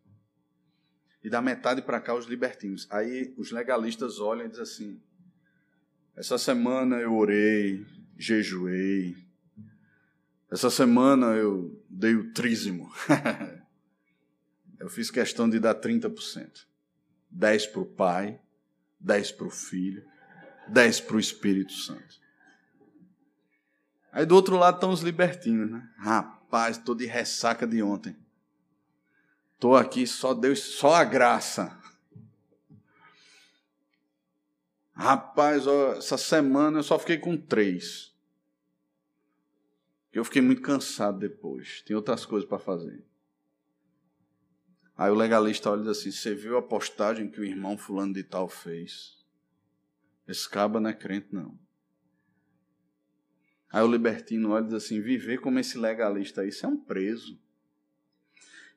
E 1.24 1.28
da 1.28 1.42
metade 1.42 1.82
para 1.82 2.00
cá 2.00 2.14
os 2.14 2.26
libertinos. 2.26 2.86
Aí 2.92 3.34
os 3.36 3.50
legalistas 3.50 4.20
olham 4.20 4.46
e 4.46 4.50
dizem 4.50 4.62
assim: 4.62 5.02
Essa 6.14 6.38
semana 6.38 7.00
eu 7.00 7.12
orei, 7.12 7.84
jejuei, 8.16 9.27
Essa 10.50 10.70
semana 10.70 11.26
eu 11.34 11.82
dei 11.88 12.14
o 12.14 12.32
trízimo. 12.32 12.90
eu 14.80 14.88
fiz 14.88 15.10
questão 15.10 15.48
de 15.48 15.58
dar 15.58 15.74
30%. 15.74 16.66
10 17.30 17.66
para 17.66 17.80
o 17.80 17.86
Pai, 17.86 18.40
10 18.98 19.32
para 19.32 19.46
o 19.46 19.50
Filho, 19.50 20.04
10 20.68 21.00
para 21.02 21.16
o 21.16 21.20
Espírito 21.20 21.72
Santo. 21.72 22.18
Aí 24.10 24.24
do 24.24 24.34
outro 24.34 24.56
lado 24.56 24.76
estão 24.76 24.90
os 24.90 25.02
libertinos, 25.02 25.70
né? 25.70 25.86
Rapaz, 25.98 26.78
estou 26.78 26.94
de 26.94 27.04
ressaca 27.04 27.66
de 27.66 27.82
ontem. 27.82 28.16
Estou 29.54 29.76
aqui, 29.76 30.06
só 30.06 30.32
Deus, 30.32 30.60
só 30.60 30.94
a 30.94 31.04
graça. 31.04 31.76
Rapaz, 34.94 35.66
ó, 35.66 35.92
essa 35.92 36.16
semana 36.16 36.78
eu 36.78 36.82
só 36.82 36.98
fiquei 36.98 37.18
com 37.18 37.36
três. 37.36 38.12
Eu 40.12 40.24
fiquei 40.24 40.42
muito 40.42 40.62
cansado 40.62 41.18
depois. 41.18 41.82
Tem 41.82 41.94
outras 41.94 42.24
coisas 42.24 42.48
para 42.48 42.58
fazer. 42.58 43.04
Aí 44.96 45.10
o 45.10 45.14
legalista 45.14 45.70
olha 45.70 45.80
e 45.80 45.82
diz 45.84 45.98
assim: 45.98 46.10
Você 46.10 46.34
viu 46.34 46.56
a 46.56 46.62
postagem 46.62 47.30
que 47.30 47.40
o 47.40 47.44
irmão 47.44 47.78
Fulano 47.78 48.14
de 48.14 48.24
Tal 48.24 48.48
fez? 48.48 49.16
Esse 50.26 50.48
caba 50.48 50.80
não 50.80 50.90
é 50.90 50.92
crente, 50.92 51.28
não. 51.32 51.58
Aí 53.70 53.82
o 53.82 53.90
libertino 53.90 54.50
olha 54.50 54.64
e 54.64 54.66
diz 54.66 54.74
assim: 54.74 55.00
Viver 55.00 55.38
como 55.40 55.58
esse 55.58 55.78
legalista 55.78 56.40
aí, 56.40 56.48
isso 56.48 56.66
é 56.66 56.68
um 56.68 56.76
preso. 56.76 57.38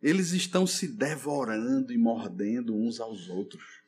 Eles 0.01 0.31
estão 0.31 0.67
se 0.67 0.87
devorando 0.87 1.91
e 1.91 1.97
mordendo 1.97 2.75
uns 2.75 2.99
aos 2.99 3.29
outros. 3.29 3.81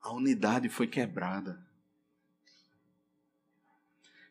A 0.00 0.12
unidade 0.12 0.68
foi 0.68 0.86
quebrada. 0.86 1.65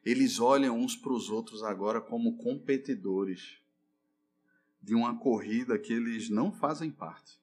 Eles 0.06 0.39
olham 0.39 0.78
uns 0.78 0.95
para 0.95 1.12
os 1.12 1.30
outros 1.32 1.64
agora 1.64 1.99
como 1.99 2.38
competidores 2.38 3.60
de 4.80 4.93
uma 4.93 5.18
corrida 5.18 5.80
que 5.80 5.91
eles 5.91 6.30
não 6.30 6.51
fazem 6.51 6.91
parte, 6.91 7.41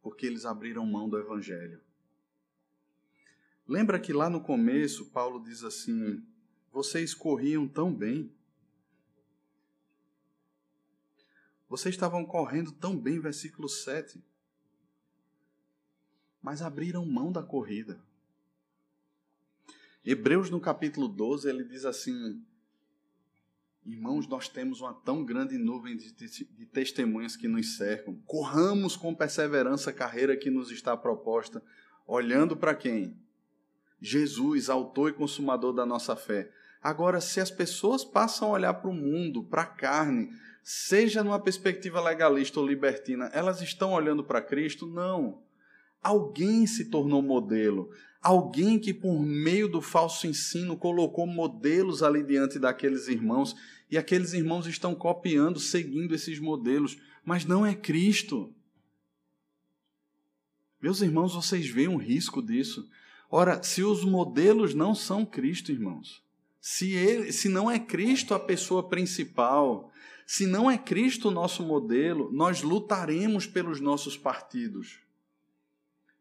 porque 0.00 0.24
eles 0.24 0.46
abriram 0.46 0.86
mão 0.86 1.10
do 1.10 1.18
Evangelho. 1.18 1.82
Lembra 3.68 4.00
que 4.00 4.14
lá 4.14 4.30
no 4.30 4.40
começo 4.40 5.10
Paulo 5.10 5.44
diz 5.44 5.62
assim: 5.62 6.26
vocês 6.72 7.12
corriam 7.12 7.68
tão 7.68 7.94
bem. 7.94 8.32
Vocês 11.68 11.94
estavam 11.94 12.24
correndo 12.24 12.72
tão 12.72 12.98
bem, 12.98 13.20
versículo 13.20 13.68
7. 13.68 14.20
Mas 16.42 16.62
abriram 16.62 17.04
mão 17.04 17.30
da 17.30 17.42
corrida. 17.42 18.02
Hebreus, 20.04 20.48
no 20.48 20.60
capítulo 20.60 21.06
12, 21.08 21.48
ele 21.48 21.64
diz 21.64 21.84
assim: 21.84 22.42
Irmãos, 23.84 24.26
nós 24.26 24.48
temos 24.48 24.80
uma 24.80 24.94
tão 24.94 25.24
grande 25.24 25.58
nuvem 25.58 25.96
de, 25.96 26.12
de, 26.12 26.44
de, 26.44 26.66
testemunhas 26.66 27.36
que 27.36 27.48
nos 27.48 27.76
cercam. 27.76 28.14
Corramos 28.26 28.96
com 28.96 29.14
perseverança 29.14 29.90
a 29.90 29.92
carreira 29.92 30.36
que 30.36 30.50
nos 30.50 30.70
está 30.70 30.96
proposta, 30.96 31.62
olhando 32.06 32.56
para 32.56 32.74
quem? 32.74 33.16
Jesus, 34.00 34.70
autor 34.70 35.10
e 35.10 35.14
consumador 35.14 35.74
da 35.74 35.84
nossa 35.84 36.16
fé. 36.16 36.50
Agora, 36.82 37.20
se 37.20 37.40
as 37.40 37.50
pessoas 37.50 38.02
passam 38.02 38.48
a 38.48 38.52
olhar 38.52 38.74
para 38.74 38.88
o 38.88 38.94
mundo, 38.94 39.44
para 39.44 39.62
a 39.62 39.66
carne, 39.66 40.30
seja 40.62 41.22
numa 41.22 41.38
perspectiva 41.38 42.00
legalista 42.00 42.58
ou 42.58 42.66
libertina, 42.66 43.26
elas 43.34 43.60
estão 43.60 43.92
olhando 43.92 44.24
para 44.24 44.40
Cristo? 44.40 44.86
Não. 44.86 45.42
Alguém 46.02 46.66
se 46.66 46.86
tornou 46.86 47.20
modelo. 47.20 47.90
Alguém 48.22 48.78
que, 48.78 48.92
por 48.92 49.20
meio 49.20 49.68
do 49.68 49.80
falso 49.80 50.26
ensino, 50.26 50.76
colocou 50.76 51.26
modelos 51.26 52.02
ali 52.02 52.22
diante 52.22 52.58
daqueles 52.58 53.08
irmãos, 53.08 53.56
e 53.90 53.96
aqueles 53.96 54.32
irmãos 54.32 54.66
estão 54.66 54.94
copiando, 54.94 55.58
seguindo 55.58 56.14
esses 56.14 56.38
modelos, 56.38 56.98
mas 57.24 57.44
não 57.44 57.64
é 57.64 57.74
Cristo. 57.74 58.54
Meus 60.80 61.00
irmãos, 61.00 61.34
vocês 61.34 61.68
veem 61.68 61.88
um 61.88 61.96
risco 61.96 62.42
disso. 62.42 62.88
Ora, 63.30 63.62
se 63.62 63.82
os 63.82 64.04
modelos 64.04 64.74
não 64.74 64.94
são 64.94 65.24
Cristo, 65.24 65.70
irmãos, 65.70 66.22
se, 66.60 66.92
ele, 66.92 67.32
se 67.32 67.48
não 67.48 67.70
é 67.70 67.78
Cristo 67.78 68.34
a 68.34 68.40
pessoa 68.40 68.88
principal, 68.88 69.90
se 70.26 70.46
não 70.46 70.70
é 70.70 70.76
Cristo 70.76 71.28
o 71.28 71.32
nosso 71.32 71.62
modelo, 71.62 72.30
nós 72.32 72.62
lutaremos 72.62 73.46
pelos 73.46 73.80
nossos 73.80 74.16
partidos. 74.16 75.00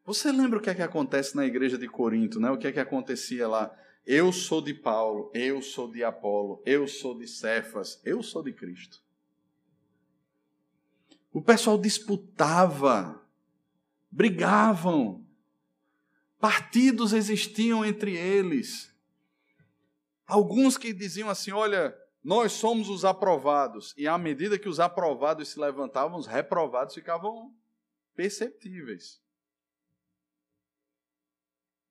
Você 0.10 0.32
lembra 0.32 0.58
o 0.58 0.62
que 0.62 0.72
é 0.72 0.74
que 0.74 0.82
acontece 0.82 1.36
na 1.36 1.46
igreja 1.46 1.78
de 1.78 1.88
Corinto, 1.88 2.40
né? 2.40 2.50
O 2.50 2.58
que 2.58 2.66
é 2.66 2.72
que 2.72 2.80
acontecia 2.80 3.48
lá? 3.48 3.72
Eu 4.04 4.34
sou 4.34 4.60
de 4.60 4.74
Paulo, 4.74 5.32
eu 5.36 5.62
sou 5.62 5.88
de 5.88 6.04
Apolo, 6.04 6.64
eu 6.66 6.88
sou 6.88 7.16
de 7.16 7.28
Cefas, 7.28 8.02
eu 8.04 8.24
sou 8.24 8.42
de 8.42 8.52
Cristo. 8.52 9.04
O 11.32 11.44
pessoal 11.44 11.78
disputava, 11.78 13.24
brigavam, 14.10 15.24
partidos 16.40 17.14
existiam 17.14 17.86
entre 17.86 18.18
eles. 18.18 18.92
Alguns 20.26 20.76
que 20.76 20.92
diziam 20.92 21.30
assim: 21.30 21.52
olha, 21.52 21.96
nós 22.24 22.54
somos 22.54 22.90
os 22.90 23.06
aprovados, 23.06 23.94
e 23.96 24.08
à 24.08 24.18
medida 24.18 24.58
que 24.58 24.70
os 24.70 24.80
aprovados 24.80 25.50
se 25.50 25.60
levantavam, 25.60 26.18
os 26.18 26.26
reprovados 26.26 26.96
ficavam 26.96 27.54
perceptíveis. 28.16 29.22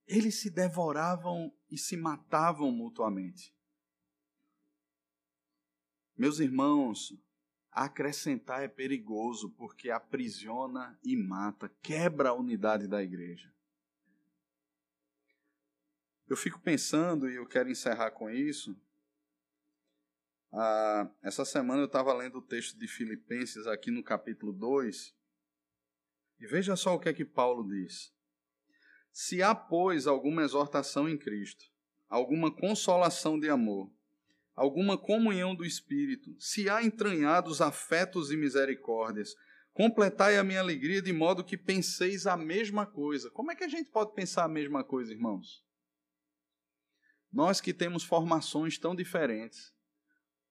Eles 0.09 0.41
se 0.41 0.49
devoravam 0.49 1.53
e 1.69 1.77
se 1.77 1.95
matavam 1.95 2.71
mutuamente. 2.71 3.55
Meus 6.17 6.39
irmãos, 6.39 7.13
acrescentar 7.71 8.63
é 8.63 8.67
perigoso 8.67 9.51
porque 9.51 9.91
aprisiona 9.91 10.99
e 11.03 11.15
mata, 11.15 11.69
quebra 11.83 12.29
a 12.29 12.33
unidade 12.33 12.87
da 12.87 13.03
igreja. 13.03 13.53
Eu 16.27 16.35
fico 16.35 16.59
pensando, 16.59 17.29
e 17.29 17.35
eu 17.35 17.45
quero 17.45 17.69
encerrar 17.69 18.09
com 18.09 18.31
isso. 18.31 18.75
Ah, 20.51 21.07
essa 21.21 21.45
semana 21.45 21.83
eu 21.83 21.85
estava 21.85 22.11
lendo 22.15 22.39
o 22.39 22.41
texto 22.41 22.75
de 22.79 22.87
Filipenses 22.87 23.67
aqui 23.67 23.91
no 23.91 24.03
capítulo 24.03 24.51
2. 24.53 25.15
E 26.39 26.47
veja 26.47 26.75
só 26.75 26.95
o 26.95 26.99
que 26.99 27.09
é 27.09 27.13
que 27.13 27.25
Paulo 27.25 27.63
diz. 27.67 28.11
Se 29.21 29.43
há, 29.43 29.53
pois, 29.53 30.07
alguma 30.07 30.43
exortação 30.43 31.09
em 31.09 31.17
Cristo, 31.17 31.65
alguma 32.07 32.49
consolação 32.49 33.37
de 33.37 33.49
amor, 33.49 33.91
alguma 34.55 34.97
comunhão 34.97 35.53
do 35.53 35.65
Espírito, 35.65 36.33
se 36.39 36.69
há 36.69 36.81
entranhados 36.81 37.59
afetos 37.59 38.31
e 38.31 38.37
misericórdias, 38.37 39.35
completai 39.73 40.37
a 40.37 40.43
minha 40.43 40.61
alegria 40.61 41.01
de 41.01 41.11
modo 41.11 41.43
que 41.43 41.57
penseis 41.57 42.25
a 42.25 42.37
mesma 42.37 42.85
coisa. 42.85 43.29
Como 43.31 43.51
é 43.51 43.55
que 43.57 43.65
a 43.65 43.67
gente 43.67 43.89
pode 43.89 44.13
pensar 44.13 44.45
a 44.45 44.47
mesma 44.47 44.85
coisa, 44.85 45.11
irmãos? 45.11 45.61
Nós 47.29 47.59
que 47.59 47.73
temos 47.73 48.05
formações 48.05 48.77
tão 48.77 48.95
diferentes, 48.95 49.73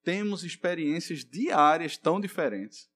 temos 0.03 0.45
experiências 0.45 1.25
diárias 1.25 1.97
tão 1.97 2.21
diferentes. 2.21 2.91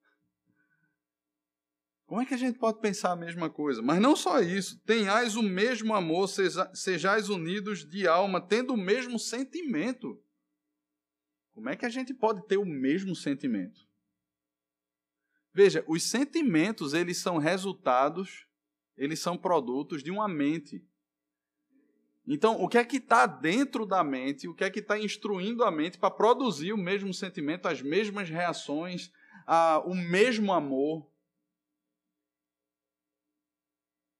Como 2.12 2.20
é 2.20 2.26
que 2.26 2.34
a 2.34 2.36
gente 2.36 2.58
pode 2.58 2.78
pensar 2.78 3.12
a 3.12 3.16
mesma 3.16 3.48
coisa? 3.48 3.80
Mas 3.80 3.98
não 3.98 4.14
só 4.14 4.38
isso, 4.40 4.78
tenhais 4.80 5.34
o 5.34 5.42
mesmo 5.42 5.94
amor, 5.94 6.28
sejais 6.74 7.30
unidos 7.30 7.88
de 7.88 8.06
alma, 8.06 8.38
tendo 8.38 8.74
o 8.74 8.76
mesmo 8.76 9.18
sentimento. 9.18 10.22
Como 11.54 11.70
é 11.70 11.74
que 11.74 11.86
a 11.86 11.88
gente 11.88 12.12
pode 12.12 12.46
ter 12.46 12.58
o 12.58 12.66
mesmo 12.66 13.16
sentimento? 13.16 13.88
Veja, 15.54 15.82
os 15.88 16.02
sentimentos, 16.02 16.92
eles 16.92 17.16
são 17.16 17.38
resultados, 17.38 18.46
eles 18.94 19.18
são 19.18 19.38
produtos 19.38 20.02
de 20.02 20.10
uma 20.10 20.28
mente. 20.28 20.84
Então, 22.26 22.62
o 22.62 22.68
que 22.68 22.76
é 22.76 22.84
que 22.84 22.98
está 22.98 23.24
dentro 23.24 23.86
da 23.86 24.04
mente, 24.04 24.46
o 24.46 24.54
que 24.54 24.64
é 24.64 24.70
que 24.70 24.80
está 24.80 24.98
instruindo 24.98 25.64
a 25.64 25.70
mente 25.70 25.96
para 25.96 26.10
produzir 26.10 26.74
o 26.74 26.78
mesmo 26.78 27.14
sentimento, 27.14 27.68
as 27.68 27.80
mesmas 27.80 28.28
reações, 28.28 29.10
a, 29.46 29.78
o 29.86 29.94
mesmo 29.94 30.52
amor? 30.52 31.10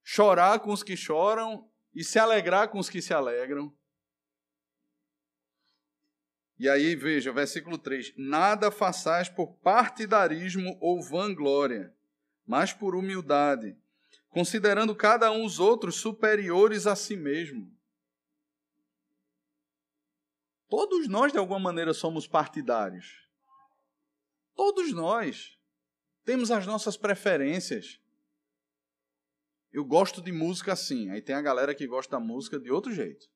Chorar 0.03 0.61
com 0.61 0.72
os 0.72 0.82
que 0.82 0.96
choram 0.96 1.68
e 1.94 2.03
se 2.03 2.18
alegrar 2.18 2.68
com 2.68 2.78
os 2.78 2.88
que 2.88 3.03
se 3.03 3.12
alegram. 3.12 3.74
E 6.59 6.68
aí, 6.68 6.94
veja, 6.94 7.32
versículo 7.32 7.76
3: 7.76 8.14
Nada 8.16 8.70
façais 8.70 9.28
por 9.28 9.55
partidarismo 9.59 10.78
ou 10.80 11.03
vanglória, 11.03 11.94
mas 12.46 12.72
por 12.72 12.94
humildade, 12.94 13.76
considerando 14.28 14.94
cada 14.94 15.30
um 15.30 15.44
os 15.44 15.59
outros 15.59 15.96
superiores 15.96 16.86
a 16.86 16.94
si 16.94 17.16
mesmo. 17.16 17.70
Todos 20.68 21.07
nós, 21.07 21.32
de 21.32 21.38
alguma 21.38 21.61
maneira, 21.61 21.92
somos 21.92 22.26
partidários. 22.26 23.28
Todos 24.55 24.92
nós. 24.92 25.59
Temos 26.24 26.50
as 26.50 26.66
nossas 26.66 26.96
preferências. 26.96 28.00
Eu 29.72 29.84
gosto 29.84 30.20
de 30.20 30.30
música 30.30 30.72
assim. 30.72 31.08
Aí 31.10 31.22
tem 31.22 31.34
a 31.34 31.40
galera 31.40 31.74
que 31.74 31.86
gosta 31.86 32.18
da 32.18 32.20
música 32.20 32.60
de 32.60 32.70
outro 32.70 32.92
jeito. 32.92 33.26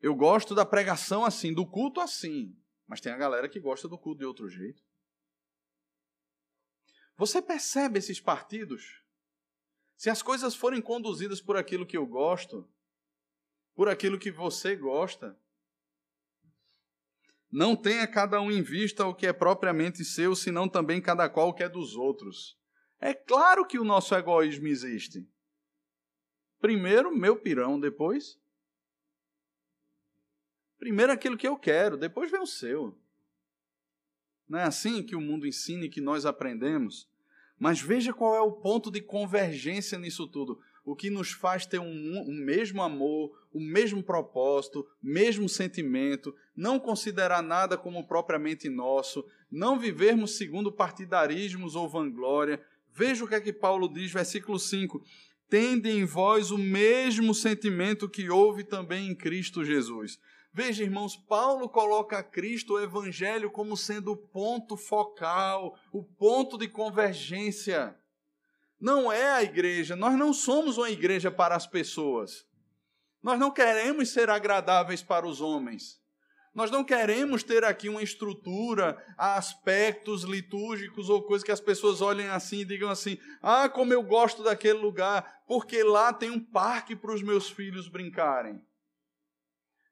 Eu 0.00 0.14
gosto 0.14 0.54
da 0.54 0.64
pregação 0.64 1.24
assim, 1.24 1.52
do 1.52 1.66
culto 1.66 2.00
assim. 2.00 2.56
Mas 2.86 3.00
tem 3.00 3.12
a 3.12 3.16
galera 3.16 3.48
que 3.48 3.60
gosta 3.60 3.88
do 3.88 3.98
culto 3.98 4.20
de 4.20 4.24
outro 4.24 4.48
jeito. 4.48 4.82
Você 7.16 7.42
percebe 7.42 7.98
esses 7.98 8.20
partidos? 8.20 9.02
Se 9.96 10.10
as 10.10 10.22
coisas 10.22 10.54
forem 10.54 10.80
conduzidas 10.80 11.40
por 11.40 11.56
aquilo 11.56 11.86
que 11.86 11.96
eu 11.96 12.06
gosto, 12.06 12.68
por 13.74 13.88
aquilo 13.88 14.18
que 14.18 14.30
você 14.30 14.76
gosta, 14.76 15.38
não 17.50 17.74
tenha 17.74 18.06
cada 18.06 18.40
um 18.40 18.50
em 18.50 18.62
vista 18.62 19.06
o 19.06 19.14
que 19.14 19.26
é 19.26 19.32
propriamente 19.32 20.04
seu, 20.04 20.34
senão 20.36 20.68
também 20.68 21.00
cada 21.00 21.28
qual 21.28 21.48
o 21.48 21.54
que 21.54 21.62
é 21.62 21.68
dos 21.68 21.96
outros. 21.96 22.58
É 23.00 23.12
claro 23.12 23.66
que 23.66 23.78
o 23.78 23.84
nosso 23.84 24.14
egoísmo 24.14 24.66
existe. 24.66 25.26
Primeiro, 26.60 27.14
meu 27.14 27.36
pirão, 27.36 27.78
depois. 27.78 28.38
Primeiro 30.78 31.12
aquilo 31.12 31.36
que 31.36 31.46
eu 31.46 31.56
quero, 31.56 31.96
depois 31.96 32.30
vem 32.30 32.40
o 32.40 32.46
seu. 32.46 32.96
Não 34.48 34.58
é 34.58 34.64
assim 34.64 35.02
que 35.02 35.16
o 35.16 35.20
mundo 35.20 35.46
ensina 35.46 35.84
e 35.84 35.88
que 35.88 36.00
nós 36.00 36.24
aprendemos? 36.24 37.08
Mas 37.58 37.80
veja 37.80 38.12
qual 38.12 38.34
é 38.34 38.40
o 38.40 38.52
ponto 38.52 38.90
de 38.90 39.00
convergência 39.00 39.98
nisso 39.98 40.26
tudo. 40.26 40.60
O 40.84 40.94
que 40.94 41.10
nos 41.10 41.32
faz 41.32 41.66
ter 41.66 41.80
um, 41.80 42.24
um 42.28 42.34
mesmo 42.34 42.82
amor, 42.82 43.36
o 43.52 43.58
mesmo 43.58 44.02
propósito, 44.02 44.86
mesmo 45.02 45.48
sentimento, 45.48 46.34
não 46.54 46.78
considerar 46.78 47.42
nada 47.42 47.76
como 47.76 48.06
propriamente 48.06 48.68
nosso, 48.68 49.26
não 49.50 49.78
vivermos 49.78 50.36
segundo 50.36 50.70
partidarismos 50.70 51.74
ou 51.74 51.88
vanglória. 51.88 52.64
Veja 52.96 53.24
o 53.24 53.28
que 53.28 53.34
é 53.34 53.40
que 53.40 53.52
Paulo 53.52 53.92
diz, 53.92 54.10
versículo 54.10 54.58
5: 54.58 55.04
Tende 55.50 55.90
em 55.90 56.06
vós 56.06 56.50
o 56.50 56.56
mesmo 56.56 57.34
sentimento 57.34 58.08
que 58.08 58.30
houve 58.30 58.64
também 58.64 59.10
em 59.10 59.14
Cristo 59.14 59.62
Jesus. 59.62 60.18
Veja, 60.50 60.82
irmãos, 60.82 61.14
Paulo 61.14 61.68
coloca 61.68 62.22
Cristo, 62.22 62.72
o 62.72 62.80
Evangelho, 62.80 63.50
como 63.50 63.76
sendo 63.76 64.12
o 64.12 64.16
ponto 64.16 64.78
focal, 64.78 65.78
o 65.92 66.02
ponto 66.02 66.56
de 66.56 66.68
convergência. 66.68 67.94
Não 68.80 69.12
é 69.12 69.30
a 69.30 69.42
igreja, 69.42 69.94
nós 69.94 70.16
não 70.16 70.32
somos 70.32 70.78
uma 70.78 70.90
igreja 70.90 71.30
para 71.30 71.54
as 71.54 71.66
pessoas. 71.66 72.46
Nós 73.22 73.38
não 73.38 73.50
queremos 73.50 74.08
ser 74.08 74.30
agradáveis 74.30 75.02
para 75.02 75.26
os 75.26 75.42
homens. 75.42 76.00
Nós 76.56 76.70
não 76.70 76.82
queremos 76.82 77.42
ter 77.42 77.64
aqui 77.64 77.86
uma 77.86 78.02
estrutura, 78.02 78.96
aspectos 79.18 80.22
litúrgicos 80.22 81.10
ou 81.10 81.22
coisas 81.22 81.44
que 81.44 81.52
as 81.52 81.60
pessoas 81.60 82.00
olhem 82.00 82.28
assim 82.28 82.60
e 82.60 82.64
digam 82.64 82.88
assim: 82.88 83.18
ah, 83.42 83.68
como 83.68 83.92
eu 83.92 84.02
gosto 84.02 84.42
daquele 84.42 84.78
lugar, 84.78 85.42
porque 85.46 85.82
lá 85.82 86.14
tem 86.14 86.30
um 86.30 86.40
parque 86.40 86.96
para 86.96 87.12
os 87.12 87.22
meus 87.22 87.50
filhos 87.50 87.90
brincarem. 87.90 88.58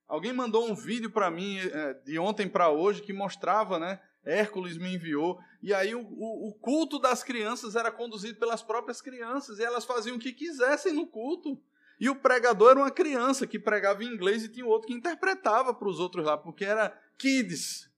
Alguém 0.08 0.32
mandou 0.32 0.66
um 0.66 0.74
vídeo 0.74 1.10
para 1.10 1.30
mim 1.30 1.58
é, 1.58 1.94
de 2.02 2.18
ontem 2.18 2.48
para 2.48 2.70
hoje 2.70 3.02
que 3.02 3.12
mostrava, 3.12 3.78
né? 3.78 4.00
Hércules 4.24 4.78
me 4.78 4.94
enviou. 4.94 5.38
E 5.62 5.74
aí 5.74 5.94
o, 5.94 6.00
o, 6.00 6.54
culto 6.62 6.98
das 6.98 7.22
crianças 7.22 7.76
era 7.76 7.92
conduzido 7.92 8.38
pelas 8.38 8.62
próprias 8.62 9.02
crianças. 9.02 9.58
E 9.58 9.64
elas 9.64 9.84
faziam 9.84 10.16
o 10.16 10.20
que 10.20 10.32
quisessem 10.32 10.94
no 10.94 11.06
culto. 11.06 11.60
E 12.00 12.10
o 12.10 12.16
pregador 12.16 12.72
era 12.72 12.80
uma 12.80 12.90
criança 12.90 13.46
que 13.46 13.58
pregava 13.58 14.02
em 14.02 14.08
inglês 14.08 14.42
e 14.42 14.48
tinha 14.48 14.66
outro 14.66 14.88
que 14.88 14.94
interpretava 14.94 15.72
para 15.72 15.88
os 15.88 16.00
outros 16.00 16.24
lá, 16.24 16.36
porque 16.36 16.64
era 16.64 16.90
kids. 17.16 17.90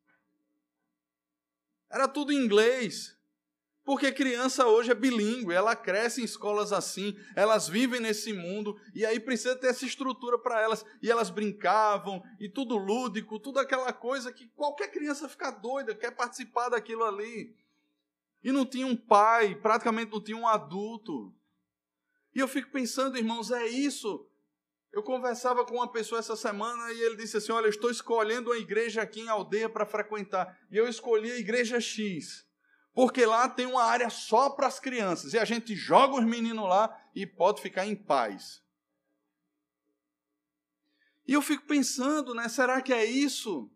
Era 1.91 2.07
tudo 2.07 2.33
em 2.33 2.37
inglês. 2.37 3.17
Porque 3.87 4.11
criança 4.11 4.67
hoje 4.67 4.91
é 4.91 4.95
bilíngue, 4.97 5.55
ela 5.55 5.77
cresce 5.77 6.21
em 6.21 6.25
escolas 6.25 6.73
assim, 6.73 7.17
elas 7.37 7.69
vivem 7.69 8.01
nesse 8.01 8.33
mundo, 8.33 8.77
e 8.93 9.07
aí 9.07 9.21
precisa 9.21 9.55
ter 9.55 9.69
essa 9.69 9.87
estrutura 9.87 10.37
para 10.37 10.61
elas. 10.61 10.85
E 11.01 11.09
elas 11.09 11.31
brincavam, 11.31 12.21
e 12.41 12.49
tudo 12.49 12.77
lúdico, 12.77 13.39
tudo 13.39 13.61
aquela 13.61 13.93
coisa 13.93 14.33
que 14.33 14.49
qualquer 14.57 14.91
criança 14.91 15.29
fica 15.29 15.53
doida, 15.53 15.95
quer 15.95 16.11
participar 16.11 16.69
daquilo 16.71 17.05
ali. 17.05 17.55
E 18.43 18.51
não 18.51 18.67
tinha 18.67 18.89
um 18.89 18.97
pai, 18.97 19.55
praticamente 19.55 20.11
não 20.11 20.21
tinha 20.21 20.37
um 20.37 20.49
adulto. 20.49 21.33
E 22.37 22.39
eu 22.39 22.47
fico 22.47 22.71
pensando, 22.71 23.19
irmãos, 23.19 23.51
é 23.51 23.67
isso. 23.67 24.29
Eu 24.93 25.03
conversava 25.03 25.65
com 25.65 25.75
uma 25.75 25.91
pessoa 25.91 26.21
essa 26.21 26.37
semana 26.37 26.93
e 26.93 27.01
ele 27.01 27.17
disse 27.17 27.39
assim: 27.39 27.51
Olha, 27.51 27.67
estou 27.67 27.91
escolhendo 27.91 28.51
uma 28.51 28.59
igreja 28.59 29.03
aqui 29.03 29.23
em 29.23 29.29
aldeia 29.29 29.69
para 29.69 29.85
frequentar. 29.85 30.57
E 30.71 30.77
eu 30.77 30.87
escolhi 30.87 31.33
a 31.33 31.39
igreja 31.39 31.81
X 31.81 32.47
porque 32.97 33.27
lá 33.27 33.47
tem 33.47 33.67
uma 33.67 33.83
área 33.83 34.09
só 34.09 34.49
para 34.49 34.67
as 34.67 34.81
crianças 34.81 35.35
e 35.35 35.39
a 35.39 35.45
gente 35.45 35.77
joga 35.77 36.15
os 36.15 36.25
meninos 36.25 36.65
lá 36.65 36.99
e 37.15 37.27
pode 37.27 37.61
ficar 37.61 37.85
em 37.87 37.95
paz. 37.95 38.65
E 41.29 41.35
eu 41.35 41.43
fico 41.43 41.67
pensando, 41.67 42.35
né? 42.35 42.49
Será 42.49 42.81
que 42.81 42.95
é 42.95 43.05
isso? 43.05 43.71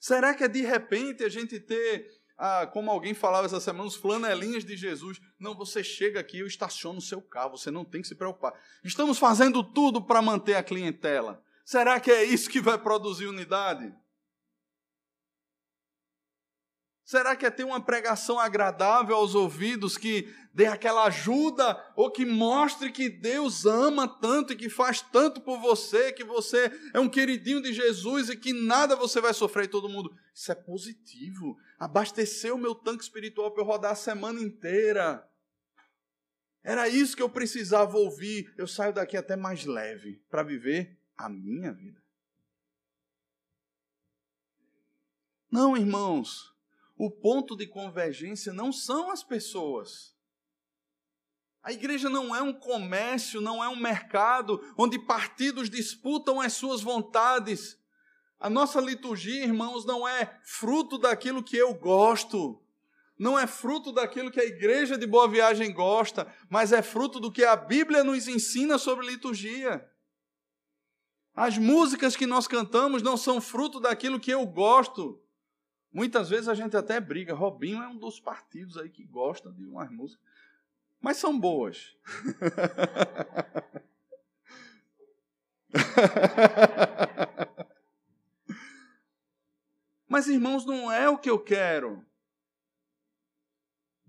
Será 0.00 0.34
que 0.34 0.42
é 0.42 0.48
de 0.48 0.62
repente 0.62 1.22
a 1.22 1.28
gente 1.28 1.60
ter, 1.60 2.17
ah, 2.38 2.68
como 2.68 2.88
alguém 2.88 3.14
falava 3.14 3.46
essa 3.46 3.58
semana, 3.58 3.88
os 3.88 3.96
flanelinhas 3.96 4.64
de 4.64 4.76
Jesus? 4.76 5.20
Não, 5.40 5.56
você 5.56 5.82
chega 5.82 6.20
aqui, 6.20 6.38
eu 6.38 6.46
estaciono 6.46 7.00
o 7.00 7.02
seu 7.02 7.20
carro, 7.20 7.58
você 7.58 7.68
não 7.68 7.84
tem 7.84 8.00
que 8.00 8.06
se 8.06 8.14
preocupar. 8.14 8.54
Estamos 8.84 9.18
fazendo 9.18 9.64
tudo 9.64 10.00
para 10.00 10.22
manter 10.22 10.54
a 10.54 10.62
clientela. 10.62 11.42
Será 11.64 11.98
que 11.98 12.12
é 12.12 12.22
isso 12.22 12.48
que 12.48 12.60
vai 12.60 12.78
produzir 12.78 13.26
unidade? 13.26 13.92
Será 17.08 17.34
que 17.34 17.46
é 17.46 17.50
ter 17.50 17.64
uma 17.64 17.80
pregação 17.80 18.38
agradável 18.38 19.16
aos 19.16 19.34
ouvidos 19.34 19.96
que 19.96 20.32
dê 20.52 20.66
aquela 20.66 21.04
ajuda 21.04 21.74
ou 21.96 22.10
que 22.10 22.26
mostre 22.26 22.92
que 22.92 23.08
Deus 23.08 23.64
ama 23.64 24.06
tanto 24.06 24.52
e 24.52 24.56
que 24.56 24.68
faz 24.68 25.00
tanto 25.00 25.40
por 25.40 25.58
você, 25.58 26.12
que 26.12 26.22
você 26.22 26.70
é 26.92 27.00
um 27.00 27.08
queridinho 27.08 27.62
de 27.62 27.72
Jesus 27.72 28.28
e 28.28 28.36
que 28.36 28.52
nada 28.52 28.94
você 28.94 29.22
vai 29.22 29.32
sofrer 29.32 29.68
todo 29.68 29.88
mundo? 29.88 30.14
Isso 30.34 30.52
é 30.52 30.54
positivo. 30.54 31.56
Abastecer 31.78 32.54
o 32.54 32.58
meu 32.58 32.74
tanque 32.74 33.02
espiritual 33.02 33.50
para 33.52 33.62
eu 33.62 33.66
rodar 33.66 33.92
a 33.92 33.96
semana 33.96 34.40
inteira. 34.40 35.26
Era 36.62 36.88
isso 36.88 37.16
que 37.16 37.22
eu 37.22 37.30
precisava 37.30 37.96
ouvir. 37.96 38.52
Eu 38.56 38.66
saio 38.66 38.92
daqui 38.92 39.16
até 39.16 39.36
mais 39.36 39.64
leve 39.64 40.22
para 40.28 40.42
viver 40.42 40.98
a 41.16 41.28
minha 41.28 41.72
vida. 41.72 42.02
Não, 45.50 45.76
irmãos 45.76 46.58
o 46.98 47.08
ponto 47.08 47.56
de 47.56 47.66
convergência 47.66 48.52
não 48.52 48.72
são 48.72 49.10
as 49.10 49.22
pessoas. 49.22 50.16
A 51.62 51.72
igreja 51.72 52.10
não 52.10 52.34
é 52.34 52.42
um 52.42 52.52
comércio, 52.52 53.40
não 53.40 53.62
é 53.62 53.68
um 53.68 53.76
mercado 53.76 54.60
onde 54.76 54.98
partidos 54.98 55.70
disputam 55.70 56.40
as 56.40 56.54
suas 56.54 56.82
vontades. 56.82 57.78
A 58.38 58.48
nossa 58.48 58.80
liturgia, 58.80 59.44
irmãos, 59.44 59.84
não 59.84 60.06
é 60.06 60.38
fruto 60.42 60.98
daquilo 60.98 61.42
que 61.42 61.56
eu 61.56 61.74
gosto, 61.74 62.62
não 63.18 63.38
é 63.38 63.46
fruto 63.46 63.92
daquilo 63.92 64.30
que 64.30 64.40
a 64.40 64.44
igreja 64.44 64.96
de 64.96 65.06
Boa 65.06 65.28
Viagem 65.28 65.72
gosta, 65.72 66.32
mas 66.48 66.72
é 66.72 66.82
fruto 66.82 67.18
do 67.18 67.32
que 67.32 67.44
a 67.44 67.56
Bíblia 67.56 68.04
nos 68.04 68.28
ensina 68.28 68.78
sobre 68.78 69.06
liturgia. 69.06 69.84
As 71.34 71.58
músicas 71.58 72.14
que 72.14 72.26
nós 72.26 72.46
cantamos 72.46 73.02
não 73.02 73.16
são 73.16 73.40
fruto 73.40 73.80
daquilo 73.80 74.20
que 74.20 74.30
eu 74.30 74.46
gosto, 74.46 75.20
Muitas 75.92 76.28
vezes 76.28 76.48
a 76.48 76.54
gente 76.54 76.76
até 76.76 77.00
briga. 77.00 77.34
Robinho 77.34 77.82
é 77.82 77.88
um 77.88 77.96
dos 77.96 78.20
partidos 78.20 78.76
aí 78.76 78.90
que 78.90 79.04
gosta 79.04 79.50
de 79.50 79.64
umas 79.64 79.90
músicas. 79.90 80.22
Mas 81.00 81.16
são 81.16 81.38
boas. 81.38 81.96
Mas, 90.08 90.26
irmãos, 90.26 90.64
não 90.64 90.90
é 90.90 91.08
o 91.08 91.18
que 91.18 91.28
eu 91.28 91.38
quero. 91.38 92.04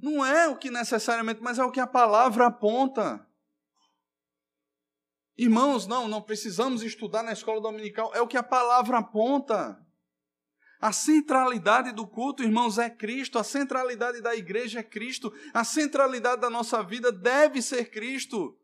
Não 0.02 0.26
é 0.26 0.47
o 0.47 0.58
que 0.58 0.72
necessariamente, 0.72 1.41
mas 1.41 1.60
é 1.60 1.64
o 1.64 1.72
que 1.72 1.80
a 1.80 1.88
palavra 1.88 2.47
aponta. 2.47 3.28
Irmãos, 5.38 5.88
não, 5.88 6.08
não 6.08 6.22
precisamos 6.22 6.84
estudar 6.84 7.24
na 7.24 7.34
escola 7.34 7.62
dominical, 7.62 8.14
é 8.14 8.22
o 8.22 8.28
que 8.28 8.38
a 8.38 8.43
palavra 8.43 9.00
aponta. 9.00 9.78
A 10.82 10.93
centralidade 10.93 11.91
do 11.91 12.08
culto, 12.08 12.41
irmãos, 12.41 12.78
é 12.78 12.89
Cristo, 12.89 13.38
a 13.38 13.43
centralidade 13.43 14.22
da 14.22 14.34
igreja 14.34 14.80
é 14.80 14.84
Cristo, 14.84 15.34
a 15.54 15.66
centralidade 15.66 16.41
da 16.41 16.50
nossa 16.50 16.82
vida 16.82 17.12
deve 17.12 17.62
ser 17.62 17.91
Cristo. 17.91 18.58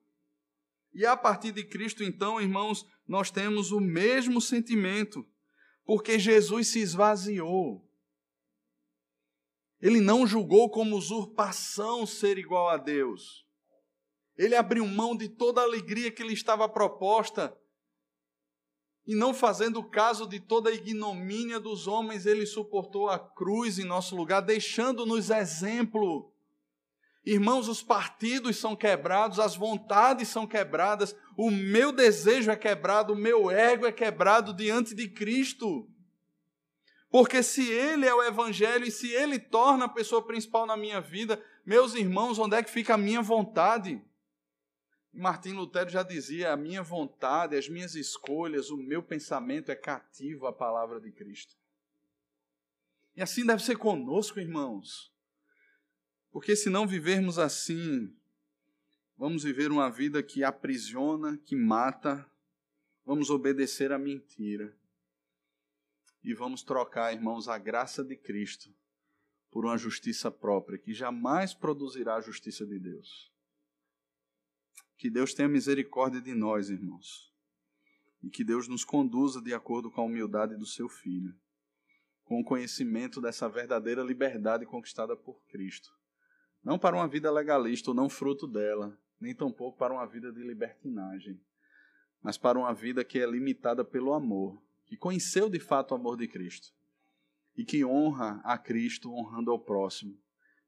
E 0.94 1.06
a 1.06 1.18
partir 1.18 1.52
de 1.52 1.66
Cristo, 1.66 2.04
então, 2.04 2.40
irmãos, 2.40 2.86
nós 3.06 3.30
temos 3.30 3.74
o 3.74 3.82
mesmo 3.82 4.40
sentimento, 4.40 5.28
porque 5.86 6.20
Jesus 6.20 6.68
se 6.68 6.80
esvaziou. 6.80 7.88
Ele 9.80 10.02
não 10.02 10.26
julgou 10.26 10.70
como 10.70 10.98
usurpação 10.98 12.06
ser 12.06 12.38
igual 12.38 12.68
a 12.70 12.78
Deus. 12.78 13.46
Ele 14.38 14.56
abriu 14.56 14.86
mão 14.86 15.16
de 15.16 15.30
toda 15.30 15.62
a 15.62 15.64
alegria 15.64 16.12
que 16.12 16.24
lhe 16.24 16.34
estava 16.34 16.68
proposta 16.68 17.56
e 19.08 19.14
não 19.14 19.34
fazendo 19.34 19.84
caso 19.84 20.28
de 20.28 20.40
toda 20.40 20.70
a 20.70 20.74
ignomínia 20.74 21.60
dos 21.60 21.88
homens, 21.88 22.26
ele 22.26 22.46
suportou 22.46 23.08
a 23.08 23.20
cruz 23.20 23.78
em 23.78 23.84
nosso 23.84 24.16
lugar, 24.16 24.42
deixando-nos 24.42 25.30
exemplo. 25.30 26.34
Irmãos, 27.26 27.68
os 27.68 27.82
partidos 27.82 28.58
são 28.58 28.76
quebrados, 28.76 29.40
as 29.40 29.56
vontades 29.56 30.28
são 30.28 30.46
quebradas, 30.46 31.16
o 31.36 31.50
meu 31.50 31.92
desejo 31.92 32.52
é 32.52 32.56
quebrado, 32.56 33.14
o 33.14 33.18
meu 33.18 33.50
ego 33.50 33.88
é 33.88 33.92
quebrado 33.92 34.54
diante 34.54 34.94
de 34.94 35.10
Cristo. 35.10 35.90
Porque 37.10 37.42
se 37.42 37.68
Ele 37.68 38.06
é 38.06 38.14
o 38.14 38.22
Evangelho 38.22 38.86
e 38.86 38.92
se 38.92 39.12
Ele 39.12 39.40
torna 39.40 39.86
a 39.86 39.90
pessoa 39.90 40.22
principal 40.22 40.68
na 40.68 40.78
minha 40.78 41.02
vida, 41.02 41.44
meus 41.66 41.96
irmãos, 41.96 42.38
onde 42.38 42.58
é 42.58 42.62
que 42.62 42.70
fica 42.70 42.94
a 42.94 42.98
minha 42.98 43.22
vontade? 43.22 44.00
Martim 45.12 45.54
Lutero 45.54 45.90
já 45.90 46.04
dizia: 46.04 46.52
a 46.52 46.58
minha 46.58 46.84
vontade, 46.84 47.58
as 47.58 47.68
minhas 47.68 47.96
escolhas, 47.96 48.70
o 48.70 48.78
meu 48.78 49.02
pensamento 49.02 49.72
é 49.72 49.76
cativo 49.76 50.46
à 50.46 50.54
palavra 50.54 51.00
de 51.00 51.12
Cristo. 51.12 51.56
E 53.16 53.22
assim 53.22 53.46
deve 53.46 53.64
ser 53.64 53.78
conosco, 53.78 54.40
irmãos. 54.40 55.15
Porque 56.36 56.54
se 56.54 56.70
não 56.70 56.86
vivermos 56.86 57.40
assim, 57.40 58.14
vamos 59.18 59.44
viver 59.44 59.72
uma 59.72 59.90
vida 59.90 60.22
que 60.22 60.44
aprisiona, 60.44 61.38
que 61.38 61.56
mata, 61.56 62.30
vamos 63.06 63.30
obedecer 63.30 63.94
à 63.94 63.98
mentira. 63.98 64.78
E 66.22 66.34
vamos 66.34 66.62
trocar, 66.62 67.14
irmãos, 67.14 67.48
a 67.48 67.58
graça 67.58 68.04
de 68.04 68.18
Cristo 68.18 68.70
por 69.50 69.64
uma 69.64 69.78
justiça 69.78 70.30
própria, 70.30 70.78
que 70.78 70.94
jamais 70.94 71.54
produzirá 71.54 72.16
a 72.18 72.22
justiça 72.22 72.66
de 72.66 72.80
Deus. 72.80 73.32
Que 74.98 75.10
Deus 75.10 75.34
tenha 75.34 75.48
misericórdia 75.48 76.20
de 76.20 76.34
nós, 76.34 76.70
irmãos. 76.70 77.34
E 78.22 78.30
que 78.30 78.44
Deus 78.44 78.68
nos 78.68 78.84
conduza 78.84 79.42
de 79.42 79.54
acordo 79.54 79.90
com 79.90 80.02
a 80.02 80.04
humildade 80.04 80.58
do 80.58 80.66
seu 80.66 80.90
Filho, 80.90 81.34
com 82.26 82.42
o 82.42 82.44
conhecimento 82.44 83.22
dessa 83.22 83.48
verdadeira 83.48 84.04
liberdade 84.04 84.66
conquistada 84.66 85.16
por 85.16 85.42
Cristo 85.46 85.96
não 86.66 86.80
para 86.80 86.96
uma 86.96 87.08
vida 87.08 87.32
legalista 87.32 87.92
ou 87.92 87.96
não 87.96 88.10
fruto 88.10 88.48
dela, 88.48 89.00
nem 89.22 89.36
tampouco 89.36 89.78
para 89.78 89.94
uma 89.94 90.08
vida 90.08 90.32
de 90.32 90.42
libertinagem, 90.42 91.40
mas 92.24 92.40
para 92.40 92.58
uma 92.58 92.74
vida 92.74 93.06
que 93.06 93.20
é 93.20 93.26
limitada 93.26 93.86
pelo 93.86 94.14
amor, 94.14 94.60
que 94.84 94.98
conheceu 94.98 95.48
de 95.48 95.60
fato 95.60 95.92
o 95.92 95.96
amor 95.96 96.18
de 96.18 96.28
Cristo 96.28 96.74
e 97.56 97.64
que 97.64 97.86
honra 97.86 98.42
a 98.44 98.58
Cristo 98.58 99.14
honrando 99.14 99.52
ao 99.52 99.60
próximo, 99.60 100.18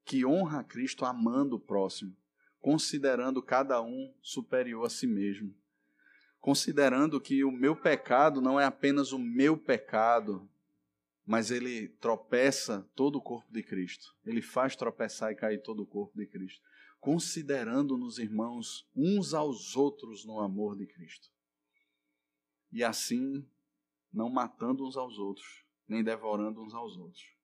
que 0.05 0.23
honra 0.23 0.59
a 0.59 0.63
Cristo 0.63 1.03
amando 1.03 1.55
o 1.55 1.59
próximo, 1.59 2.15
considerando 2.61 3.41
cada 3.41 3.81
um 3.81 4.13
superior 4.21 4.85
a 4.85 4.89
si 4.89 5.07
mesmo, 5.07 5.53
considerando 6.39 7.19
que 7.19 7.43
o 7.43 7.51
meu 7.51 7.75
pecado 7.75 8.39
não 8.39 8.59
é 8.59 8.65
apenas 8.65 9.11
o 9.11 9.19
meu 9.19 9.57
pecado, 9.57 10.47
mas 11.27 11.51
ele 11.51 11.89
tropeça 11.99 12.89
todo 12.95 13.17
o 13.17 13.21
corpo 13.21 13.51
de 13.51 13.61
Cristo. 13.61 14.15
Ele 14.25 14.41
faz 14.41 14.77
tropeçar 14.77 15.29
e 15.29 15.35
cair 15.35 15.61
todo 15.61 15.83
o 15.83 15.85
corpo 15.85 16.17
de 16.17 16.25
Cristo, 16.25 16.63
considerando-nos 17.01 18.17
irmãos 18.17 18.89
uns 18.95 19.33
aos 19.33 19.75
outros 19.75 20.23
no 20.23 20.39
amor 20.39 20.77
de 20.77 20.87
Cristo. 20.87 21.29
E 22.71 22.81
assim, 22.81 23.45
não 24.11 24.29
matando 24.29 24.87
uns 24.87 24.95
aos 24.95 25.19
outros, 25.19 25.65
nem 25.85 26.01
devorando 26.01 26.63
uns 26.63 26.73
aos 26.73 26.95
outros, 26.95 27.35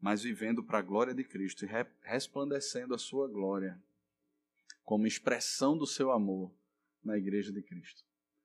mas 0.00 0.22
vivendo 0.22 0.64
para 0.64 0.78
a 0.78 0.82
glória 0.82 1.14
de 1.14 1.22
Cristo 1.22 1.66
e 1.66 1.68
resplandecendo 2.02 2.94
a 2.94 2.98
sua 2.98 3.28
glória 3.28 3.78
como 4.84 5.06
expressão 5.06 5.76
do 5.76 5.86
seu 5.86 6.10
amor 6.10 6.50
na 7.04 7.18
igreja 7.18 7.52
de 7.52 7.62
Cristo. 7.62 8.07